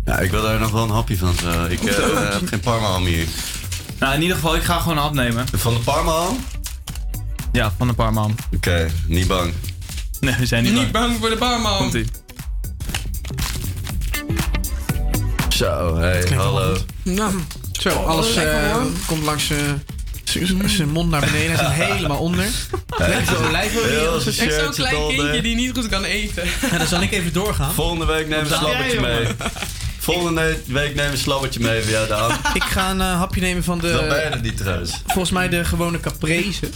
Ja, 0.05 0.19
ik 0.19 0.31
wil 0.31 0.41
daar 0.41 0.59
nog 0.59 0.71
wel 0.71 0.83
een 0.83 0.89
hapje 0.89 1.17
van. 1.17 1.33
Zo. 1.41 1.65
Ik 1.65 1.83
eh, 1.83 2.31
heb 2.31 2.47
geen 2.47 2.59
parmaham 2.59 3.05
hier. 3.05 3.27
Nou, 3.99 4.13
in 4.13 4.21
ieder 4.21 4.35
geval, 4.35 4.55
ik 4.55 4.63
ga 4.63 4.79
gewoon 4.79 4.97
een 4.97 5.03
hap 5.03 5.13
nemen. 5.13 5.45
Van 5.53 5.73
de 5.73 5.79
parmaham? 5.79 6.37
Ja, 7.55 7.73
van 7.77 7.87
de 7.87 7.93
Parma. 7.93 8.27
Oké, 8.55 8.89
niet 9.07 9.27
bang. 9.27 9.53
Nee, 10.19 10.35
we 10.39 10.45
zijn 10.45 10.63
niet, 10.63 10.73
Niet 10.73 10.91
bang 10.91 11.17
voor 11.19 11.29
de 11.29 11.35
barman. 11.35 11.77
Komt-ie. 11.77 12.05
Zo, 15.49 15.97
hey, 15.97 16.27
hallo. 16.35 16.77
Nou, 17.03 17.33
Zo, 17.71 17.89
Oh, 17.89 18.07
alles 18.07 18.35
eh, 18.35 18.71
hoor. 18.71 18.85
komt 19.07 19.23
langs 19.23 19.49
eh, 19.49 19.57
zijn 20.65 20.89
mond 20.89 21.09
naar 21.09 21.19
beneden. 21.21 21.55
Hij 21.55 21.75
zit 21.75 21.95
helemaal 21.95 22.17
onder. 22.17 22.45
Lekker 22.97 23.25
zo 23.25 23.47
olijfolie. 23.47 24.39
Echt 24.39 24.53
zo'n 24.63 24.71
klein 24.73 25.07
kindje 25.07 25.41
die 25.41 25.55
niet 25.55 25.71
goed 25.73 25.87
kan 25.87 26.03
eten. 26.03 26.43
Ja, 26.71 26.77
dan 26.77 26.87
zal 26.87 27.01
ik 27.01 27.11
even 27.11 27.33
doorgaan. 27.33 27.73
Volgende 27.73 28.05
week 28.05 28.27
neem 28.27 28.39
een 28.39 28.47
jij, 28.47 28.99
mee. 28.99 29.27
Volgende 30.05 30.57
week 30.65 30.95
neem 30.95 31.11
een 31.11 31.17
slabbertje 31.17 31.59
mee 31.59 31.81
voor 31.81 31.91
jou, 31.91 32.07
Daan. 32.07 32.31
Ik 32.53 32.63
ga 32.63 32.89
een 32.89 33.01
eh, 33.01 33.17
hapje 33.17 33.41
nemen 33.41 33.63
van 33.63 33.79
de... 33.79 33.91
Dan 33.91 34.07
ben 34.07 34.23
je 34.23 34.29
het 34.29 34.41
niet 34.41 34.57
trouwens. 34.57 35.01
Volgens 35.05 35.31
mij 35.31 35.49
de 35.49 35.65
gewone 35.65 35.99
caprese. 35.99 36.69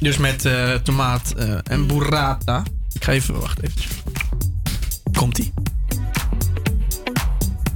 Dus 0.00 0.16
met 0.16 0.44
eh, 0.44 0.74
tomaat 0.74 1.32
eh, 1.36 1.58
en 1.62 1.86
burrata. 1.86 2.62
Ik 2.92 3.04
ga 3.04 3.12
even, 3.12 3.40
wacht 3.40 3.62
even. 3.62 3.82
Komt-ie. 5.12 5.52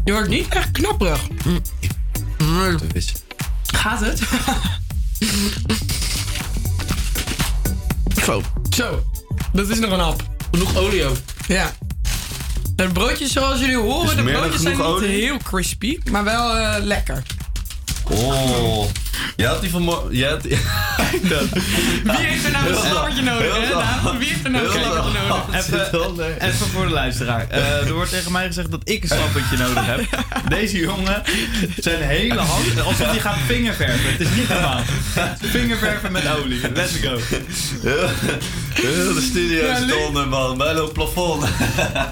Je 0.05 0.13
wordt 0.13 0.29
niet 0.29 0.49
echt 0.49 0.71
knapperig. 0.71 1.27
Gaat 3.67 4.01
het? 4.01 4.21
Zo. 8.25 8.43
Zo. 8.71 9.05
Dat 9.53 9.69
is 9.69 9.79
nog 9.79 9.91
een 9.91 10.01
hap. 10.01 10.23
Genoeg 10.51 10.77
olie 10.77 11.05
ook. 11.05 11.17
Ja. 11.49 11.73
De 12.77 12.89
broodjes 12.93 13.33
zoals 13.33 13.61
jullie 13.61 13.77
horen, 13.77 14.17
de 14.17 14.23
broodjes 14.23 14.61
zijn 14.61 14.77
niet 14.77 14.87
olie? 14.87 15.09
heel 15.09 15.39
crispy, 15.39 15.99
maar 16.11 16.25
wel 16.25 16.57
eh, 16.57 16.75
lekker. 16.83 17.23
Oh. 18.11 18.87
Je 19.37 19.47
had 19.47 19.61
die 19.61 19.71
van 19.71 19.83
had 20.25 20.43
die... 20.43 20.51
Wie 22.03 22.17
heeft 22.17 22.45
er 22.45 22.51
nou 22.51 22.67
een 22.67 22.75
Heel 22.75 22.85
slabbertje 22.85 23.23
nodig, 23.23 23.69
hè? 23.69 23.75
Wie 24.19 24.29
heeft 24.29 24.45
er 24.45 24.51
nou 24.51 24.67
een 24.67 25.29
nodig? 25.29 25.55
Even, 25.55 26.41
even 26.41 26.67
voor 26.67 26.87
de 26.87 26.93
luisteraar. 26.93 27.47
Eh, 27.49 27.87
er 27.87 27.93
wordt 27.93 28.11
tegen 28.11 28.33
mij 28.33 28.47
gezegd 28.47 28.71
dat 28.71 28.81
ik 28.85 29.03
een 29.03 29.09
slappertje 29.09 29.57
nodig 29.57 29.87
heb. 29.87 30.25
Deze 30.59 30.79
jongen, 30.79 31.23
zijn 31.77 32.03
hele 32.03 32.39
hand, 32.41 32.81
alsof 32.85 33.07
hij 33.11 33.21
gaat 33.21 33.39
vingerverven. 33.47 34.11
Het 34.13 34.21
is 34.21 34.29
niet 34.35 34.49
normaal. 34.49 34.81
Vingerverven 35.41 36.13
met 36.13 36.23
olie. 36.37 36.61
Let's 36.75 36.93
go. 37.03 37.19
Heel, 38.75 39.15
de 39.15 39.21
studio 39.31 39.67
Ja, 39.67 39.77
stond 39.77 40.17
er, 40.17 40.29
man. 40.29 40.59
Bij 40.59 40.75
het 40.75 40.93
plafond. 40.93 41.45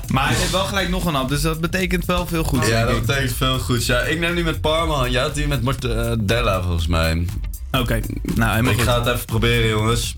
Maar 0.08 0.28
hij 0.28 0.36
heeft 0.36 0.50
wel 0.50 0.64
gelijk 0.64 0.88
nog 0.88 1.04
een 1.04 1.14
hap, 1.14 1.28
dus 1.28 1.40
dat 1.40 1.60
betekent 1.60 2.04
wel 2.04 2.26
veel 2.26 2.44
goed. 2.44 2.66
Ja, 2.66 2.84
dat 2.84 3.06
betekent 3.06 3.32
veel 3.36 3.58
goeds. 3.58 3.86
Ja, 3.86 4.00
ik 4.00 4.18
neem 4.18 4.34
die 4.34 4.44
met 4.44 4.60
Parma. 4.60 5.08
Jij 5.08 5.22
had 5.22 5.34
die 5.34 5.46
met 5.48 5.62
mortadella, 5.62 6.62
volgens 6.62 6.86
mij. 6.86 7.26
Oké, 7.72 8.00
nou 8.22 8.50
helemaal 8.50 8.72
Ik 8.72 8.78
goed. 8.78 8.88
ga 8.88 8.98
het 9.02 9.06
even 9.14 9.24
proberen, 9.24 9.68
jongens. 9.68 10.16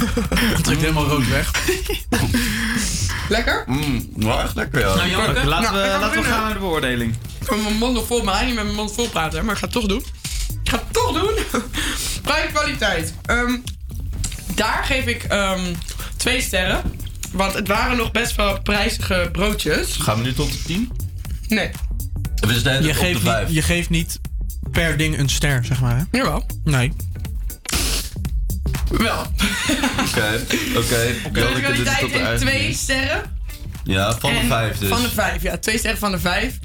Het 0.56 0.64
trekt 0.64 0.80
helemaal 0.80 1.06
rood 1.06 1.28
weg. 1.28 1.50
Lekker? 3.28 3.64
Mmm, 3.66 4.08
maar 4.16 4.44
echt 4.44 4.54
lekker, 4.54 4.80
ja. 4.80 4.94
Nou, 4.94 5.08
Janneke, 5.08 5.30
Oké, 5.38 5.46
laten 5.48 5.72
nou, 5.72 5.92
we, 5.92 5.98
laten 6.00 6.22
we 6.22 6.28
gaan 6.28 6.42
naar 6.42 6.52
de 6.52 6.58
beoordeling. 6.58 7.14
Ik 7.40 7.48
heb 7.48 7.62
mijn 7.62 7.76
mond 7.76 7.94
nog 7.94 8.06
vol, 8.06 8.22
maar 8.22 8.34
eigenlijk 8.34 8.66
met 8.66 8.74
mijn 8.74 8.86
mond 8.86 8.96
vol 8.96 9.08
praten, 9.08 9.38
hè, 9.38 9.44
maar 9.44 9.54
ik 9.54 9.60
ga 9.60 9.66
het 9.66 9.74
toch 9.74 9.86
doen. 9.86 10.04
Ik 10.62 10.70
ga 10.70 10.76
het 10.76 10.92
toch 10.92 11.12
doen. 11.12 11.62
Prijskwaliteit. 12.22 13.14
Ehm 13.26 13.56
daar 14.60 14.84
geef 14.84 15.06
ik 15.06 15.24
ehm, 15.24 15.74
twee 16.16 16.40
sterren. 16.40 16.82
Want 17.32 17.54
het 17.54 17.68
waren 17.68 17.96
nog 17.96 18.10
best 18.10 18.36
wel 18.36 18.60
prijzige 18.62 19.28
broodjes. 19.32 19.96
Gaan 19.96 20.16
we 20.16 20.22
nu 20.22 20.32
tot 20.32 20.52
de 20.52 20.62
10? 20.62 20.92
Nee. 21.48 21.70
We 22.34 22.60
zijn 22.60 22.82
Je 22.82 22.88
op 22.88 22.94
de 22.94 23.00
geeft, 23.00 23.20
5. 23.20 23.46
niet, 23.46 23.54
je 23.54 23.62
geeft 23.62 23.90
niet 23.90 24.20
per 24.70 24.96
ding 24.96 25.18
een 25.18 25.28
ster, 25.28 25.64
zeg 25.64 25.80
maar. 25.80 25.96
Hè? 25.96 26.02
Jawel. 26.18 26.46
Nee. 26.64 26.92
Wel. 28.98 29.26
Oké, 30.06 30.40
oké. 30.76 30.96
En 32.18 32.36
twee 32.38 32.74
sterren. 32.74 33.22
Ja, 33.84 34.18
van 34.18 34.32
de 34.32 34.38
En 34.38 34.46
5 34.46 34.78
dus. 34.78 34.88
Van 34.88 35.02
de 35.02 35.10
vijf, 35.10 35.42
ja. 35.42 35.58
Twee 35.58 35.78
sterren 35.78 35.98
van 35.98 36.10
de 36.10 36.18
vijf. 36.18 36.58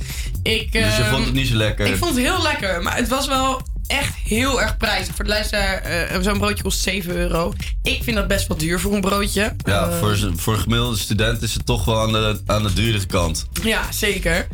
Ik, 0.44 0.72
Dus 0.72 0.98
je 0.98 1.04
vond 1.10 1.26
het 1.26 1.34
niet 1.34 1.48
zo 1.48 1.56
lekker? 1.56 1.86
Ik 1.88 1.96
vond 1.98 2.16
het 2.16 2.24
heel 2.26 2.42
lekker, 2.42 2.82
maar 2.82 2.96
het 2.96 3.08
was 3.08 3.28
wel 3.28 3.62
echt 3.88 4.14
heel 4.24 4.62
erg 4.62 4.78
prijzig. 4.78 5.16
Voor 5.16 5.24
de 5.26 5.30
luisteraar, 5.32 5.82
eh, 5.82 6.22
zo'n 6.22 6.38
broodje 6.38 6.64
kost 6.64 6.80
7 6.82 7.16
euro. 7.16 7.54
Ik 7.84 8.04
vind 8.04 8.16
dat 8.16 8.28
best 8.28 8.48
wel 8.48 8.58
duur 8.58 8.80
voor 8.80 8.94
een 8.94 9.02
broodje. 9.02 9.56
Ja, 9.66 9.88
Eh, 9.90 10.00
voor, 10.00 10.18
voor 10.36 10.54
een 10.54 10.60
gemiddelde 10.60 10.98
student 10.98 11.42
is 11.42 11.54
het 11.54 11.66
toch 11.66 11.86
wel 11.86 12.02
aan 12.02 12.12
de, 12.12 12.42
aan 12.46 12.64
de 12.64 12.74
dure 12.74 13.06
kant. 13.06 13.46
Ja, 13.64 13.92
zeker. 13.92 14.48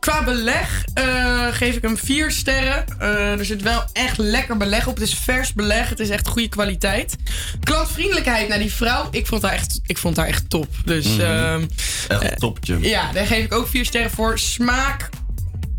Qua 0.00 0.24
beleg 0.24 0.84
eh, 0.94 1.46
geef 1.50 1.76
ik 1.76 1.82
hem 1.82 1.96
vier 1.96 2.30
sterren. 2.30 2.84
Eh, 2.98 3.38
er 3.38 3.44
zit 3.44 3.62
wel 3.62 3.84
echt 3.92 4.18
lekker 4.18 4.56
beleg 4.56 4.86
op. 4.86 4.94
Het 4.94 5.08
is 5.08 5.14
vers 5.14 5.52
beleg. 5.52 5.88
Het 5.88 6.00
is 6.00 6.08
echt 6.08 6.28
goede 6.28 6.48
kwaliteit. 6.48 7.16
Klantvriendelijkheid 7.62 8.48
naar 8.48 8.58
die 8.58 8.72
vrouw. 8.72 9.08
Ik 9.10 9.26
vond 9.26 9.42
haar 9.42 9.52
echt, 9.52 9.80
ik 9.86 9.98
vond 9.98 10.16
haar 10.16 10.26
echt 10.26 10.50
top. 10.50 10.68
Dus 10.84 11.06
Mhm. 11.06 11.20
ehm, 11.20 11.62
Echt 12.08 12.22
eh, 12.22 12.30
een 12.30 12.36
topje. 12.36 12.80
ja, 12.80 13.12
daar 13.12 13.26
geef 13.26 13.44
ik 13.44 13.52
ook 13.52 13.68
vier 13.68 13.84
sterren 13.84 14.10
voor. 14.10 14.38
Smaak 14.38 15.08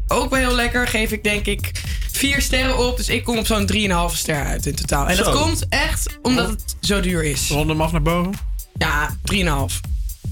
ook 0.08 0.30
wel 0.30 0.40
heel 0.40 0.56
lekker. 0.56 0.88
Geef 0.88 1.12
ik 1.12 1.24
denk 1.24 1.46
ik 1.46 1.72
vier 2.12 2.42
sterren 2.42 2.78
op. 2.88 2.98
Dus 2.98 3.10
ik 3.10 3.24
kom 3.24 3.38
op 3.38 3.46
zo'n 3.46 3.66
3,5 3.66 4.16
ster 4.18 4.44
uit 4.46 4.66
in 4.66 4.76
totaal. 4.76 5.08
En 5.08 5.18
dat 5.18 5.32
komt 5.32 5.66
echt 5.70 6.18
omdat 6.22 6.48
het 6.50 6.76
zo 6.82 7.00
duur 7.00 7.24
is. 7.24 7.50
Rond 7.50 7.70
hem 7.70 7.82
af 7.82 7.92
naar 7.92 8.02
boven? 8.02 8.34
Ja, 8.78 9.16
3,5. 9.24 9.80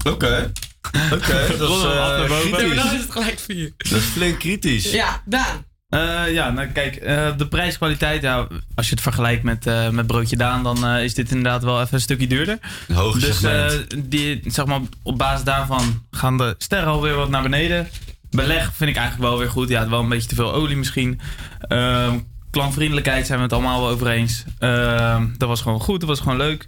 Oké. 0.04 0.52
Oké, 1.14 1.56
dat 1.58 1.70
is 1.70 1.84
eh. 1.84 2.50
Ja, 2.50 2.74
dan 2.74 2.94
is 2.94 3.00
het 3.00 3.10
gelijk 3.10 3.38
vier. 3.38 3.72
Dat 3.76 3.92
is 3.98 4.04
flink 4.04 4.38
kritisch. 4.38 4.90
Ja, 4.90 5.22
Daan. 5.24 5.66
Eh, 5.88 6.32
ja, 6.32 6.50
nou 6.50 6.68
kijk, 6.68 6.96
eh, 6.96 7.36
de 7.36 7.48
prijskwaliteit, 7.48 8.22
ja, 8.22 8.46
als 8.74 8.86
je 8.88 8.92
het 8.94 9.02
vergelijkt 9.02 9.42
met, 9.42 9.66
eh, 9.66 9.88
met 9.88 10.06
Broodje 10.06 10.36
Daan, 10.36 10.62
dan 10.62 10.86
eh, 10.86 11.04
is 11.04 11.14
dit 11.14 11.30
inderdaad 11.30 11.62
wel 11.62 11.80
even 11.80 11.94
een 11.94 12.00
stukje 12.00 12.26
duurder. 12.26 12.58
Een 12.88 12.94
hoger 12.94 13.20
dus 13.20 13.42
eh, 13.42 13.66
die, 13.98 14.40
zeg 14.46 14.64
maar, 14.66 14.80
op 15.02 15.18
basis 15.18 15.44
daarvan 15.44 16.02
gaan 16.10 16.36
de 16.38 16.54
sterren 16.58 16.88
alweer 16.88 17.14
wat 17.14 17.28
naar 17.28 17.42
beneden. 17.42 17.88
Beleg 18.30 18.72
vind 18.74 18.90
ik 18.90 18.96
eigenlijk 18.96 19.30
wel 19.30 19.38
weer 19.38 19.50
goed. 19.50 19.68
Ja, 19.68 19.88
wel 19.88 20.00
een 20.00 20.08
beetje 20.08 20.28
te 20.28 20.34
veel 20.34 20.54
olie 20.54 20.76
misschien. 20.76 21.20
Ehm 21.60 22.18
klantvriendelijkheid 22.50 23.26
zijn 23.26 23.38
we 23.38 23.44
het 23.44 23.52
allemaal 23.52 23.80
wel 23.80 23.90
over 23.90 24.08
eens. 24.08 24.44
Ehm, 24.58 25.26
dat 25.36 25.48
was 25.48 25.60
gewoon 25.60 25.80
goed, 25.80 26.00
dat 26.00 26.08
was 26.08 26.20
gewoon 26.20 26.36
leuk. 26.36 26.66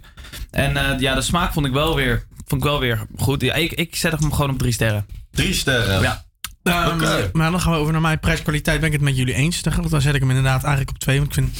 En 0.51 0.77
eh, 0.77 0.99
ja, 0.99 1.15
de 1.15 1.21
smaak 1.21 1.53
vond 1.53 1.65
ik 1.65 1.73
wel 1.73 1.95
weer, 1.95 2.25
vond 2.45 2.63
ik 2.63 2.69
wel 2.69 2.79
weer 2.79 3.05
goed. 3.17 3.41
Ja, 3.41 3.53
ik, 3.53 3.71
ik 3.71 3.95
zet 3.95 4.11
hem 4.19 4.33
gewoon 4.33 4.49
op 4.49 4.57
drie 4.59 4.71
sterren. 4.71 5.05
Drie 5.31 5.53
sterren? 5.53 6.01
Ja. 6.01 6.25
Ehm, 6.63 7.27
Maar 7.33 7.51
dan 7.51 7.61
gaan 7.61 7.71
we 7.71 7.77
over 7.77 7.91
naar 7.91 8.01
mijn 8.01 8.19
prijskwaliteit. 8.19 8.79
Ben 8.79 8.87
ik 8.87 8.93
het 8.93 9.01
met 9.01 9.17
jullie 9.17 9.33
eens? 9.33 9.61
Dan, 9.61 9.85
dan 9.89 10.01
zet 10.01 10.13
ik 10.13 10.19
hem 10.19 10.29
inderdaad 10.29 10.61
eigenlijk 10.63 10.89
op 10.89 10.99
twee. 10.99 11.17
Want 11.17 11.27
ik 11.27 11.33
vind... 11.33 11.57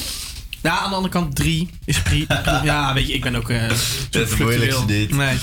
Ja, 0.62 0.80
aan 0.80 0.90
de 0.90 0.96
andere 0.96 1.14
kant 1.14 1.36
drie 1.36 1.70
is 1.86 2.02
pri- 2.02 2.26
pri- 2.26 2.60
Ja, 2.64 2.94
weet 2.94 3.08
je, 3.08 3.14
ik 3.14 3.22
ben 3.22 3.36
ook... 3.36 3.50
eh 3.50 3.70
super 3.72 4.20
het 4.20 4.40
moeilijkste 4.40 4.86
niet. 4.86 5.12
Nee. 5.16 5.38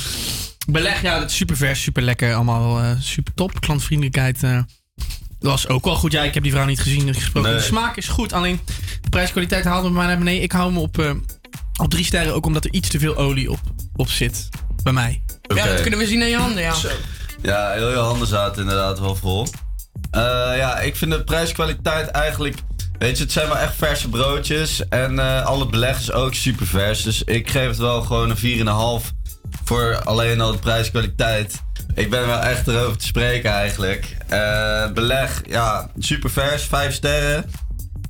Beleg, 0.67 1.03
ja, 1.03 1.19
dat 1.19 1.31
is 1.31 1.37
super 1.37 1.57
vers, 1.57 1.83
super 1.83 2.03
lekker. 2.03 2.35
Allemaal 2.35 2.81
eh, 2.81 2.91
super 3.01 3.35
top. 3.35 3.61
Klantvriendelijkheid 3.61 4.43
eh, 4.43 4.61
was 5.41 5.69
ook 5.69 5.85
wel 5.85 5.95
goed. 5.95 6.13
Ja, 6.13 6.23
ik 6.23 6.35
heb 6.35 6.43
die 6.43 6.53
vrouw 6.53 6.65
niet 6.67 6.81
gezien, 6.81 7.05
niet 7.05 7.15
gesproken. 7.15 7.51
Nee. 7.51 7.59
De 7.59 7.65
smaak 7.67 7.97
is 7.97 8.09
goed. 8.09 8.33
Alleen 8.33 8.61
de 9.01 9.09
prijskwaliteit 9.09 9.65
haalde 9.65 9.89
me 9.89 9.95
maar 9.95 10.07
naar 10.07 10.19
beneden. 10.19 10.43
Ik 10.43 10.53
hou 10.53 10.69
hem 10.69 10.79
op, 10.79 11.17
op 11.81 11.91
drie 11.91 12.05
sterren. 12.05 12.35
Ook 12.35 12.47
omdat 12.47 12.65
er 12.65 12.73
iets 12.73 12.89
te 12.89 12.99
veel 12.99 13.17
olie 13.17 13.51
op, 13.51 13.61
op 13.97 14.11
zit. 14.11 14.49
Bij 14.83 14.93
mij. 14.93 15.23
Ja, 15.55 15.67
dat 15.67 15.81
kunnen 15.81 15.99
we 15.99 16.07
zien 16.07 16.23
aan 16.23 16.29
je 16.29 16.37
handen, 16.37 16.63
ja. 16.63 16.75
Ja, 17.43 17.71
heel 17.71 17.91
je 17.91 17.97
handen 17.97 18.29
zaten 18.29 18.63
inderdaad 18.63 19.01
wel 19.01 19.17
vol. 19.17 19.47
Eh, 20.11 20.21
ja, 20.57 20.79
ik 20.79 20.97
vind 20.97 21.11
de 21.11 21.25
prijskwaliteit 21.25 22.09
eigenlijk... 22.09 22.57
Weet 22.99 23.17
je, 23.17 23.23
het 23.23 23.33
zijn 23.33 23.49
wel 23.49 23.59
echt 23.59 23.75
verse 23.77 24.09
broodjes. 24.09 24.89
En 24.89 25.19
eh, 25.19 25.47
alle 25.47 25.67
beleg 25.67 25.99
is 25.99 26.13
ook 26.13 26.35
super 26.35 26.67
vers. 26.67 27.03
Dus 27.03 27.23
ik 27.23 27.51
geef 27.51 27.69
het 27.69 27.77
wel 27.77 28.03
gewoon 28.03 28.31
een 28.31 29.01
4,5 29.03 29.07
voor 29.65 30.01
alleen 30.05 30.41
al 30.41 30.53
de 30.53 30.59
prijskwaliteit. 30.59 31.63
Ik 31.95 32.11
ben 32.11 32.27
wel 32.27 32.39
echt 32.39 32.69
erover 32.69 32.99
te 32.99 33.07
spreken 33.07 33.51
eigenlijk. 33.51 34.17
Eh, 34.29 34.91
beleg, 34.93 35.43
ja, 35.49 35.91
super 35.99 36.31
vers, 36.31 36.63
5 36.63 36.95
sterren. 36.95 37.51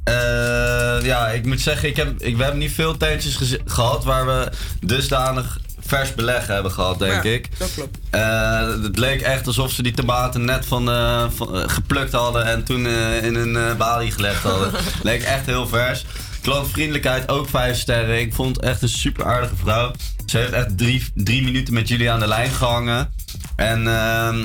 Eh, 0.05 1.05
ja, 1.05 1.29
ik 1.29 1.47
moet 1.47 1.61
zeggen, 1.61 1.89
ik 1.89 1.97
heb, 1.97 2.21
ik, 2.21 2.37
we 2.37 2.43
hebben 2.43 2.61
niet 2.61 2.73
veel 2.73 2.97
tentjes 2.97 3.59
gehad 3.65 4.05
waar 4.05 4.27
we 4.27 4.51
dusdanig 4.81 5.59
vers 5.89 6.15
beleg 6.15 6.47
hebben 6.47 6.73
gehad, 6.73 6.99
denk 6.99 7.23
Ja, 7.23 7.31
ik. 7.31 7.59
dat 7.59 7.75
klopt. 7.75 7.99
Eh, 8.11 8.83
het 8.83 8.99
leek 8.99 9.21
echt 9.21 9.47
alsof 9.47 9.73
ze 9.73 9.83
die 9.83 9.93
tomaten 9.93 10.45
net 10.45 10.67
van, 10.67 10.91
eh, 10.91 11.25
van, 11.35 11.57
eh, 11.57 11.69
geplukt 11.69 12.13
hadden 12.13 12.45
en 12.45 12.65
toen 12.65 12.87
in 13.23 13.35
een 13.35 13.77
balie 13.77 14.11
gelegd 14.11 14.43
hadden. 14.43 14.71
leek 15.03 15.23
echt 15.23 15.47
heel 15.47 15.69
vers. 15.69 16.05
Klantvriendelijkheid 16.43 17.29
ook 17.29 17.49
vijf 17.49 17.79
sterren. 17.79 18.21
Ik 18.21 18.35
vond 18.35 18.57
het 18.57 18.65
echt 18.65 18.83
een 18.83 18.89
super 18.89 19.25
aardige 19.25 19.57
vrouw. 19.57 19.93
Ze 20.27 20.39
heeft 20.39 20.53
echt 20.53 20.79
drie, 20.79 21.05
drie 21.15 21.43
minuten 21.43 21.75
met 21.75 21.89
jullie 21.89 22.11
aan 22.11 22.21
de 22.21 22.27
lijn 22.27 22.51
gehangen. 22.51 23.13
En, 23.57 23.87
ehm, 23.87 24.45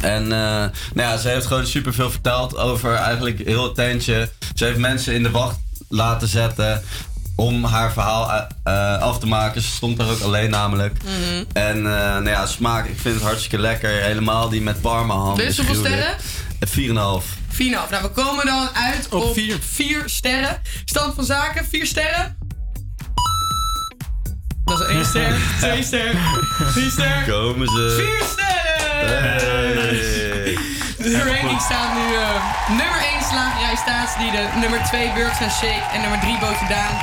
en 0.00 0.28
nou 0.28 0.70
ja, 0.94 1.16
ze 1.16 1.28
heeft 1.28 1.46
gewoon 1.46 1.66
super 1.66 1.94
veel 1.94 2.10
verteld 2.10 2.56
over 2.56 2.94
eigenlijk 2.94 3.38
heel 3.44 3.64
het 3.64 3.74
tentje. 3.74 4.30
Ze 4.54 4.64
heeft 4.64 4.78
mensen 4.78 5.14
in 5.14 5.22
de 5.22 5.30
wacht 5.30 5.58
laten 5.88 6.28
zetten 6.28 6.82
om 7.36 7.64
haar 7.64 7.92
verhaal 7.92 8.30
eh, 8.32 8.42
eh, 8.94 9.00
af 9.02 9.18
te 9.18 9.26
maken. 9.26 9.62
Ze 9.62 9.68
stond 9.68 9.96
daar 9.98 10.08
ook 10.10 10.20
alleen 10.20 10.50
namelijk. 10.50 11.02
Mhm. 11.02 11.44
En 11.52 11.76
eh, 11.76 11.92
nou 11.92 12.28
ja, 12.28 12.46
smaak, 12.46 12.86
ik 12.86 12.98
vind 13.00 13.14
het 13.14 13.24
hartstikke 13.24 13.58
lekker. 13.58 13.90
Helemaal 13.90 14.48
die 14.48 14.62
met 14.62 14.80
parma 14.80 15.14
ham. 15.14 15.36
Dus 15.36 15.46
is 15.46 15.56
hoeveel 15.56 15.74
sterren? 15.74 16.14
Eh, 16.60 16.68
4,5. 16.68 17.24
4,5. 17.48 17.90
Nou, 17.90 18.02
we 18.02 18.08
komen 18.14 18.46
dan 18.46 18.68
uit 18.74 19.08
op, 19.10 19.36
vier. 19.62 20.02
sterren. 20.06 20.60
Stand 20.84 21.14
van 21.14 21.24
zaken, 21.24 21.66
vier 21.66 21.86
sterren. 21.86 22.36
Dat 24.64 24.80
is 24.80 24.86
één 24.86 25.04
ster, 25.06 25.36
twee 25.60 25.82
ster, 25.84 26.14
drie 26.74 26.90
ster, 26.90 27.24
Komen 27.28 27.66
ze. 27.68 27.94
vier 27.98 28.26
sterren! 28.28 29.08
Hey. 29.78 30.58
De 30.98 31.22
ranking 31.24 31.60
staat 31.60 31.94
nu 31.94 32.14
eh, 32.14 32.68
nummer 32.68 33.00
1 33.14 33.24
slagerij 33.30 33.76
staatslieden, 33.76 34.60
nummer 34.60 34.80
2 34.84 35.12
Burgers 35.12 35.40
en 35.40 35.50
Shake 35.50 35.82
en 35.94 36.00
nummer 36.00 36.20
3 36.20 36.38
Bootje 36.38 36.66
Daan. 36.68 36.94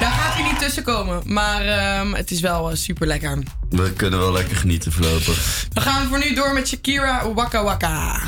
Daar 0.00 0.10
gaat 0.10 0.34
hij 0.34 0.42
niet 0.42 0.58
tussen 0.58 0.82
komen, 0.82 1.22
maar 1.24 1.66
ehm, 1.66 2.12
het 2.12 2.30
is 2.30 2.40
wel 2.40 2.76
super 2.76 3.06
lekker. 3.06 3.38
We 3.70 3.92
kunnen 3.92 4.18
wel 4.18 4.32
lekker 4.32 4.56
genieten 4.56 4.92
voorlopig. 4.92 5.66
Dan 5.72 5.82
gaan 5.82 6.02
we 6.02 6.08
voor 6.08 6.18
nu 6.18 6.34
door 6.34 6.52
met 6.52 6.68
Shakira 6.68 7.32
Waka 7.32 7.62
Waka. 7.62 8.20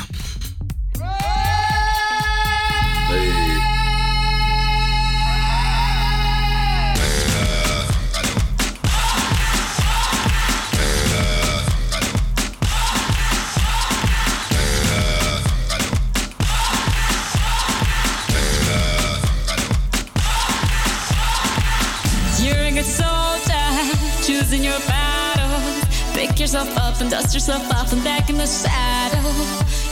Pick 26.25 26.39
yourself 26.39 26.77
up 26.77 27.01
and 27.01 27.11
dust 27.11 27.33
yourself 27.33 27.69
off 27.73 27.91
and 27.91 28.01
back 28.01 28.29
in 28.29 28.37
the 28.37 28.47
saddle. 28.47 29.29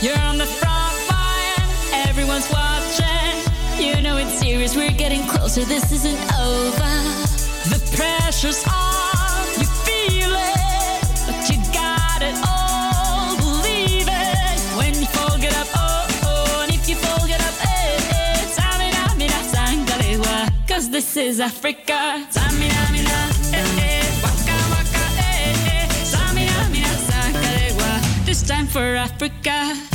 You're 0.02 0.18
on 0.20 0.38
the 0.38 0.45
front 0.45 0.95
line, 1.10 2.08
everyone's 2.08 2.49
watching. 2.49 3.36
You 3.78 4.02
know 4.02 4.16
it's 4.16 4.40
serious, 4.40 4.74
we're 4.74 4.94
getting 4.94 5.28
closer, 5.28 5.66
this 5.66 5.91
isn't 5.91 6.18
over. 6.40 6.94
The 7.68 7.82
pressure's 7.98 8.64
on, 8.66 9.44
you 9.60 9.68
feel 9.84 10.32
it, 10.32 11.02
but 11.28 11.49
you 11.49 11.58
got 11.74 12.22
it 12.22 12.38
all. 12.48 13.36
Believe 13.36 14.08
it 14.08 14.60
when 14.78 14.95
you 14.95 15.08
fall, 15.08 15.38
get 15.38 15.53
up, 15.58 15.68
oh, 15.76 16.08
oh, 16.24 16.64
and 16.64 16.74
if 16.74 16.88
you 16.88 16.95
up, 16.95 17.66
eh, 17.66 17.98
eh. 18.16 18.41
This 20.90 21.18
is 21.18 21.40
Africa. 21.41 22.26
Time 28.47 28.65
for 28.68 28.95
Africa. 28.95 29.90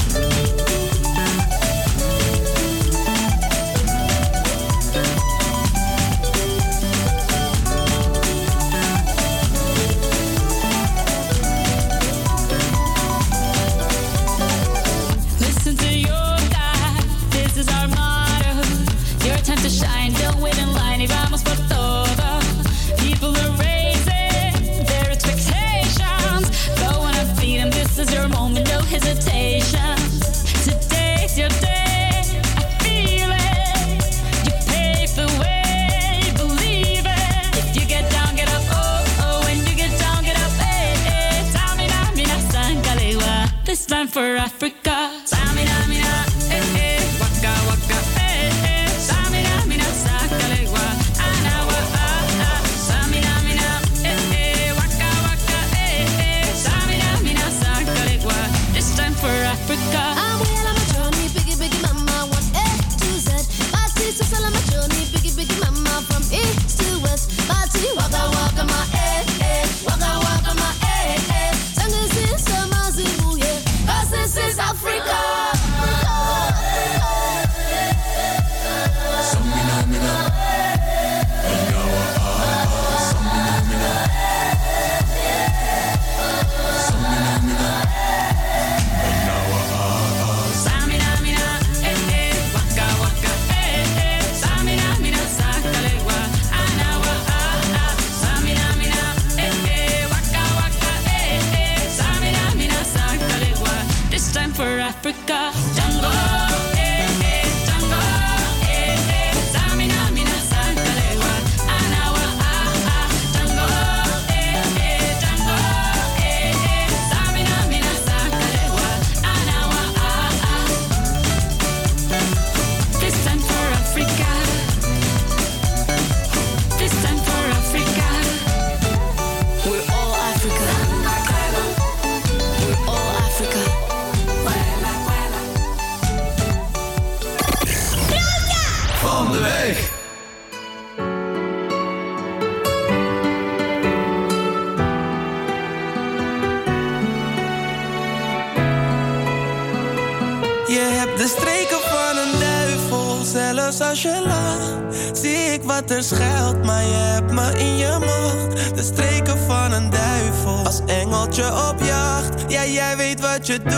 Schuilt, 155.89 156.65
maar 156.65 156.83
je 156.83 156.95
hebt 156.95 157.33
me 157.33 157.59
in 157.59 157.77
je 157.77 157.99
macht. 157.99 158.77
De 158.77 158.83
streken 158.83 159.39
van 159.47 159.73
een 159.73 159.91
duivel, 159.91 160.65
als 160.65 160.81
engeltje 160.87 161.45
op 161.45 161.81
jacht. 161.83 162.53
Ja, 162.53 162.65
jij 162.65 162.97
weet 162.97 163.21
wat 163.21 163.47
je 163.47 163.59
doet. 163.59 163.75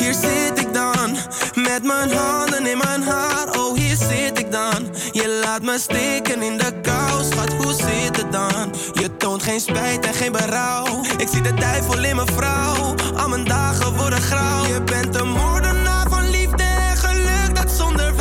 Hier 0.00 0.14
zit 0.14 0.60
ik 0.60 0.74
dan, 0.74 1.16
met 1.54 1.82
mijn 1.82 2.12
handen 2.12 2.66
in 2.66 2.78
mijn 2.78 3.02
haar. 3.02 3.58
Oh, 3.58 3.76
hier 3.76 3.96
zit 3.96 4.38
ik 4.38 4.52
dan. 4.52 4.94
Je 5.12 5.40
laat 5.44 5.62
me 5.62 5.78
steken 5.78 6.42
in 6.42 6.58
de 6.58 6.80
kou, 6.82 7.24
schat, 7.30 7.52
hoe 7.52 7.72
zit 7.72 8.16
het 8.16 8.32
dan? 8.32 8.74
Je 8.92 9.16
toont 9.16 9.42
geen 9.42 9.60
spijt 9.60 10.06
en 10.06 10.14
geen 10.14 10.32
berouw. 10.32 11.00
Ik 11.16 11.28
zie 11.28 11.42
de 11.42 11.54
duivel 11.54 12.04
in 12.04 12.16
mijn 12.16 12.28
vrouw. 12.28 12.94
Al 13.16 13.28
mijn 13.28 13.44
dagen 13.44 13.96
worden 13.96 14.20
grauw. 14.20 14.66
Je 14.66 14.82
bent 14.82 15.20
een 15.20 15.28
moordenaar 15.28 16.08
van 16.08 16.30
liefde 16.30 16.62
en 16.62 16.96
geluk, 16.96 17.54
dat 17.54 17.70
zonder 17.70 18.13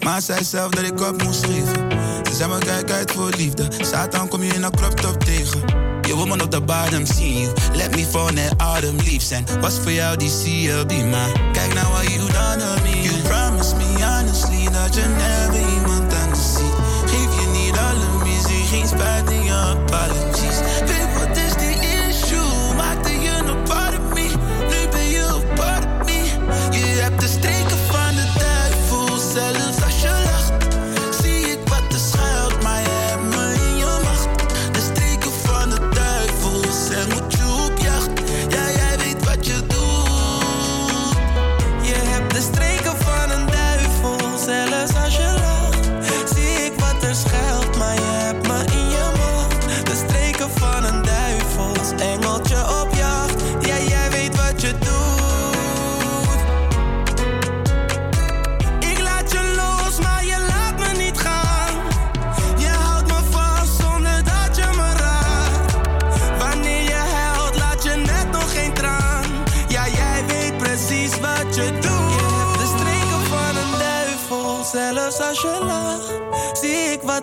maar 0.00 0.22
zei 0.22 0.44
zelf 0.44 0.70
dat 0.70 0.84
ik 0.84 1.00
op 1.00 1.22
moest 1.22 1.44
geven. 1.44 1.90
Ze 2.22 2.34
zei 2.34 2.52
me 2.52 2.58
kijk 2.58 2.90
uit 2.90 3.12
voor 3.12 3.30
liefde, 3.36 3.68
Satan 3.80 4.28
kom 4.28 4.42
je 4.42 4.54
in 4.54 4.62
een 4.62 4.70
crop 4.70 5.00
top 5.00 5.24
tegen. 5.24 5.60
Je 6.02 6.14
woman 6.14 6.42
op 6.42 6.50
de 6.50 6.60
bottom 6.60 7.04
you, 7.04 7.52
let 7.74 7.90
me 7.90 8.04
fall 8.10 8.32
net 8.32 8.54
autumn 8.56 8.96
leaves. 8.96 9.30
En 9.30 9.44
was 9.60 9.78
voor 9.78 9.92
jou 9.92 10.16
die 10.16 10.30
CLB, 10.30 10.92
maar 11.10 11.32
kijk 11.52 11.74
nou 11.74 11.86
what 11.92 12.12
you 12.12 12.32
done 12.32 12.56
to 12.56 12.82
me. 12.82 13.02
You 13.02 13.22
promised 13.22 13.76
me 13.76 14.04
honestly 14.04 14.70
dat 14.70 14.94
je 14.94 15.04
never 15.16 15.75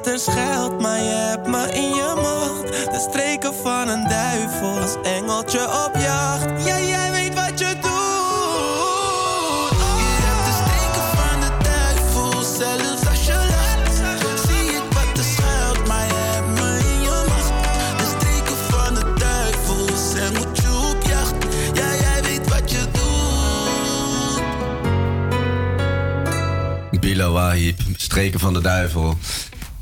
Er 0.03 0.19
schuilt, 0.19 0.81
maar 0.81 0.99
je 0.99 1.13
hebt 1.13 1.47
me 1.47 1.71
in 1.73 1.89
je 1.95 2.13
macht. 2.15 2.91
De 2.91 3.07
streken 3.09 3.53
van 3.53 3.87
een 3.87 4.07
duivel, 4.07 4.79
als 4.79 4.95
engeltje 5.03 5.63
op 5.85 5.91
jacht. 5.97 6.65
Ja, 6.65 6.79
jij 6.79 7.11
weet 7.11 7.33
wat 7.33 7.59
je 7.59 7.65
doet. 7.65 7.91
Je 9.97 10.21
hebt 10.27 10.45
de 10.45 10.53
streken 10.61 11.03
van 11.17 11.39
de 11.41 11.51
duivel, 11.63 12.43
zelfs 12.43 13.07
als 13.09 13.25
je 13.25 13.33
lacht. 13.33 13.95
Zie 14.47 14.69
ik 14.69 14.83
wat 14.93 15.17
er 15.17 15.23
schuilt, 15.23 15.87
maar 15.87 16.05
je 16.05 16.13
hebt 16.13 16.47
me 16.59 16.79
in 16.93 17.01
je 17.01 17.23
macht. 17.27 17.53
De 17.97 18.05
streken 18.17 18.57
van 18.69 18.93
de 18.93 19.13
duivel, 19.17 19.85
moet 20.39 20.57
je 20.57 20.69
op 20.91 21.01
jacht. 21.07 21.35
Ja, 21.73 21.95
jij 21.99 22.21
weet 22.23 22.49
wat 22.49 22.71
je 22.71 22.81
doet. 22.91 23.01
Bilo 26.99 27.31
Wahib, 27.31 27.79
streken 27.97 28.39
van 28.39 28.53
de 28.53 28.61
duivel. 28.61 29.17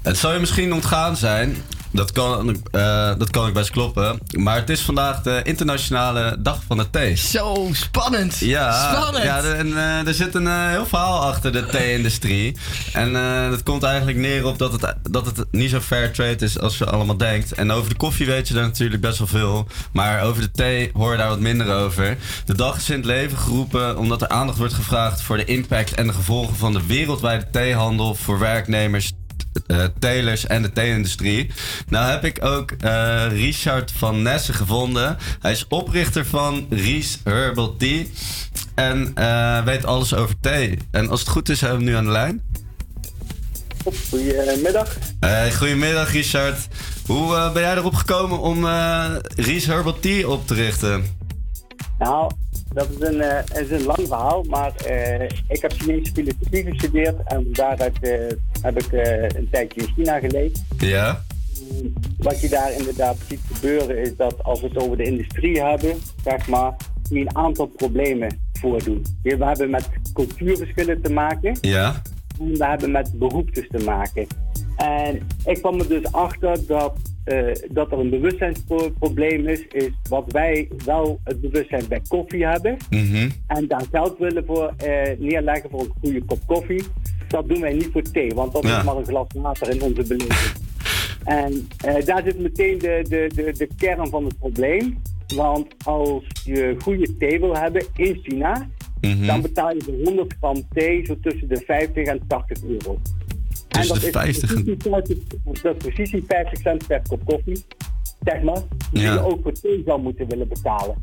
Het 0.02 0.18
zou 0.18 0.34
je 0.34 0.40
misschien 0.40 0.74
ontgaan 0.74 1.16
zijn. 1.16 1.64
Dat 1.94 2.12
kan, 2.12 2.64
eh, 2.72 3.12
dat 3.18 3.30
kan 3.30 3.48
ik 3.48 3.54
best 3.54 3.70
kloppen. 3.70 4.20
Maar 4.32 4.56
het 4.56 4.70
is 4.70 4.82
vandaag 4.82 5.22
de 5.22 5.42
internationale 5.44 6.36
dag 6.40 6.64
van 6.68 6.78
de 6.78 6.90
thee. 6.90 7.16
Zo, 7.16 7.70
spannend. 7.72 8.38
Ja, 8.38 8.92
Spannend. 8.92 9.24
ja 9.24 9.44
en, 9.44 9.78
eh, 9.78 10.08
er 10.08 10.14
zit 10.14 10.36
een 10.36 10.48
eh, 10.48 10.70
heel 10.70 10.86
verhaal 10.86 11.22
achter 11.22 11.52
de 11.52 11.66
thee-industrie. 11.66 12.58
En 12.94 13.14
dat 13.50 13.64
komt 13.64 13.84
eigenlijk 13.84 14.18
neer 14.18 14.46
op 14.46 14.58
dat 14.58 14.72
het, 14.72 14.96
dat 15.10 15.26
het 15.26 15.46
niet 15.52 15.70
zo 15.70 15.80
fair 15.80 16.12
trade 16.12 16.46
is 16.46 16.60
als 16.60 16.78
je 16.78 16.86
allemaal 16.86 17.18
denkt. 17.18 17.52
En 17.52 17.72
over 17.72 17.90
de 17.90 17.96
koffie 17.96 18.26
weet 18.26 18.48
je 18.48 18.54
daar 18.54 18.64
natuurlijk 18.64 19.02
best 19.02 19.18
wel 19.18 19.28
veel. 19.28 19.68
Maar 19.94 20.22
over 20.22 20.42
de 20.42 20.52
thee 20.52 20.92
hoor 20.94 21.12
je 21.12 21.18
daar 21.18 21.30
wat 21.30 21.40
minder 21.40 21.76
over. 21.76 22.18
De 22.46 22.56
dag 22.56 22.78
is 22.78 22.90
in 22.90 22.96
het 22.96 23.06
leven 23.06 23.38
geroepen 23.38 23.98
omdat 23.98 24.22
er 24.22 24.28
aandacht 24.28 24.58
wordt 24.58 24.74
gevraagd 24.74 25.22
voor 25.22 25.38
de 25.38 25.46
impact 25.46 25.94
en 25.94 26.08
de 26.08 26.14
gevolgen 26.14 26.56
van 26.56 26.74
de 26.74 26.86
wereldwijde 26.86 27.48
theehandel 27.52 28.16
voor 28.16 28.40
werknemers, 28.40 29.12
eh, 29.68 29.84
telers 30.00 30.48
en 30.48 30.62
de 30.62 30.72
thee-industrie. 30.72 31.52
Nou 31.88 32.12
heb 32.12 32.26
ik 32.26 32.46
ook 32.46 32.72
eh, 32.72 33.26
Richard 33.30 33.92
van 33.92 34.22
Nessen 34.22 34.54
gevonden. 34.54 35.18
Hij 35.40 35.52
is 35.52 35.66
oprichter 35.68 36.26
van 36.26 36.66
Ries 36.70 37.20
Herbal 37.24 37.76
Tea. 37.76 38.04
En 38.76 39.12
eh, 39.16 39.64
weet 39.64 39.86
alles 39.86 40.14
over 40.14 40.36
thee. 40.40 40.78
En 40.92 41.10
als 41.10 41.20
het 41.20 41.30
goed 41.30 41.50
is, 41.50 41.62
hebben 41.62 41.80
we 41.80 41.86
hem 41.86 41.94
nu 41.94 42.00
aan 42.00 42.06
de 42.06 42.12
lijn. 42.12 42.42
Goedemiddag. 44.10 44.98
Goedemiddag 45.58 46.12
Richard. 46.12 46.68
Hoe 47.06 47.52
ben 47.54 47.62
jij 47.62 47.76
erop 47.76 47.96
gekomen 47.96 48.40
om 48.40 48.66
Ries 49.36 49.66
Herbal 49.66 50.00
Tea 50.00 50.28
op 50.28 50.48
te 50.48 50.54
richten? 50.54 51.04
Nou, 52.00 52.32
dat 52.74 52.88
is 52.90 53.08
een, 53.08 53.22
is 53.62 53.72
een 53.72 53.84
lang 53.84 54.08
verhaal, 54.08 54.44
maar 54.44 54.72
ik 55.48 55.62
heb 55.62 55.74
Chinese 55.78 56.12
filosofie 56.14 56.64
gestudeerd 56.64 57.16
en 57.26 57.48
daaruit 57.52 58.00
heb 58.62 58.80
ik 58.80 58.92
eh, 58.92 59.22
een 59.22 59.48
tijdje 59.52 59.82
in 59.82 59.94
China 59.96 60.20
geleefd. 60.20 60.62
Ja? 60.78 61.22
Wat 62.18 62.42
je 62.42 62.50
daar 62.50 62.74
inderdaad 62.78 63.18
ziet 63.28 63.40
gebeuren 63.54 63.98
is 63.98 64.16
dat 64.16 64.44
als 64.44 64.62
we 64.62 64.68
het 64.68 64.78
over 64.78 64.98
de 64.98 65.04
industrie 65.04 65.62
hebben, 65.62 65.98
zeg 66.24 66.48
maar, 66.48 66.76
die 67.10 67.20
een 67.20 67.36
aantal 67.36 67.66
problemen 67.66 68.40
voordoen. 68.54 69.06
We 69.22 69.46
hebben 69.46 69.70
met 69.70 69.90
cultuurverschillen 70.14 71.02
te 71.02 71.12
maken. 71.12 71.58
Ja. 71.62 72.02
En 72.40 72.58
we 72.58 72.66
hebben 72.66 72.92
met 72.92 73.12
behoeftes 73.14 73.68
te 73.68 73.84
maken. 73.84 74.28
En 74.76 75.28
ik 75.46 75.58
kwam 75.58 75.80
er 75.80 75.88
dus 75.88 76.12
achter 76.12 76.66
dat, 76.68 76.94
eh, 77.24 77.46
dat 77.72 77.92
er 77.92 78.00
een 78.00 78.10
bewustzijnsprobleem 78.10 79.48
is, 79.48 79.68
is 79.68 79.90
wat 80.10 80.32
wij 80.32 80.70
wel 80.86 81.20
het 81.24 81.42
bewustzijn 81.42 81.88
bij 81.88 82.02
koffie 82.08 82.46
hebben. 82.46 82.78
Mhm. 82.90 83.30
En 83.48 83.68
daar 83.68 83.84
geld 83.92 84.18
willen 84.18 84.46
voor 84.46 84.74
eh, 84.78 85.18
neerleggen 85.20 85.70
voor 85.70 85.80
een 85.82 85.94
goede 86.02 86.24
kop 86.26 86.40
koffie. 86.46 86.84
Dat 87.28 87.48
doen 87.50 87.62
wij 87.62 87.74
niet 87.74 87.90
voor 87.92 88.02
thee, 88.02 88.30
want 88.34 88.54
dat 88.54 88.64
Ja. 88.64 88.78
is 88.80 88.84
maar 88.84 88.96
een 88.98 89.06
glas 89.06 89.28
water 89.34 89.70
in 89.70 89.82
onze 89.82 90.02
beleving. 90.08 90.70
En 91.24 91.68
eh, 91.86 92.06
daar 92.06 92.24
zit 92.24 92.40
meteen 92.40 92.78
de, 92.78 93.06
de, 93.10 93.30
de, 93.36 93.52
de 93.58 93.68
kern 93.78 94.08
van 94.08 94.26
het 94.26 94.38
probleem. 94.40 95.02
Want 95.36 95.68
als 95.84 96.24
je 96.44 96.76
goede 96.82 97.18
thee 97.18 97.40
wil 97.40 97.56
hebben 97.56 97.86
in 97.96 98.20
China, 98.24 98.70
Mhm. 99.02 99.26
dan 99.26 99.42
betaal 99.42 99.74
je 99.74 99.82
voor 99.82 99.94
100 100.04 100.36
gram 100.40 100.68
thee 100.74 101.06
zo 101.06 101.16
tussen 101.22 101.48
de 101.48 101.62
50 101.66 102.06
en 102.08 102.22
80 102.28 102.64
euro. 102.64 103.00
Tussen 103.72 103.96
en 103.96 104.02
de 104.02 104.12
50 104.12 104.50
en- 104.56 104.64
precies 104.64 104.84
die 104.84 104.92
50 104.92 105.18
dat 105.62 105.76
is 105.76 105.84
precies 105.84 106.12
die 106.12 106.24
50 106.28 106.60
cent 106.62 106.88
per 106.88 107.02
kop 107.08 107.26
koffie, 107.26 107.66
zeg 108.24 108.42
maar, 108.42 108.62
die 108.92 109.02
Ja. 109.02 109.14
je 109.14 109.20
ook 109.20 109.40
voor 109.44 109.52
thee 109.54 109.82
zou 109.86 110.02
moeten 110.02 110.28
willen 110.28 110.48
betalen. 110.48 110.96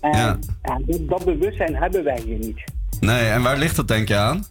En 0.00 0.10
Ja. 0.10 0.38
ja, 0.62 0.78
dat, 0.86 1.08
dat 1.08 1.24
bewustzijn 1.24 1.76
hebben 1.76 2.04
wij 2.04 2.20
hier 2.24 2.38
niet. 2.38 2.62
Nee, 3.00 3.28
en 3.28 3.42
waar 3.42 3.58
ligt 3.58 3.76
dat 3.76 3.88
denk 3.88 4.08
je 4.08 4.16
aan? 4.16 4.44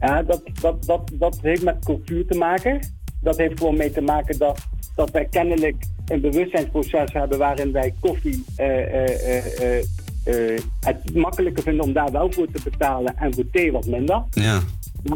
Ja, 0.00 0.22
dat, 0.22 0.42
dat, 0.60 0.84
dat, 0.84 1.10
dat 1.12 1.38
heeft 1.42 1.62
met 1.62 1.84
cultuur 1.84 2.26
te 2.26 2.38
maken. 2.38 2.80
Dat 3.20 3.36
heeft 3.36 3.58
gewoon 3.58 3.76
mee 3.76 3.90
te 3.90 4.00
maken 4.00 4.38
dat, 4.38 4.58
dat 4.94 5.10
wij 5.10 5.24
kennelijk 5.24 5.84
een 6.06 6.20
bewustzijnsproces 6.20 7.12
hebben 7.12 7.38
waarin 7.38 7.72
wij 7.72 7.94
koffie 8.00 8.44
eh, 8.56 9.28
eh, 9.28 9.82
eh, 10.24 10.60
het 10.80 11.14
makkelijker 11.14 11.62
vinden 11.62 11.84
om 11.84 11.92
daar 11.92 12.10
wel 12.12 12.32
voor 12.32 12.46
te 12.52 12.60
betalen 12.64 13.16
en 13.16 13.34
voor 13.34 13.50
thee 13.52 13.72
wat 13.72 13.86
minder. 13.86 14.22
Ja. 14.30 14.60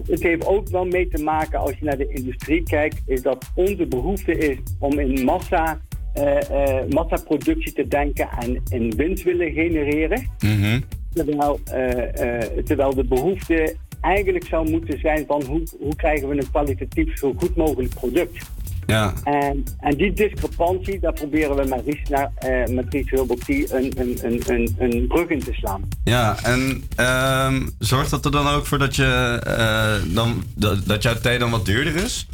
Het 0.07 0.23
heeft 0.23 0.47
ook 0.47 0.69
wel 0.69 0.85
mee 0.85 1.09
te 1.09 1.23
maken, 1.23 1.59
als 1.59 1.71
je 1.79 1.85
naar 1.85 1.97
de 1.97 2.09
industrie 2.09 2.63
kijkt, 2.63 3.03
is 3.07 3.23
dat 3.23 3.51
onze 3.55 3.87
behoefte 3.87 4.39
is 4.39 4.59
om 4.79 4.99
in 4.99 5.25
massa, 5.25 5.81
eh, 6.13 6.79
eh, 6.79 6.89
massaproductie 6.89 7.73
te 7.73 7.89
denken 7.89 8.29
en 8.41 8.63
in 8.71 8.97
winst 8.97 9.25
willen 9.25 9.53
genereren. 9.53 10.31
Mhm. 10.39 10.81
Terwijl, 11.13 11.61
eh, 11.65 12.63
terwijl 12.65 12.95
de 12.95 13.05
behoefte 13.05 13.77
eigenlijk 14.01 14.45
zou 14.45 14.71
moeten 14.71 14.99
zijn 14.99 15.25
van 15.27 15.43
hoe, 15.45 15.63
hoe 15.81 15.97
krijgen 15.97 16.29
we 16.29 16.37
een 16.37 16.51
kwalitatief 16.51 17.19
zo 17.19 17.33
goed 17.37 17.57
mogelijk 17.57 17.95
product. 17.95 18.51
Ja. 18.93 19.13
En, 19.25 19.65
en 19.81 19.97
die 19.97 20.13
discrepantie, 20.13 21.01
daar 21.01 21.13
proberen 21.13 21.57
we 21.57 21.65
met 21.69 21.83
Ries, 21.85 22.09
naar, 22.09 22.33
eh, 22.35 22.67
met 22.67 22.95
Ries 22.95 23.11
een, 23.13 23.93
een, 23.97 24.19
een, 24.23 24.43
een, 24.47 24.77
een 24.79 25.07
brug 25.07 25.29
in 25.29 25.39
te 25.39 25.53
slaan. 25.53 25.83
Ja, 26.05 26.37
en 26.43 26.83
ehm, 26.97 27.69
zorgt 27.79 28.11
dat 28.11 28.25
er 28.25 28.31
dan 28.31 28.49
ook 28.49 28.67
voor 28.67 28.79
dat, 28.79 28.97
je, 28.97 29.41
eh, 29.45 30.15
dan, 30.15 30.43
dat, 30.57 30.87
dat 30.87 31.03
jouw 31.03 31.15
thee 31.15 31.39
dan 31.39 31.51
wat 31.51 31.67
duurder 31.67 31.95
is? 31.95 32.29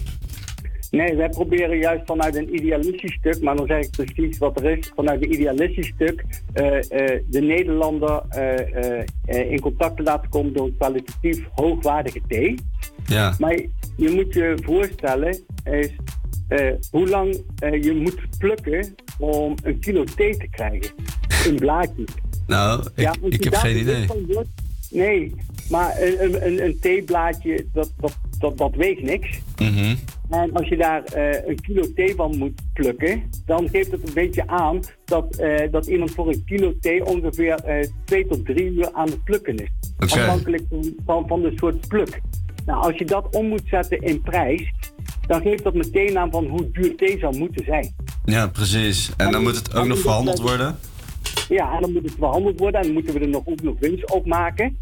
Nee, 0.90 1.16
wij 1.16 1.28
proberen 1.28 1.78
juist 1.78 2.02
vanuit 2.06 2.36
een 2.36 2.54
idealistisch 2.54 3.12
stuk, 3.12 3.42
maar 3.42 3.56
dan 3.56 3.66
zeg 3.66 3.84
ik 3.84 3.90
precies 3.90 4.38
wat 4.38 4.60
er 4.60 4.78
is, 4.78 4.92
vanuit 4.94 5.22
een 5.22 5.32
idealistisch 5.32 5.92
stuk 5.94 6.24
eh, 6.52 6.64
de 7.26 7.40
Nederlander 7.40 8.22
in 9.26 9.60
contact 9.60 9.96
te 9.96 10.02
laten 10.02 10.28
komen 10.28 10.52
door 10.52 10.66
een 10.66 10.76
kwalitatief 10.76 11.44
hoogwaardige 11.54 12.20
thee. 12.28 12.54
Ja. 13.06 13.34
Maar 13.38 13.60
je 13.96 14.10
moet 14.10 14.34
je 14.34 14.58
voorstellen 14.64 15.38
is 15.64 15.90
eh, 16.48 16.72
hoe 16.90 17.08
lang 17.08 17.42
eh, 17.58 17.82
je 17.82 17.94
moet 17.94 18.38
plukken 18.38 18.94
om 19.18 19.54
een 19.62 19.78
kilo 19.78 20.04
thee 20.04 20.36
te 20.36 20.48
krijgen 20.50 20.90
in 21.46 21.54
blaadjes. 21.56 22.08
Nou, 22.46 22.86
ik, 22.94 23.10
ik 23.28 23.44
heb 23.44 23.54
geen 23.54 23.78
idee. 23.78 24.06
wordt- 24.28 24.48
nee, 24.90 25.34
maar 25.70 26.02
een, 26.02 26.24
een, 26.24 26.46
een, 26.46 26.64
een 26.64 26.78
theeblaadje, 26.80 27.66
dat, 27.72 27.92
dat, 28.00 28.18
dat, 28.38 28.58
dat 28.58 28.74
weegt 28.74 29.02
niks. 29.02 29.38
Mhm. 29.58 29.94
En 30.30 30.52
als 30.52 30.68
je 30.68 30.76
daar 30.76 31.04
eh, 31.04 31.48
een 31.48 31.60
kilo 31.60 31.92
thee 31.94 32.14
van 32.14 32.38
moet 32.38 32.60
plukken, 32.72 33.22
dan 33.46 33.68
geeft 33.68 33.90
het 33.90 34.08
een 34.08 34.14
beetje 34.14 34.46
aan 34.46 34.80
dat, 35.04 35.42
dat 35.70 35.86
iemand 35.86 36.10
voor 36.10 36.28
een 36.28 36.44
kilo 36.44 36.74
thee 36.80 37.04
ongeveer 37.06 37.88
twee 38.04 38.26
tot 38.26 38.44
drie 38.44 38.64
uur 38.72 38.92
aan 38.92 39.08
het 39.08 39.24
plukken 39.24 39.56
is. 39.56 39.68
Afhankelijk 39.98 40.62
van, 40.68 40.94
van, 41.04 41.26
van 41.26 41.42
de 41.42 41.52
soort 41.54 41.88
pluk. 41.88 42.20
Nou, 42.66 42.82
als 42.82 42.96
je 42.98 43.04
dat 43.04 43.36
om 43.36 43.48
moet 43.48 43.62
zetten 43.66 44.00
in 44.00 44.20
prijs, 44.20 44.72
dan 45.28 45.40
geeft 45.40 45.64
dat 45.64 45.74
meteen 45.74 46.18
aan 46.18 46.30
van 46.30 46.46
hoe 46.46 46.70
duur 46.70 46.96
thee 46.96 47.18
zou 47.18 47.36
moeten 47.36 47.64
zijn. 47.64 47.94
Ja, 48.24 48.46
precies. 48.46 49.10
En 49.16 49.32
dan 49.32 49.42
moet 49.42 49.56
het 49.56 49.74
ook 49.74 49.86
nog 49.86 49.98
verhandeld 49.98 50.40
worden? 50.40 50.78
Ja, 51.48 51.74
en 51.74 51.80
dan 51.80 51.92
moet 51.92 52.02
het 52.02 52.14
verhandeld 52.18 52.58
worden 52.58 52.80
en 52.80 52.86
dan 52.86 52.94
moeten 52.94 53.14
we 53.14 53.20
er 53.20 53.28
nog, 53.28 53.42
ook 53.46 53.62
nog 53.62 53.74
winst 53.78 54.10
op 54.10 54.26
maken. 54.26 54.78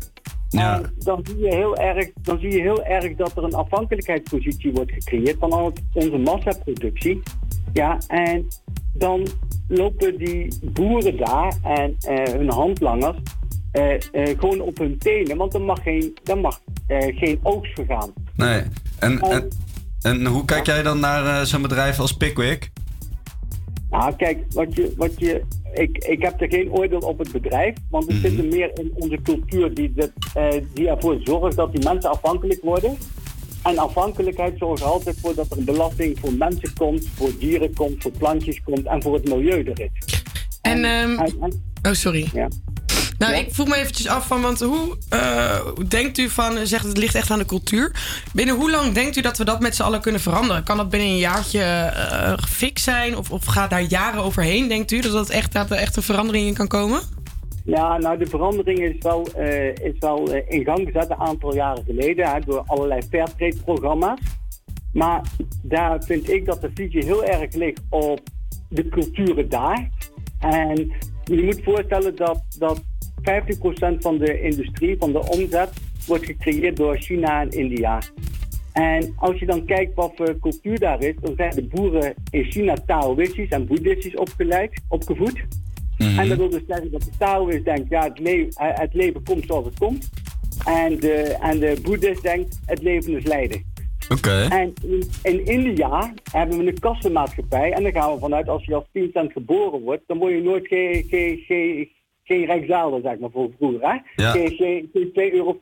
Ja. 0.49 0.81
Dan 0.99 1.21
zie, 1.27 1.39
je 1.39 1.55
heel 1.55 1.77
erg, 1.77 2.11
dan 2.23 2.39
zie 2.39 2.53
je 2.53 2.61
heel 2.61 2.85
erg 2.85 3.17
dat 3.17 3.37
er 3.37 3.45
een 3.45 3.55
afhankelijkheidspositie 3.55 4.73
wordt 4.73 4.93
gecreëerd 4.93 5.37
van 5.39 5.53
al 5.53 5.73
onze 5.93 6.17
massaproductie. 6.17 7.23
Ja, 7.73 7.99
en 8.07 8.49
dan 8.93 9.27
lopen 9.69 10.19
die 10.19 10.59
boeren 10.73 11.17
daar 11.17 11.57
en 11.63 11.97
eh, 12.01 12.33
hun 12.33 12.51
handlangers 12.51 13.17
eh, 13.73 13.95
eh, 13.95 14.39
gewoon 14.39 14.61
op 14.61 14.79
hun 14.79 14.99
tenen, 14.99 15.37
want 15.37 15.55
er 15.55 15.61
mag 15.61 15.83
geen, 15.83 16.17
er 16.25 16.39
mag, 16.39 16.61
geen 16.89 17.39
oogst 17.43 17.75
vergaan. 17.75 18.13
Nee. 18.37 18.63
En, 18.99 19.21
en, 19.21 19.31
en 19.31 19.49
hoe 20.15 20.45
kijk 20.45 20.67
jij 20.67 20.83
dan 20.83 21.01
naar 21.01 21.27
eh, 21.27 21.47
zo'n 21.47 21.63
bedrijf 21.63 21.99
als 21.99 22.17
Pickwick? 22.17 22.71
Nou, 23.91 24.17
kijk, 24.17 24.45
wat 24.53 24.75
je, 24.75 24.93
wat 24.97 25.11
je, 25.17 25.43
ik, 25.73 25.99
ik 25.99 26.23
heb 26.23 26.41
er 26.41 26.49
geen 26.49 26.71
oordeel 26.71 26.99
op 26.99 27.19
het 27.19 27.33
bedrijf, 27.33 27.75
want 27.91 28.07
het 28.07 28.17
zit 28.17 28.39
er 28.39 28.45
meer 28.45 28.71
in 28.79 28.91
onze 28.95 29.19
cultuur 29.23 29.75
die, 29.75 29.93
dat, 29.93 30.11
eh, 30.35 30.49
die 30.75 30.89
ervoor 30.89 31.21
zorgt 31.25 31.57
dat 31.57 31.73
die 31.73 31.85
mensen 31.85 32.11
afhankelijk 32.11 32.63
worden. 32.63 32.97
En 33.63 33.79
afhankelijkheid 33.79 34.59
zorgt 34.59 34.83
er 34.83 34.89
altijd 34.89 35.21
voor 35.21 35.35
dat 35.35 35.51
er 35.51 35.59
een 35.59 35.65
belasting 35.65 36.19
voor 36.19 36.33
mensen 36.33 36.73
komt, 36.75 37.09
voor 37.15 37.31
dieren 37.39 37.75
komt, 37.75 38.03
voor 38.03 38.13
plantjes 38.19 38.63
komt 38.63 38.87
en 38.87 39.03
voor 39.03 39.15
het 39.15 39.29
milieu 39.29 39.65
er 39.65 39.81
is. 39.81 40.23
En, 40.63 40.85
ehm, 40.85 41.29
oh, 41.83 41.93
sorry. 41.93 42.29
Ja. 42.33 42.49
Nou, 43.19 43.35
ik 43.35 43.55
vroeg 43.55 43.69
me 43.69 43.77
eventjes 43.77 44.09
af 44.09 44.27
van, 44.27 44.43
want 44.43 44.61
hoe 44.61 44.97
eh, 45.09 45.61
denkt 45.89 46.19
u 46.19 46.29
van, 46.29 46.67
zegt 46.67 46.85
het 46.85 46.97
ligt 46.97 47.15
echt 47.15 47.31
aan 47.31 47.39
de 47.39 47.45
cultuur. 47.45 47.93
Binnen 48.33 48.55
hoe 48.55 48.71
lang 48.71 48.93
denkt 48.93 49.17
u 49.17 49.21
dat 49.21 49.39
we 49.39 49.45
dat 49.45 49.61
met 49.61 49.77
z'n 49.77 49.83
allen 49.83 50.01
kunnen 50.01 50.21
veranderen? 50.21 50.65
Kan 50.65 50.77
dat 50.77 50.91
binnen 50.91 51.09
een 51.09 51.19
jaartje 51.19 51.63
eh 51.63 52.37
fix 52.49 52.83
zijn? 52.83 53.17
Of, 53.17 53.31
of 53.31 53.45
gaat 53.45 53.71
daar 53.71 53.83
jaren 53.83 54.23
overheen, 54.23 54.69
denkt 54.69 54.91
u? 54.91 55.01
Dat 55.01 55.13
dat 55.13 55.31
echt, 55.31 55.53
dat 55.53 55.71
er 55.71 55.77
echt 55.77 55.97
een 55.97 56.03
verandering 56.03 56.47
in 56.47 56.55
kan 56.55 56.69
komen? 56.69 57.01
Ja, 57.65 57.99
nou 57.99 58.19
de 58.19 58.27
verandering 58.27 58.79
is 58.79 58.97
wel, 58.99 59.27
eh, 59.35 59.69
is 59.69 59.99
wel 59.99 60.31
in 60.49 60.65
gang 60.65 60.91
gezet 60.93 61.11
een 61.11 61.17
aantal 61.17 61.55
jaren 61.55 61.85
geleden 61.85 62.31
hè, 62.31 62.41
door 62.41 62.63
allerlei 62.67 63.03
fairtrade-programma's. 63.11 64.21
Maar 64.93 65.23
daar 65.63 66.03
vind 66.03 66.31
ik 66.31 66.47
dat 66.47 66.61
de 66.61 66.71
visie 66.75 67.05
heel 67.05 67.25
erg 67.25 67.55
ligt 67.55 67.81
op 67.91 68.21
de 68.69 68.89
culturen 68.89 69.49
daar. 69.49 69.91
En 70.39 70.93
je 71.25 71.43
moet 71.43 71.61
voorstellen 71.65 72.17
dat, 72.17 72.43
dat 72.59 72.83
50% 73.31 73.99
van 73.99 74.19
de 74.19 74.41
industrie, 74.41 74.97
van 74.99 75.13
de 75.13 75.29
omzet, 75.29 75.71
wordt 76.07 76.25
gecreëerd 76.25 76.77
door 76.77 76.97
China 76.97 77.41
en 77.41 77.51
India. 77.51 78.03
En 78.73 79.15
als 79.17 79.39
je 79.39 79.47
dan 79.47 79.65
kijkt 79.65 79.95
wat 79.95 80.13
voor 80.17 80.39
cultuur 80.41 80.79
daar 80.79 81.03
is, 81.03 81.15
dan 81.21 81.35
zijn 81.37 81.55
de 81.55 81.65
boeren 81.65 82.15
in 82.31 82.45
China 82.45 82.75
Taoïstisch 82.87 83.49
en 83.49 83.67
Boeddhistisch 83.67 84.17
opgeleid, 84.17 84.83
opgevoed. 84.89 85.45
En 85.99 86.29
dat 86.29 86.39
wil 86.39 86.49
dus 86.49 86.63
zeggen 86.69 86.91
dat 86.91 87.03
de 87.03 87.11
Taoïst 87.19 87.65
denkt, 87.65 87.89
ja, 87.89 88.03
het, 88.03 88.19
le- 88.19 88.49
eh, 88.55 88.79
het 88.79 88.95
leven 88.95 89.23
komt 89.23 89.45
zoals 89.47 89.65
het 89.65 89.79
komt. 89.79 90.11
En 90.65 91.01
de, 91.01 91.37
en 91.41 91.59
de 91.59 91.77
Boeddhist 91.83 92.23
denkt, 92.23 92.61
het 92.67 92.83
leven 92.83 93.17
is 93.17 93.25
lijden. 93.25 93.65
Oké. 94.09 94.47
En 94.51 94.73
in, 94.83 95.05
in 95.23 95.45
India 95.47 96.13
hebben 96.33 96.59
we 96.59 96.67
een 96.67 96.79
kassenmaatschappij. 96.79 97.73
En 97.73 97.83
dan 97.83 97.93
gaan 97.93 98.15
we 98.15 98.19
vanuit, 98.19 98.49
als 98.49 98.65
je 98.65 98.75
als 98.75 98.87
10 98.93 99.11
cent 99.13 99.33
geboren 99.33 99.81
wordt, 99.81 100.03
dan 100.07 100.19
word 100.19 100.33
je 100.33 100.43
nooit 100.43 100.67
geen, 100.67 101.05
geen, 102.27 102.45
rijksdaalder, 102.45 103.01
zeg 103.03 103.19
maar, 103.19 103.31
voor 103.31 103.51
vroeger. 103.59 103.81
Hè? 103.91 103.97
Ja. 104.23 104.31
Geen, 104.31 104.51
geen, 104.51 104.91
geen 104.93 105.09
2,50 105.09 105.13
euro. 105.35 105.59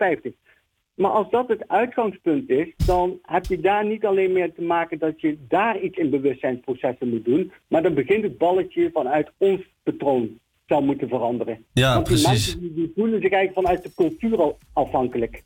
Maar 0.95 1.11
als 1.11 1.31
dat 1.31 1.49
het 1.49 1.65
uitgangspunt 1.69 2.51
is, 2.51 2.67
dan 2.87 3.19
heb 3.23 3.45
je 3.47 3.61
daar 3.61 3.87
niet 3.87 4.05
alleen 4.05 4.33
meer 4.33 4.53
te 4.55 4.63
maken 4.63 4.99
dat 4.99 5.21
je 5.21 5.39
daar 5.49 5.81
iets 5.81 5.99
in 5.99 6.11
bewustzijnsprocessen 6.11 7.09
moet 7.09 7.25
doen, 7.25 7.53
maar 7.69 7.83
dan 7.83 7.95
begint 7.95 8.23
het 8.23 8.39
balletje 8.39 8.91
vanuit 8.93 9.31
ons 9.39 9.61
patroon 9.83 10.29
zou 10.67 10.85
moeten 10.85 11.09
veranderen. 11.09 11.65
Ja, 11.73 11.95
Want 11.95 12.07
die 12.07 12.23
precies. 12.23 12.55
mensen 12.57 12.75
die, 12.75 12.93
voelen 12.97 13.21
zich 13.21 13.31
eigenlijk 13.33 13.67
vanuit 13.67 13.83
de 13.83 13.93
cultuur 13.95 14.39
al 14.39 14.59
afhankelijk. 14.73 15.43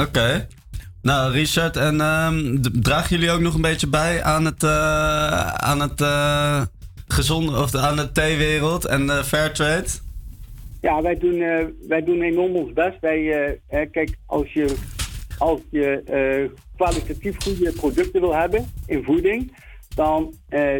Oké. 0.00 0.46
Nou, 1.02 1.32
Richard, 1.32 1.76
en 1.76 1.96
d- 2.62 2.84
dragen 2.84 3.16
jullie 3.16 3.30
ook 3.34 3.40
nog 3.40 3.54
een 3.54 3.60
beetje 3.60 3.88
bij 3.88 4.22
aan 4.22 4.44
het, 4.44 4.62
eh, 4.62 5.46
aan 5.54 5.80
het 5.80 6.00
eh, 6.00 6.62
gezonde, 7.06 7.52
of 7.60 7.70
de- 7.70 7.78
aan 7.78 7.96
de 7.96 8.12
theewereld 8.12 8.84
en 8.84 9.06
de 9.06 9.24
fairtrade? 9.24 9.88
Ja, 10.80 11.02
wij 11.02 11.18
doen, 11.18 11.40
eh, 11.40 11.64
wij 11.88 12.04
doen 12.04 12.22
enorm 12.22 12.56
ons 12.56 12.72
best. 12.72 13.00
Wij, 13.00 13.48
eh, 13.66 13.80
kijk, 13.90 14.16
als 14.26 14.52
je, 14.52 14.76
als 15.38 15.60
je 15.70 16.02
eh, 16.02 16.58
kwalitatief 16.76 17.42
goede 17.42 17.72
producten 17.72 18.20
wil 18.20 18.34
hebben 18.34 18.66
in 18.86 19.04
voeding, 19.04 19.52
dan, 19.94 20.34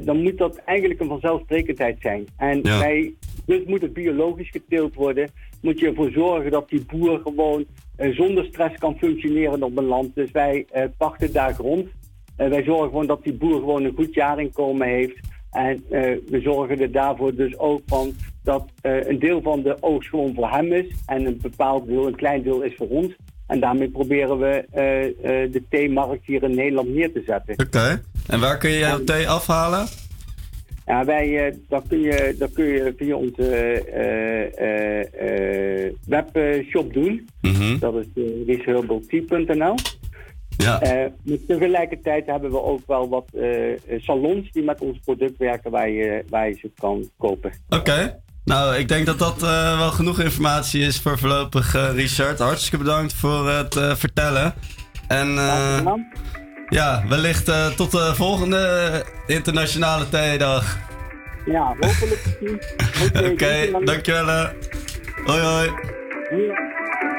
dan 0.04 0.22
moet 0.22 0.38
dat 0.38 0.56
eigenlijk 0.56 1.00
een 1.00 1.08
vanzelfsprekendheid 1.08 1.96
zijn. 2.00 2.26
En 2.36 2.60
Ja. 2.62 2.78
wij 2.78 3.14
Dus 3.46 3.64
moet 3.64 3.80
het 3.80 3.92
biologisch 3.92 4.50
geteeld 4.50 4.94
worden. 4.94 5.30
Moet 5.62 5.78
je 5.78 5.86
ervoor 5.86 6.10
zorgen 6.10 6.50
dat 6.50 6.68
die 6.68 6.84
boer 6.84 7.20
gewoon 7.22 7.64
zonder 7.96 8.44
stress 8.44 8.78
kan 8.78 8.98
functioneren 8.98 9.62
op 9.62 9.76
een 9.76 9.84
land. 9.84 10.14
Dus 10.14 10.30
wij 10.30 10.66
pachten 10.96 11.32
daar 11.32 11.54
grond. 11.54 11.88
Wij 12.36 12.62
zorgen 12.62 12.88
gewoon 12.88 13.06
dat 13.06 13.24
die 13.24 13.32
boer 13.32 13.58
gewoon 13.58 13.84
een 13.84 13.94
goed 13.96 14.14
jaarinkomen 14.14 14.88
heeft. 14.88 15.29
En 15.50 15.84
eh, 15.90 16.02
we 16.28 16.40
zorgen 16.40 16.80
er 16.80 16.92
daarvoor 16.92 17.34
dus 17.34 17.58
ook 17.58 17.82
van 17.86 18.14
dat 18.42 18.68
eh, 18.80 19.08
een 19.08 19.18
deel 19.18 19.42
van 19.42 19.62
de 19.62 19.76
oogst 19.80 20.08
gewoon 20.08 20.34
voor 20.34 20.50
hem 20.50 20.72
is. 20.72 20.86
En 21.06 21.26
een 21.26 21.38
bepaald 21.42 21.86
deel, 21.86 22.06
een 22.06 22.16
klein 22.16 22.42
deel 22.42 22.62
is 22.62 22.74
voor 22.76 22.88
ons. 22.88 23.16
En 23.46 23.60
daarmee 23.60 23.88
proberen 23.88 24.38
we 24.38 24.64
eh, 24.70 25.52
de 25.52 25.62
theemarkt 25.68 26.26
hier 26.26 26.42
in 26.42 26.54
Nederland 26.54 26.94
neer 26.94 27.12
te 27.12 27.22
zetten. 27.26 27.66
Oké. 27.66 28.02
En 28.26 28.40
waar 28.40 28.58
kun 28.58 28.70
je 28.70 28.78
jouw 28.78 29.04
thee 29.04 29.28
afhalen? 29.28 29.86
Ja, 30.86 31.04
wij, 31.04 31.58
dat, 31.68 31.84
kun 31.88 32.00
je, 32.00 32.34
dat 32.38 32.52
kun 32.52 32.64
je 32.64 32.94
via 32.96 33.14
onze 33.16 33.82
webshop 36.06 36.92
doen. 36.92 37.28
Mhm. 37.40 37.78
Dat 37.78 37.94
is 37.94 38.06
uh. 38.14 39.74
Ja. 40.56 40.80
Eh, 40.80 41.10
maar 41.24 41.36
tegelijkertijd 41.46 42.26
hebben 42.26 42.50
we 42.50 42.62
ook 42.62 42.80
wel 42.86 43.08
wat 43.08 43.24
eh, 43.34 43.98
salons 43.98 44.52
die 44.52 44.62
met 44.62 44.80
ons 44.80 44.98
product 45.04 45.38
werken 45.38 45.70
waar 45.70 45.88
je, 45.90 46.24
waar 46.28 46.48
je 46.48 46.54
ze 46.54 46.70
kan 46.78 47.10
kopen. 47.18 47.52
Oké. 47.68 48.20
Nou, 48.44 48.76
ik 48.76 48.88
denk 48.88 49.06
dat 49.06 49.18
dat 49.18 49.42
eh, 49.42 49.78
wel 49.78 49.90
genoeg 49.90 50.20
informatie 50.20 50.82
is 50.82 51.00
voor 51.00 51.18
voorlopig, 51.18 51.92
Richard. 51.94 52.38
Hartstikke 52.38 52.78
bedankt 52.84 53.14
voor 53.14 53.48
het 53.48 53.74
vertellen. 53.98 54.54
En 55.08 55.28
ja, 56.68 57.04
wellicht 57.08 57.76
tot 57.76 57.90
de 57.90 58.14
volgende 58.14 59.04
internationale 59.26 60.08
theedag. 60.08 60.78
Ja, 61.46 61.76
hopelijk. 61.80 62.22
Oké, 63.32 63.84
dankjewel. 63.84 64.26
hè. 64.26 64.46
Hoi 65.24 65.40
hoi. 65.40 66.78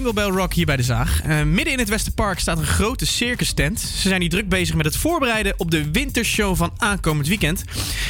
Jingle 0.00 0.22
Bell 0.22 0.36
Rock 0.36 0.54
hier 0.54 0.66
bij 0.66 0.76
de 0.76 0.82
Zaag. 0.82 1.22
Eh, 1.22 1.42
midden 1.42 1.72
in 1.72 1.78
het 1.78 1.88
Westerpark 1.88 2.38
staat 2.38 2.58
een 2.58 2.66
grote 2.66 3.06
circus 3.06 3.52
tent. 3.52 3.80
Ze 3.80 4.08
zijn 4.08 4.20
hier 4.20 4.30
druk 4.30 4.48
bezig 4.48 4.74
met 4.74 4.86
het 4.86 4.96
voorbereiden 4.96 5.54
op 5.56 5.70
de 5.70 5.90
wintershow 5.90 6.56
van 6.56 6.72
aankomend 6.76 7.28
weekend. 7.28 7.64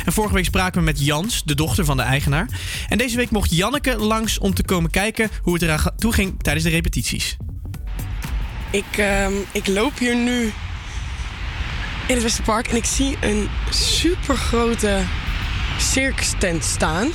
En 0.05 0.13
vorige 0.13 0.35
week 0.35 0.45
spraken 0.45 0.79
we 0.79 0.85
met 0.85 1.05
Jans, 1.05 1.43
de 1.45 1.55
dochter 1.55 1.85
van 1.85 1.97
de 1.97 2.03
eigenaar. 2.03 2.49
En 2.89 2.99
deze 2.99 3.17
week 3.17 3.31
mocht 3.31 3.57
Janneke 3.57 3.97
langs 3.97 4.39
om 4.39 4.55
te 4.55 4.63
komen 4.63 4.91
kijken 4.91 5.31
hoe 5.43 5.53
het 5.53 5.63
eraan 5.63 5.81
toe 5.97 6.13
ging 6.13 6.43
tijdens 6.43 6.65
de 6.65 6.71
repetities. 6.71 7.37
Ik, 8.71 8.97
ehm, 8.97 9.33
ik 9.53 9.67
loop 9.67 9.99
hier 9.99 10.17
nu 10.17 10.53
in 12.07 12.15
het 12.15 12.23
Westerpark 12.23 12.69
en 12.69 12.77
ik 12.77 12.85
zie 12.85 13.17
een 13.21 13.49
super 13.71 14.37
grote 14.37 15.03
circus 15.79 16.33
tent 16.39 16.65
staan. 16.65 17.07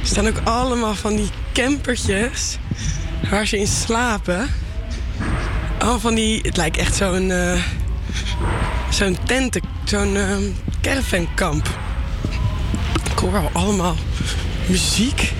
Er 0.00 0.06
staan 0.06 0.26
ook 0.26 0.40
allemaal 0.44 0.94
van 0.94 1.16
die 1.16 1.28
campertjes 1.52 2.58
waar 3.30 3.46
ze 3.46 3.58
in 3.58 3.66
slapen. 3.66 4.48
Allemaal 5.78 6.00
van 6.00 6.14
die, 6.14 6.40
het 6.42 6.56
lijkt 6.56 6.76
echt 6.76 6.94
zo'n 6.94 7.30
eh, 7.30 7.62
zo'n 8.90 9.16
tenten, 9.24 9.62
zo'n 9.84 10.16
ehm, 10.16 10.42
caravankamp. 10.80 11.68
Ik 13.10 13.18
hoor 13.18 13.36
al 13.36 13.50
allemaal 13.52 13.96
muziek. 14.66 15.32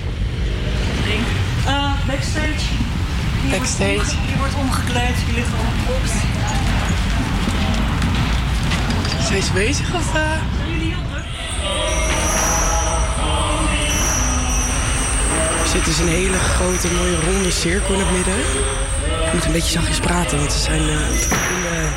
Uh, 1.67 1.91
backstage. 2.07 2.65
Hier 3.41 3.51
Backstage. 3.51 3.95
Wordt 3.95 4.37
wordt 4.37 4.55
omgekleed, 4.55 5.15
hier 5.25 5.35
ligt 5.35 5.47
al 5.47 5.93
box. 5.93 6.11
Zijn 9.27 9.43
ze 9.43 9.51
bezig 9.53 9.95
of... 9.95 10.11
zit 15.73 15.85
dus 15.85 15.99
een 15.99 16.07
hele 16.07 16.37
grote, 16.37 16.87
mooie 16.93 17.19
ronde 17.19 17.51
cirkel 17.51 17.93
in 17.93 17.99
het 17.99 18.11
midden. 18.11 18.39
Ik 19.25 19.33
moet 19.33 19.45
een 19.45 19.51
beetje 19.51 19.71
zachtjes 19.71 19.99
praten, 19.99 20.37
want 20.37 20.51
ze 20.51 20.59
zijn 20.59 20.81
eh, 20.81 21.09
in, 21.09 21.61
de, 21.61 21.87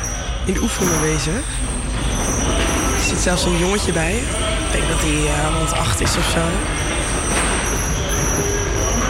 in 0.45 0.53
de 0.53 0.61
oefening 0.61 1.01
bezig. 1.01 1.43
Er 2.97 3.03
zit 3.07 3.17
zelfs 3.17 3.45
een 3.45 3.57
jongetje 3.57 3.91
bij. 3.91 4.15
Ik 4.15 4.71
denk 4.71 4.87
dat 4.87 5.01
hij 5.01 5.19
eh, 5.25 5.57
rond 5.57 5.73
acht 5.73 6.01
is 6.01 6.17
of 6.17 6.29
zo. 6.29 6.43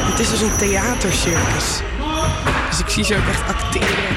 Het 0.10 0.20
is 0.20 0.30
dus 0.30 0.42
een 0.42 0.58
theatercircus. 0.58 1.68
Dus 2.70 2.80
ik 2.80 2.90
zie 2.90 3.04
ze 3.04 3.16
ook 3.16 3.28
echt 3.28 3.48
acteren. 3.48 4.08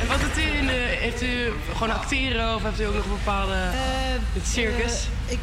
En 0.00 0.06
wat 0.08 0.18
heeft 0.18 0.38
u, 0.38 0.58
in 0.58 0.66
de, 0.66 0.96
heeft 0.98 1.22
u 1.22 1.52
gewoon 1.72 1.94
acteren 1.94 2.54
of 2.54 2.62
hebt 2.62 2.80
u 2.80 2.84
ook 2.84 2.94
nog 2.94 3.04
een 3.04 3.18
bepaalde... 3.24 3.56
het 4.32 4.46
circus? 4.52 4.92
Eh, 5.26 5.32
ik 5.32 5.38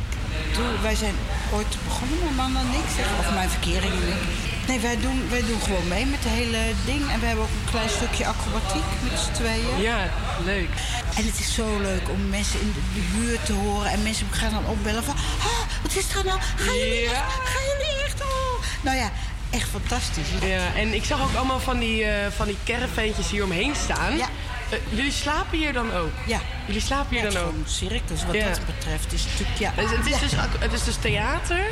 doe, 0.56 0.66
wij 0.82 0.96
zijn 0.96 1.16
ooit 1.54 1.78
begonnen, 1.84 2.18
mijn 2.36 2.36
man 2.36 2.58
en 2.58 2.72
ik, 2.82 2.88
zeg, 2.96 3.06
of 3.20 3.34
mijn 3.34 3.50
verkering 3.50 3.94
en 3.94 4.08
ik. 4.08 4.22
Nee, 4.68 4.80
wij 4.80 4.98
doen, 5.00 5.30
wij 5.30 5.44
doen 5.50 5.62
gewoon 5.62 5.88
mee 5.88 6.06
met 6.06 6.20
het 6.24 6.34
hele 6.34 6.58
ding. 6.86 7.02
En 7.12 7.20
we 7.20 7.26
hebben 7.26 7.44
ook 7.44 7.56
een 7.60 7.72
klein 7.72 7.90
stukje 7.90 8.26
acrobatiek 8.28 8.88
met 9.04 9.20
z'n 9.20 9.32
tweeën. 9.32 9.82
Ja, 9.82 10.10
leuk. 10.46 10.70
En 11.18 11.26
het 11.26 11.40
is 11.40 11.54
zo 11.54 11.80
leuk 11.80 12.10
om 12.10 12.30
mensen 12.30 12.60
in 12.60 12.74
de, 12.74 12.82
de 12.94 13.06
buurt 13.18 13.46
te 13.46 13.54
horen. 13.54 13.92
En 13.92 14.04
mensen 14.04 14.28
gaan 14.32 14.52
dan 14.52 14.66
opbellen 14.66 15.04
van... 15.04 15.16
Ah, 15.40 15.64
wat 15.82 15.96
is 15.96 16.16
er 16.16 16.26
nou? 16.26 16.40
Jullie 16.58 17.06
echt? 17.06 17.34
Gaan 17.54 17.66
jullie 17.72 18.04
echt? 18.06 18.22
Oh. 18.22 18.64
Nou 18.82 18.98
ja, 18.98 19.12
echt 19.50 19.70
fantastisch. 19.70 20.28
Ja, 20.42 20.74
en 20.76 20.94
ik 20.94 21.06
zag 21.06 21.22
ook 21.22 21.36
allemaal 21.36 21.60
van 21.60 21.80
die, 21.80 22.04
eh 22.04 22.32
van 22.36 22.48
die 22.48 22.58
caravantjes 22.66 23.30
hier 23.30 23.44
omheen 23.44 23.76
staan. 23.84 24.18
Ja. 24.18 24.28
Eh, 24.70 24.78
jullie 24.90 25.12
slapen 25.12 25.58
hier 25.58 25.74
dan 25.74 25.94
ook? 25.94 26.12
Ja. 26.26 26.40
Jullie 26.66 26.82
slapen 26.82 27.10
hier 27.10 27.20
Ja, 27.20 27.26
het 27.26 27.34
dan 27.34 27.42
is 27.44 27.48
ook? 27.48 27.54
gewoon 27.54 27.66
een 27.68 27.72
circus 27.92 28.26
wat 28.26 28.36
Ja. 28.36 28.50
dat 28.50 28.66
betreft. 28.66 29.14
Is 29.14 29.26
natuurlijk, 29.26 29.60
ja. 29.60 29.72
Dus 29.76 29.90
het, 29.92 30.06
is 30.06 30.12
Ja. 30.12 30.20
dus, 30.20 30.32
het 30.60 30.74
is 30.74 30.84
dus 30.84 30.96
theater 30.96 31.66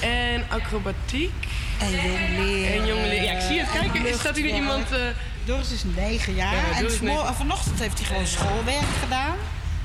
en 0.00 0.44
acrobatiek. 0.48 1.32
En 1.78 1.90
jongleren. 1.90 2.72
En 2.80 2.86
jongleren. 2.86 3.22
Ja, 3.24 3.32
ik 3.32 3.40
zie 3.40 3.60
het. 3.60 3.70
Kijk, 3.92 4.06
er 4.12 4.18
staat 4.18 4.36
hier 4.36 4.54
iemand... 4.54 4.92
eh, 4.92 4.98
Doris 5.44 5.70
is 5.72 5.82
negen 5.96 6.34
jaar. 6.34 6.54
Ja, 6.54 6.76
en 6.76 6.86
is 6.86 7.00
negen. 7.00 7.34
vanochtend 7.34 7.78
heeft 7.78 7.98
hij 7.98 8.06
gewoon 8.06 8.26
schoolwerk 8.26 8.84
gedaan. 9.02 9.34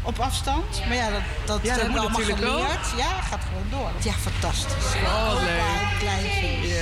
Op 0.01 0.19
afstand. 0.19 0.81
Maar 0.87 0.95
ja, 0.97 1.09
dat, 1.09 1.21
dat, 1.45 1.59
Ja, 1.63 1.69
dat 1.69 1.75
hebben 1.81 1.93
we 1.93 1.99
allemaal 1.99 2.19
natuurlijk 2.19 2.47
geleerd. 2.47 2.87
Ja, 2.97 3.21
gaat 3.21 3.41
gewoon 3.47 3.65
door. 3.69 3.89
Ja, 4.03 4.11
fantastisch. 4.11 4.85
Oh, 5.03 5.31
Opa 5.31 5.41
leuk. 5.41 6.77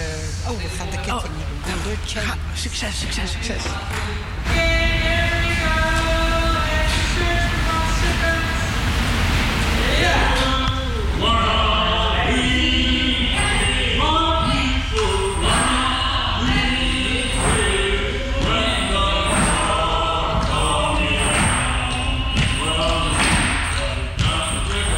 Oh, 0.48 0.58
we 0.62 0.70
gaan 0.78 0.90
de 0.90 0.96
ketting 0.98 1.34
doen. 1.34 1.82
De 1.84 1.96
chain. 2.08 2.28
Succes, 2.54 3.00
succes, 3.00 3.32
succes. 3.32 3.62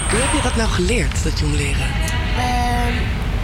Hoe 0.09 0.19
heb 0.19 0.33
je 0.35 0.41
dat 0.43 0.55
nou 0.55 0.69
geleerd, 0.69 1.23
dat 1.23 1.39
jongleren? 1.39 1.87
Ehm, 2.37 2.93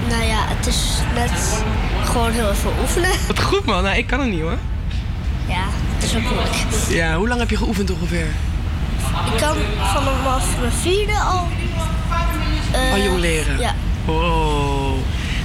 nou 0.09 0.23
ja, 0.23 0.45
het 0.47 0.67
is 0.67 0.97
net 1.13 1.63
gewoon 2.05 2.31
heel 2.31 2.49
even 2.51 2.71
oefenen. 2.81 3.11
Wat 3.27 3.41
goed 3.41 3.65
man, 3.65 3.83
nou, 3.83 3.97
ik 3.97 4.07
kan 4.07 4.19
het 4.19 4.29
niet 4.29 4.41
hoor. 4.41 4.57
Ja, 5.47 5.63
het 5.95 6.03
is 6.03 6.15
ook 6.15 6.21
moeilijk. 6.21 6.55
Ja, 6.89 7.17
hoe 7.17 7.27
lang 7.27 7.39
heb 7.39 7.49
je 7.49 7.57
geoefend 7.57 7.91
ongeveer? 7.91 8.27
Ik 9.33 9.39
kan 9.41 9.55
vanaf 9.93 10.59
mijn 10.59 10.71
vierde 10.71 11.13
al... 11.19 11.47
eh, 12.71 12.91
Al 12.91 12.99
jongleren? 12.99 13.59
Ja. 13.59 13.73
Wow. 14.05 14.93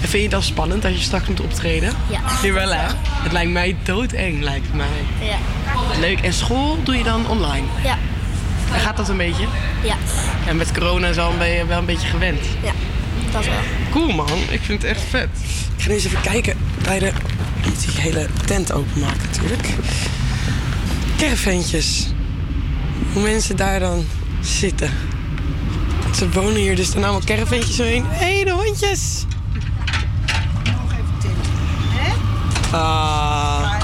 En 0.02 0.08
vind 0.08 0.22
je 0.22 0.28
dan 0.28 0.42
spannend 0.42 0.84
als 0.84 0.94
je 0.94 1.00
straks 1.00 1.28
moet 1.28 1.40
optreden? 1.40 1.92
Ja. 2.10 2.20
Jawel 2.42 2.70
hè? 2.72 2.86
Het 3.22 3.32
lijkt 3.32 3.50
mij 3.50 3.76
doodeng, 3.82 4.42
lijkt 4.42 4.66
het 4.66 4.74
mij. 4.74 4.86
Ja. 5.28 5.36
Leuk. 6.00 6.20
En 6.20 6.32
school 6.32 6.78
doe 6.82 6.96
je 6.96 7.02
dan 7.04 7.28
online? 7.28 7.66
Ja. 7.84 7.98
En 8.74 8.80
gaat 8.80 8.96
dat 8.96 9.08
een 9.08 9.16
beetje? 9.16 9.44
Ja. 9.82 9.94
En 10.46 10.56
met 10.56 10.72
corona 10.72 11.06
en 11.06 11.14
zo 11.14 11.32
ben 11.38 11.48
je 11.48 11.66
wel 11.66 11.78
een 11.78 11.84
beetje 11.84 12.08
gewend. 12.08 12.40
Ja, 12.62 12.72
dat 13.32 13.44
wel. 13.44 13.54
Cool 13.90 14.12
man, 14.12 14.38
ik 14.50 14.60
vind 14.62 14.82
het 14.82 14.90
echt 14.90 15.02
vet. 15.10 15.28
Ik 15.76 15.82
ga 15.84 15.90
eens 15.90 16.04
even 16.04 16.20
kijken 16.20 16.56
bij 16.82 16.98
de... 16.98 17.12
Die 17.62 18.00
hele 18.00 18.26
tent 18.46 18.72
openmaken 18.72 19.20
natuurlijk. 19.32 19.68
Caravantjes. 21.18 22.06
Hoe 23.12 23.22
mensen 23.22 23.56
daar 23.56 23.80
dan 23.80 24.04
zitten. 24.40 24.90
Ze 26.14 26.30
wonen 26.30 26.54
hier, 26.54 26.76
dus 26.76 26.86
staan 26.86 27.02
allemaal 27.02 27.24
caravantjes 27.24 27.80
omheen. 27.80 28.04
Hé, 28.08 28.34
hey, 28.34 28.44
de 28.44 28.52
hondjes! 28.52 29.24
Ah. 32.70 33.80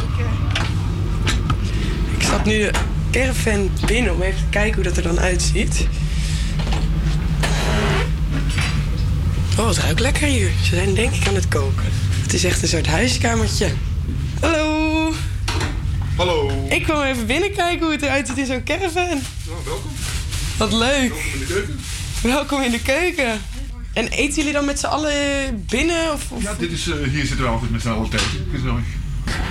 Ik 2.16 2.22
stap 2.22 2.44
nu 2.44 2.58
de 2.58 2.70
caravan 3.10 3.70
binnen 3.86 4.14
om 4.14 4.22
even 4.22 4.38
te 4.38 4.44
kijken 4.50 4.74
hoe 4.74 4.84
dat 4.84 4.96
er 4.96 5.02
dan 5.02 5.20
uitziet. 5.20 5.86
Oh, 9.58 9.68
het 9.68 9.78
ruikt 9.78 10.00
lekker 10.00 10.26
hier. 10.26 10.50
Ze 10.62 10.74
zijn 10.74 10.94
denk 10.94 11.14
ik 11.14 11.28
aan 11.28 11.34
het 11.34 11.48
koken. 11.48 11.84
Het 12.22 12.34
is 12.34 12.44
echt 12.44 12.62
een 12.62 12.68
soort 12.68 12.86
huiskamertje. 12.86 13.68
Hallo. 14.40 14.65
Hallo. 16.16 16.66
Ik 16.68 16.82
kwam 16.82 17.02
even 17.02 17.26
binnenkijken 17.26 17.82
hoe 17.82 17.92
het 17.92 18.02
eruit 18.02 18.26
ziet 18.26 18.38
in 18.38 18.46
zo'n 18.46 18.64
caravan. 18.64 19.04
Nou, 19.08 19.20
welkom. 19.64 19.90
Wat 20.56 20.72
leuk. 20.72 21.12
Welkom 21.12 21.32
in 21.32 21.40
de 21.40 21.46
keuken. 21.46 21.78
Welkom 22.22 22.62
in 22.62 22.70
de 22.70 22.82
keuken. 22.82 23.40
En 23.92 24.08
eten 24.08 24.34
jullie 24.34 24.52
dan 24.52 24.64
met 24.64 24.78
z'n 24.78 24.86
allen 24.86 25.14
binnen? 25.70 26.12
Of, 26.12 26.30
of 26.30 26.42
Ja, 26.42 26.54
dit 26.58 26.72
is, 26.72 26.88
eh, 26.88 26.96
hier 26.96 27.26
zitten 27.26 27.44
we 27.44 27.46
altijd 27.46 27.70
met 27.70 27.82
z'n 27.82 27.88
allen 27.88 28.08
tegen. 28.10 28.46
Gezellig. 28.52 28.84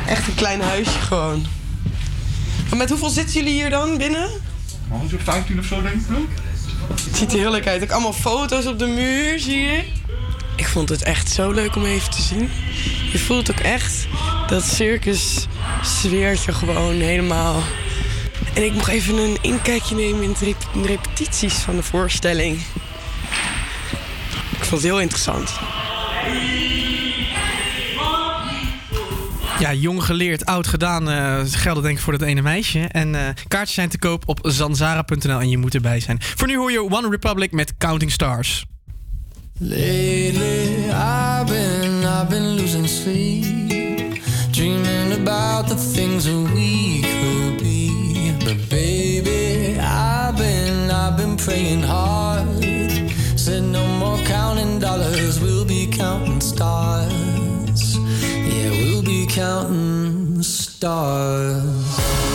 echt 0.07 0.27
een 0.27 0.35
klein 0.35 0.61
huisje 0.61 0.99
gewoon? 0.99 1.45
Maar 2.69 2.77
met 2.77 2.89
hoeveel 2.89 3.09
zitten 3.09 3.33
jullie 3.35 3.53
hier 3.53 3.69
dan 3.69 3.97
binnen? 3.97 4.29
Oh, 4.89 5.09
zo'n 5.09 5.19
15 5.19 5.59
of 5.59 5.65
zo 5.65 5.81
denk 5.81 5.95
ik 5.95 6.07
wel. 6.07 6.25
Het 7.05 7.17
ziet 7.17 7.31
er 7.33 7.39
heel 7.39 7.51
leuk 7.51 7.67
uit. 7.67 7.83
Ook 7.83 7.91
allemaal 7.91 8.13
foto's 8.13 8.65
op 8.65 8.79
de 8.79 8.87
muur, 8.87 9.39
zie 9.39 9.59
je? 9.59 9.83
Ik 10.56 10.68
vond 10.68 10.90
het 10.90 11.03
echt 11.03 11.32
zo 11.32 11.52
leuk 11.52 11.76
om 11.76 11.86
even 11.86 12.11
te 12.11 12.22
zien. 12.22 12.49
Je 13.11 13.19
voelt 13.19 13.52
ook 13.52 13.60
echt 13.60 14.07
dat 14.48 14.64
circus 14.64 15.48
sfeertje 15.84 16.53
gewoon 16.53 16.94
helemaal. 16.94 17.64
En 18.53 18.65
ik 18.65 18.73
mocht 18.73 18.88
even 18.90 19.18
een 19.18 19.38
inkijkje 19.41 19.95
nemen 19.95 20.23
in 20.23 20.36
de 20.40 20.45
rep- 20.45 20.69
de 20.73 20.88
repetities 20.88 21.53
van 21.53 21.76
de 21.76 21.84
voorstelling. 21.84 22.57
Ik 24.52 24.64
vond 24.64 24.82
het 24.82 24.91
heel 24.91 24.99
interessant. 25.02 25.52
Ja, 29.60 29.73
jong 29.73 30.03
geleerd, 30.03 30.45
oud 30.45 30.68
gedaan 30.68 31.10
eh 31.10 31.40
gelden 31.45 31.84
denk 31.84 31.98
ik 31.98 32.03
voor 32.03 32.18
dat 32.18 32.27
ene 32.27 32.41
meisje. 32.41 32.80
En 32.80 33.15
eh, 33.15 33.22
kaartjes 33.48 33.76
zijn 33.76 33.90
te 33.90 33.98
koop 33.99 34.23
op 34.26 34.40
zanzara.nl 34.41 35.40
en 35.40 35.49
je 35.49 35.57
moet 35.57 35.76
erbij 35.76 35.99
zijn. 35.99 36.18
Voor 36.22 36.48
nu 36.48 36.57
hoor 36.57 36.72
je 36.72 36.82
One 36.91 37.10
Republic 37.10 37.52
met 37.52 37.73
Counting 37.77 38.11
Stars. 38.11 38.65
Lately, 39.61 40.91
I've 40.91 41.48
been, 41.48 42.03
I've 42.03 42.30
been 42.30 42.57
losing 42.57 42.86
sleep, 42.88 44.22
dreaming 44.52 45.14
about 45.14 45.69
the 45.69 45.77
things 45.77 46.26
that 46.26 46.52
we 46.53 47.02
could 47.02 47.60
be. 47.64 48.36
But 48.44 48.69
baby, 48.69 49.80
I've 49.80 50.36
been, 50.36 50.91
I've 50.91 51.15
been 51.15 51.38
praying 51.38 51.84
hard. 51.84 52.65
Said 53.40 53.64
no 53.64 53.88
more 53.98 54.18
counting 54.26 54.77
dollars, 54.80 55.40
we'll 55.40 55.64
be 55.64 55.88
counting 55.88 56.41
stars. 56.41 57.98
Yeah, 57.98 58.72
we'll 58.72 59.03
be 59.03 59.26
counting 59.26 60.44
stars. 60.44 62.35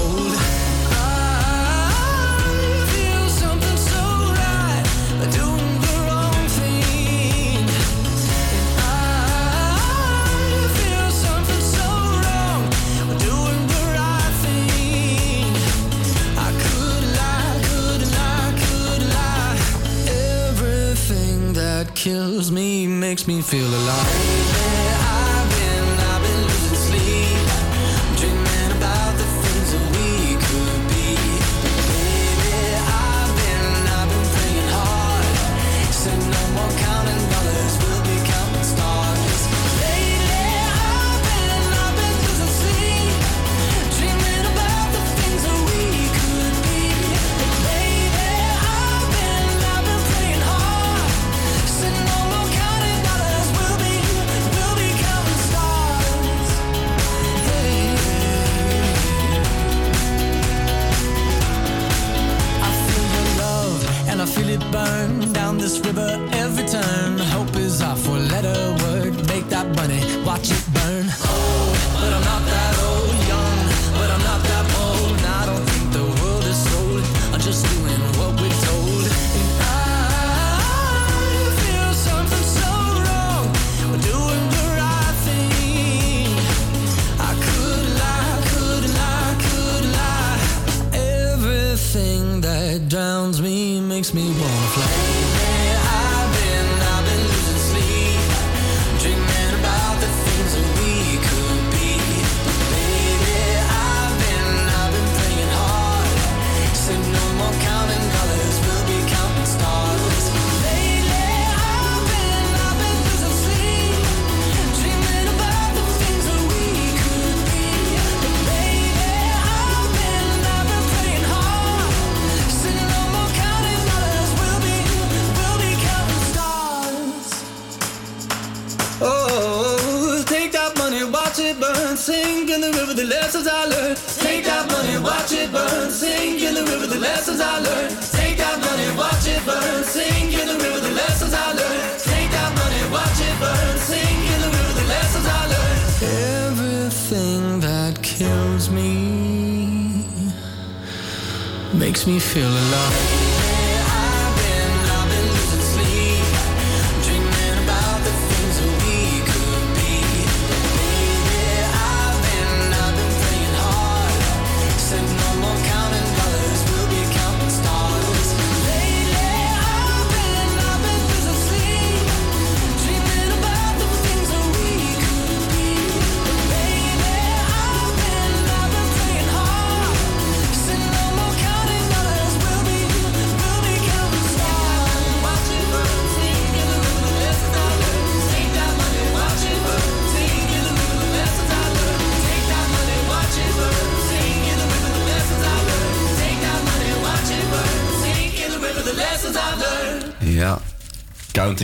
Me 23.35 23.41
feel 23.41 23.67
alive. 23.67 24.60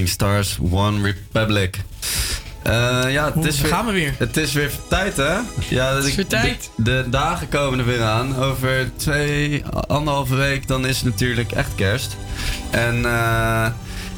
Stars, 0.08 0.58
One 0.72 1.14
Republic. 1.34 1.80
Eh, 2.64 3.04
ja, 3.08 3.32
het 3.34 3.46
is 3.46 3.62
weer, 3.62 3.72
gaan 3.72 3.86
we 3.86 3.92
weer? 3.92 4.14
Het 4.18 4.38
is 4.38 4.54
weer 4.54 4.72
tijd, 4.88 5.18
hè? 5.18 5.38
Ja, 5.70 5.96
het 5.96 6.04
is 6.04 6.16
weer 6.16 6.28
tijd. 6.28 6.70
De, 6.76 6.84
de 6.84 7.06
dagen 7.10 7.50
komen 7.50 7.80
er 7.80 7.86
weer 7.86 8.04
aan. 8.04 8.38
Over 8.38 8.92
twee, 8.96 9.64
anderhalve 9.88 10.36
week, 10.36 10.68
dan 10.68 10.86
is 10.86 10.96
het 10.96 11.06
natuurlijk 11.06 11.52
echt 11.52 11.76
kerst. 11.76 12.18
En 12.70 13.06
eh, 13.06 13.68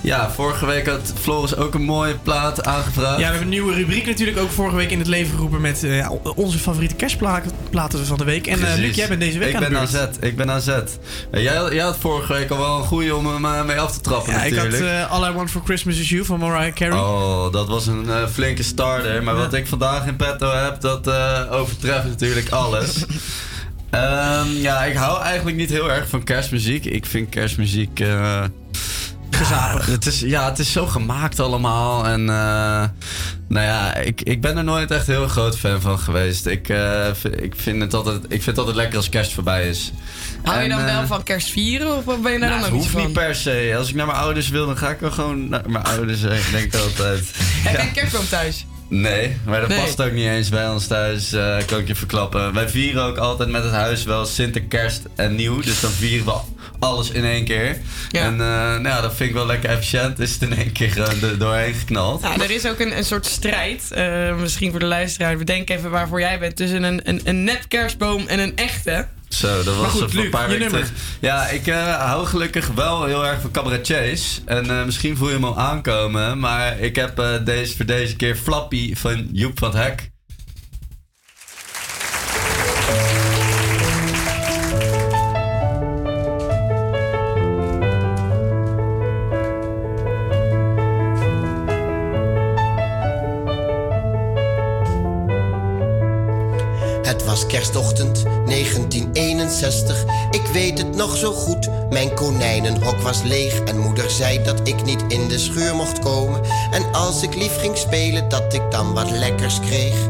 ja, 0.10 0.32
vorige 0.32 0.66
week 0.66 0.88
had 0.88 1.14
Floris 1.20 1.56
ook 1.56 1.74
een 1.74 1.84
mooie 1.84 2.16
plaat 2.24 2.66
aangevraagd. 2.66 3.12
Ja, 3.12 3.18
we 3.18 3.24
hebben 3.24 3.42
een 3.42 3.50
nieuwe 3.50 3.74
rubriek 3.74 4.06
natuurlijk 4.06 4.38
ook 4.38 4.52
vorige 4.52 4.76
week 4.76 4.92
in 4.92 5.00
het 5.00 5.08
leven 5.08 5.34
geroepen 5.34 5.62
met 5.62 5.84
eh, 5.84 6.12
onze 6.36 6.58
favoriete 6.58 6.96
kerstplaten 6.96 8.06
van 8.06 8.18
de 8.18 8.24
week. 8.24 8.48
En 8.48 8.72
eh. 8.72 8.78
Luc, 8.78 8.96
jij 8.96 9.08
bent 9.08 9.20
deze 9.20 9.40
week 9.40 9.50
ik 9.50 9.56
aan 9.56 9.64
de 9.64 9.70
ben 9.70 9.80
aan 9.80 9.88
zet. 9.88 10.18
Ik 10.22 10.36
ben 10.36 10.52
aan 10.52 10.62
zet. 10.62 11.00
Eh, 11.32 11.44
Jij, 11.44 11.74
jij 11.74 11.84
had 11.84 11.98
vorige 12.00 12.34
week 12.34 12.50
al 12.50 12.58
wel 12.58 12.78
een 12.78 12.84
goeie 12.84 13.16
om 13.16 13.44
hem 13.44 13.66
mee 13.66 13.80
af 13.80 13.92
te 13.92 14.02
trappen 14.02 14.34
Ja, 14.34 14.44
ik 14.44 14.56
had 14.56 14.70
natuurlijk. 14.70 15.10
All 15.10 15.30
I 15.30 15.34
Want 15.34 15.52
For 15.52 15.62
Christmas 15.64 16.00
Is 16.00 16.10
You 16.10 16.26
van 16.26 16.40
Mariah 16.40 16.74
Carey. 16.74 16.98
Oh, 16.98 17.52
dat 17.52 17.68
was 17.68 17.88
een 17.88 18.08
flinke 18.32 18.64
starter. 18.64 19.24
Maar 19.24 19.36
wat 19.36 19.54
ik 19.54 19.68
vandaag 19.68 20.08
in 20.08 20.16
petto 20.16 20.52
heb, 20.52 20.82
dat 20.82 21.12
overtreft 21.50 22.06
natuurlijk 22.06 22.50
alles. 22.50 22.96
Ehm, 23.90 24.48
ja, 24.52 24.84
ik 24.84 24.96
hou 24.96 25.22
eigenlijk 25.24 25.58
niet 25.58 25.70
heel 25.70 25.92
erg 25.92 26.10
van 26.10 26.24
kerstmuziek. 26.24 26.86
Ik 26.86 27.06
vind 27.06 27.30
kerstmuziek... 27.30 28.02
eh 29.40 29.48
Gezapig. 29.48 29.86
het 29.86 30.06
is, 30.06 30.20
ja, 30.20 30.50
het 30.50 30.60
is 30.60 30.72
zo 30.72 30.86
gemaakt 30.86 31.40
allemaal. 31.40 32.06
En 32.06 32.20
eh, 32.20 32.84
nou 33.48 33.66
ja, 33.66 33.96
ik, 33.96 34.22
ik 34.22 34.42
ben 34.42 34.58
er 34.58 34.64
nooit 34.64 34.92
echt 34.92 35.08
heel 35.08 35.28
groot 35.28 35.58
fan 35.58 35.82
van 35.82 36.00
geweest. 36.00 36.46
Ik, 36.46 36.70
eh, 36.70 37.08
ik, 37.42 37.54
vind 37.56 37.82
het 37.82 37.94
altijd, 37.94 38.24
ik 38.24 38.30
vind 38.30 38.46
het 38.46 38.58
altijd 38.58 38.76
lekker 38.76 38.98
als 38.98 39.10
kerst 39.10 39.34
voorbij 39.34 39.70
is. 39.70 39.92
Hou 40.44 40.62
je 40.62 40.70
dan 40.70 40.80
eh, 40.80 40.86
wel 40.86 41.08
van 41.08 41.24
kerst 41.24 41.50
vieren 41.50 41.98
of 41.98 42.04
ben 42.06 42.32
je 42.32 42.40
daar 42.40 42.50
nou, 42.50 42.62
dan 42.62 42.74
niet 42.74 42.82
hoeft 42.82 42.96
niet 43.06 43.14
per 43.14 43.36
se. 43.36 43.74
Als 43.78 43.90
ik 43.90 43.96
naar 43.96 44.06
mijn 44.06 44.18
ouders 44.18 44.50
wil, 44.50 44.66
dan 44.66 44.78
ga 44.78 44.90
ik 44.90 45.00
wel 45.00 45.12
gewoon 45.12 45.50
naar 45.50 45.70
mijn 45.70 45.84
ouders 45.84 46.22
heen, 46.22 46.42
denk 46.52 46.74
ik 46.74 46.76
altijd. 46.76 47.20
Heb 47.64 47.80
je 47.80 47.88
een 47.88 47.92
kerstboom 47.92 48.28
thuis? 48.28 48.66
Nee, 48.90 49.38
maar 49.46 49.60
dat 49.60 49.70
Nee. 49.70 49.80
past 49.80 50.02
ook 50.02 50.12
niet 50.12 50.28
eens 50.28 50.50
bij 50.50 50.70
ons 50.70 50.88
thuis, 50.88 51.32
eh, 51.32 51.58
kan 51.66 51.80
ik 51.80 51.88
je 51.88 51.96
verklappen. 51.96 52.54
Wij 52.54 52.70
vieren 52.70 53.04
ook 53.04 53.18
altijd 53.18 53.50
met 53.50 53.64
het 53.64 53.72
huis 53.72 54.04
wel 54.04 54.26
Sinter, 54.26 54.62
Kerst 54.62 55.02
en 55.16 55.36
Nieuw. 55.36 55.62
Dus 55.62 55.80
dan 55.80 55.92
vieren 55.92 56.26
we 56.26 56.32
alles 56.80 57.12
in 57.12 57.26
één 57.26 57.46
keer. 57.46 57.78
En 58.12 58.32
eh, 58.32 58.48
nou 58.58 58.88
ja, 58.88 59.02
dat 59.02 59.16
vind 59.16 59.30
ik 59.30 59.36
wel 59.36 59.46
lekker 59.46 59.70
efficiënt. 59.70 60.20
Is 60.20 60.34
het 60.34 60.42
in 60.42 60.58
één 60.58 60.72
keer 60.72 61.00
er 61.00 61.38
doorheen 61.38 61.74
geknald. 61.74 62.22
Nou, 62.22 62.42
er 62.42 62.52
is 62.52 62.66
ook 62.66 62.80
een, 62.80 62.98
een 62.98 63.06
soort 63.06 63.26
strijd, 63.26 63.92
eh, 63.92 64.36
misschien 64.36 64.72
voor 64.72 64.80
de 64.80 64.86
luisteraar. 64.86 65.38
Bedenk 65.38 65.70
even 65.70 65.90
waarvoor 65.90 66.20
jij 66.20 66.40
bent. 66.40 66.56
Tussen 66.56 66.84
een, 66.84 67.02
een, 67.04 67.22
een 67.24 67.44
nep 67.44 67.66
kerstboom 67.68 68.28
en 68.28 68.40
een 68.40 68.56
echte. 68.56 69.08
Zo, 69.30 69.64
dat 69.64 69.76
was 69.76 69.92
goed, 69.92 70.16
een 70.16 70.30
paar 70.30 70.48
weken 70.48 70.68
terug. 70.68 70.92
Ja, 71.20 71.48
ik 71.48 71.68
eh, 71.68 72.06
hou 72.06 72.26
gelukkig 72.26 72.68
wel 72.68 73.06
heel 73.06 73.26
erg 73.26 73.42
van 73.42 73.52
cabaretiers. 73.52 74.42
En 74.46 74.70
eh, 74.70 74.86
misschien 74.86 75.18
voel 75.18 75.28
je 75.28 75.34
hem 75.34 75.44
al 75.44 75.58
aankomen. 75.58 76.40
Maar 76.40 76.80
ik 76.80 76.96
heb 76.96 77.20
eh, 77.20 77.46
deze, 77.46 77.76
voor 77.76 77.86
deze 77.86 78.16
keer 78.16 78.36
Flappy 78.36 78.96
van 78.96 79.28
Joep 79.32 79.60
van 79.60 79.76
Hek. 79.76 80.10
Kerstochtend 97.72 98.24
1961, 98.24 100.06
ik 100.32 100.42
weet 100.54 100.78
het 100.78 100.96
nog 100.96 101.18
zo 101.18 101.32
goed. 101.32 101.70
Mijn 101.90 102.14
konijnenhok 102.14 102.98
was 103.02 103.22
leeg 103.22 103.60
en 103.60 103.80
moeder 103.80 104.10
zei 104.10 104.44
dat 104.44 104.68
ik 104.68 104.84
niet 104.84 105.04
in 105.08 105.28
de 105.28 105.38
schuur 105.38 105.76
mocht 105.76 106.00
komen. 106.00 106.42
En 106.72 106.94
als 106.94 107.24
ik 107.24 107.36
lief 107.36 107.60
ging 107.60 107.78
spelen, 107.78 108.30
dat 108.30 108.54
ik 108.54 108.72
dan 108.72 108.94
wat 108.94 109.12
lekkers 109.12 109.60
kreeg. 109.60 110.10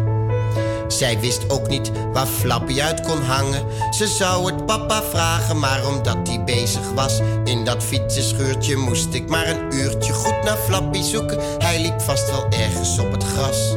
Zij 0.88 1.20
wist 1.20 1.50
ook 1.50 1.68
niet 1.68 1.92
waar 2.14 2.28
Flappy 2.28 2.82
uit 2.82 3.02
kon 3.02 3.22
hangen. 3.22 3.66
Ze 3.92 4.08
zou 4.08 4.52
het 4.52 4.66
papa 4.66 5.04
vragen, 5.04 5.60
maar 5.60 5.88
omdat 5.88 6.28
hij 6.28 6.44
bezig 6.44 6.92
was 6.96 7.20
in 7.44 7.66
dat 7.66 7.84
fietsenschuurtje, 7.84 8.76
moest 8.76 9.14
ik 9.14 9.30
maar 9.30 9.48
een 9.48 9.74
uurtje 9.74 10.14
goed 10.14 10.44
naar 10.44 10.58
Flappy 10.58 11.02
zoeken. 11.02 11.40
Hij 11.58 11.82
liep 11.82 12.02
vast 12.02 12.32
wel 12.32 12.46
ergens 12.50 13.00
op 13.00 13.12
het 13.12 13.24
gras. 13.24 13.76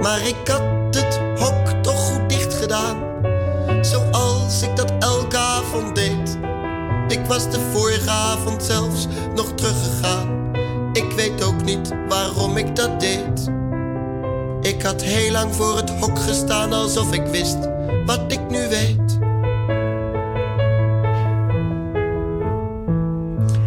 Maar 0.00 0.26
ik 0.26 0.48
had 0.48 0.62
het 0.90 1.20
hok 1.38 1.82
toch 1.82 2.00
goed 2.00 2.29
Zoals 3.80 4.62
ik 4.62 4.76
dat 4.76 4.92
elke 4.98 5.36
avond 5.36 5.94
deed. 5.94 6.38
Ik 7.08 7.26
was 7.26 7.50
de 7.50 7.60
vorige 7.72 8.10
avond 8.10 8.62
zelfs 8.62 9.06
nog 9.34 9.54
teruggegaan. 9.54 10.50
Ik 10.92 11.12
weet 11.16 11.42
ook 11.42 11.64
niet 11.64 11.92
waarom 12.08 12.56
ik 12.56 12.76
dat 12.76 13.00
deed. 13.00 13.50
Ik 14.60 14.82
had 14.82 15.02
heel 15.02 15.32
lang 15.32 15.54
voor 15.54 15.76
het 15.76 15.90
hok 15.90 16.18
gestaan 16.18 16.72
alsof 16.72 17.12
ik 17.12 17.26
wist 17.26 17.58
wat 18.06 18.32
ik 18.32 18.50
nu 18.50 18.68
weet. 18.68 19.18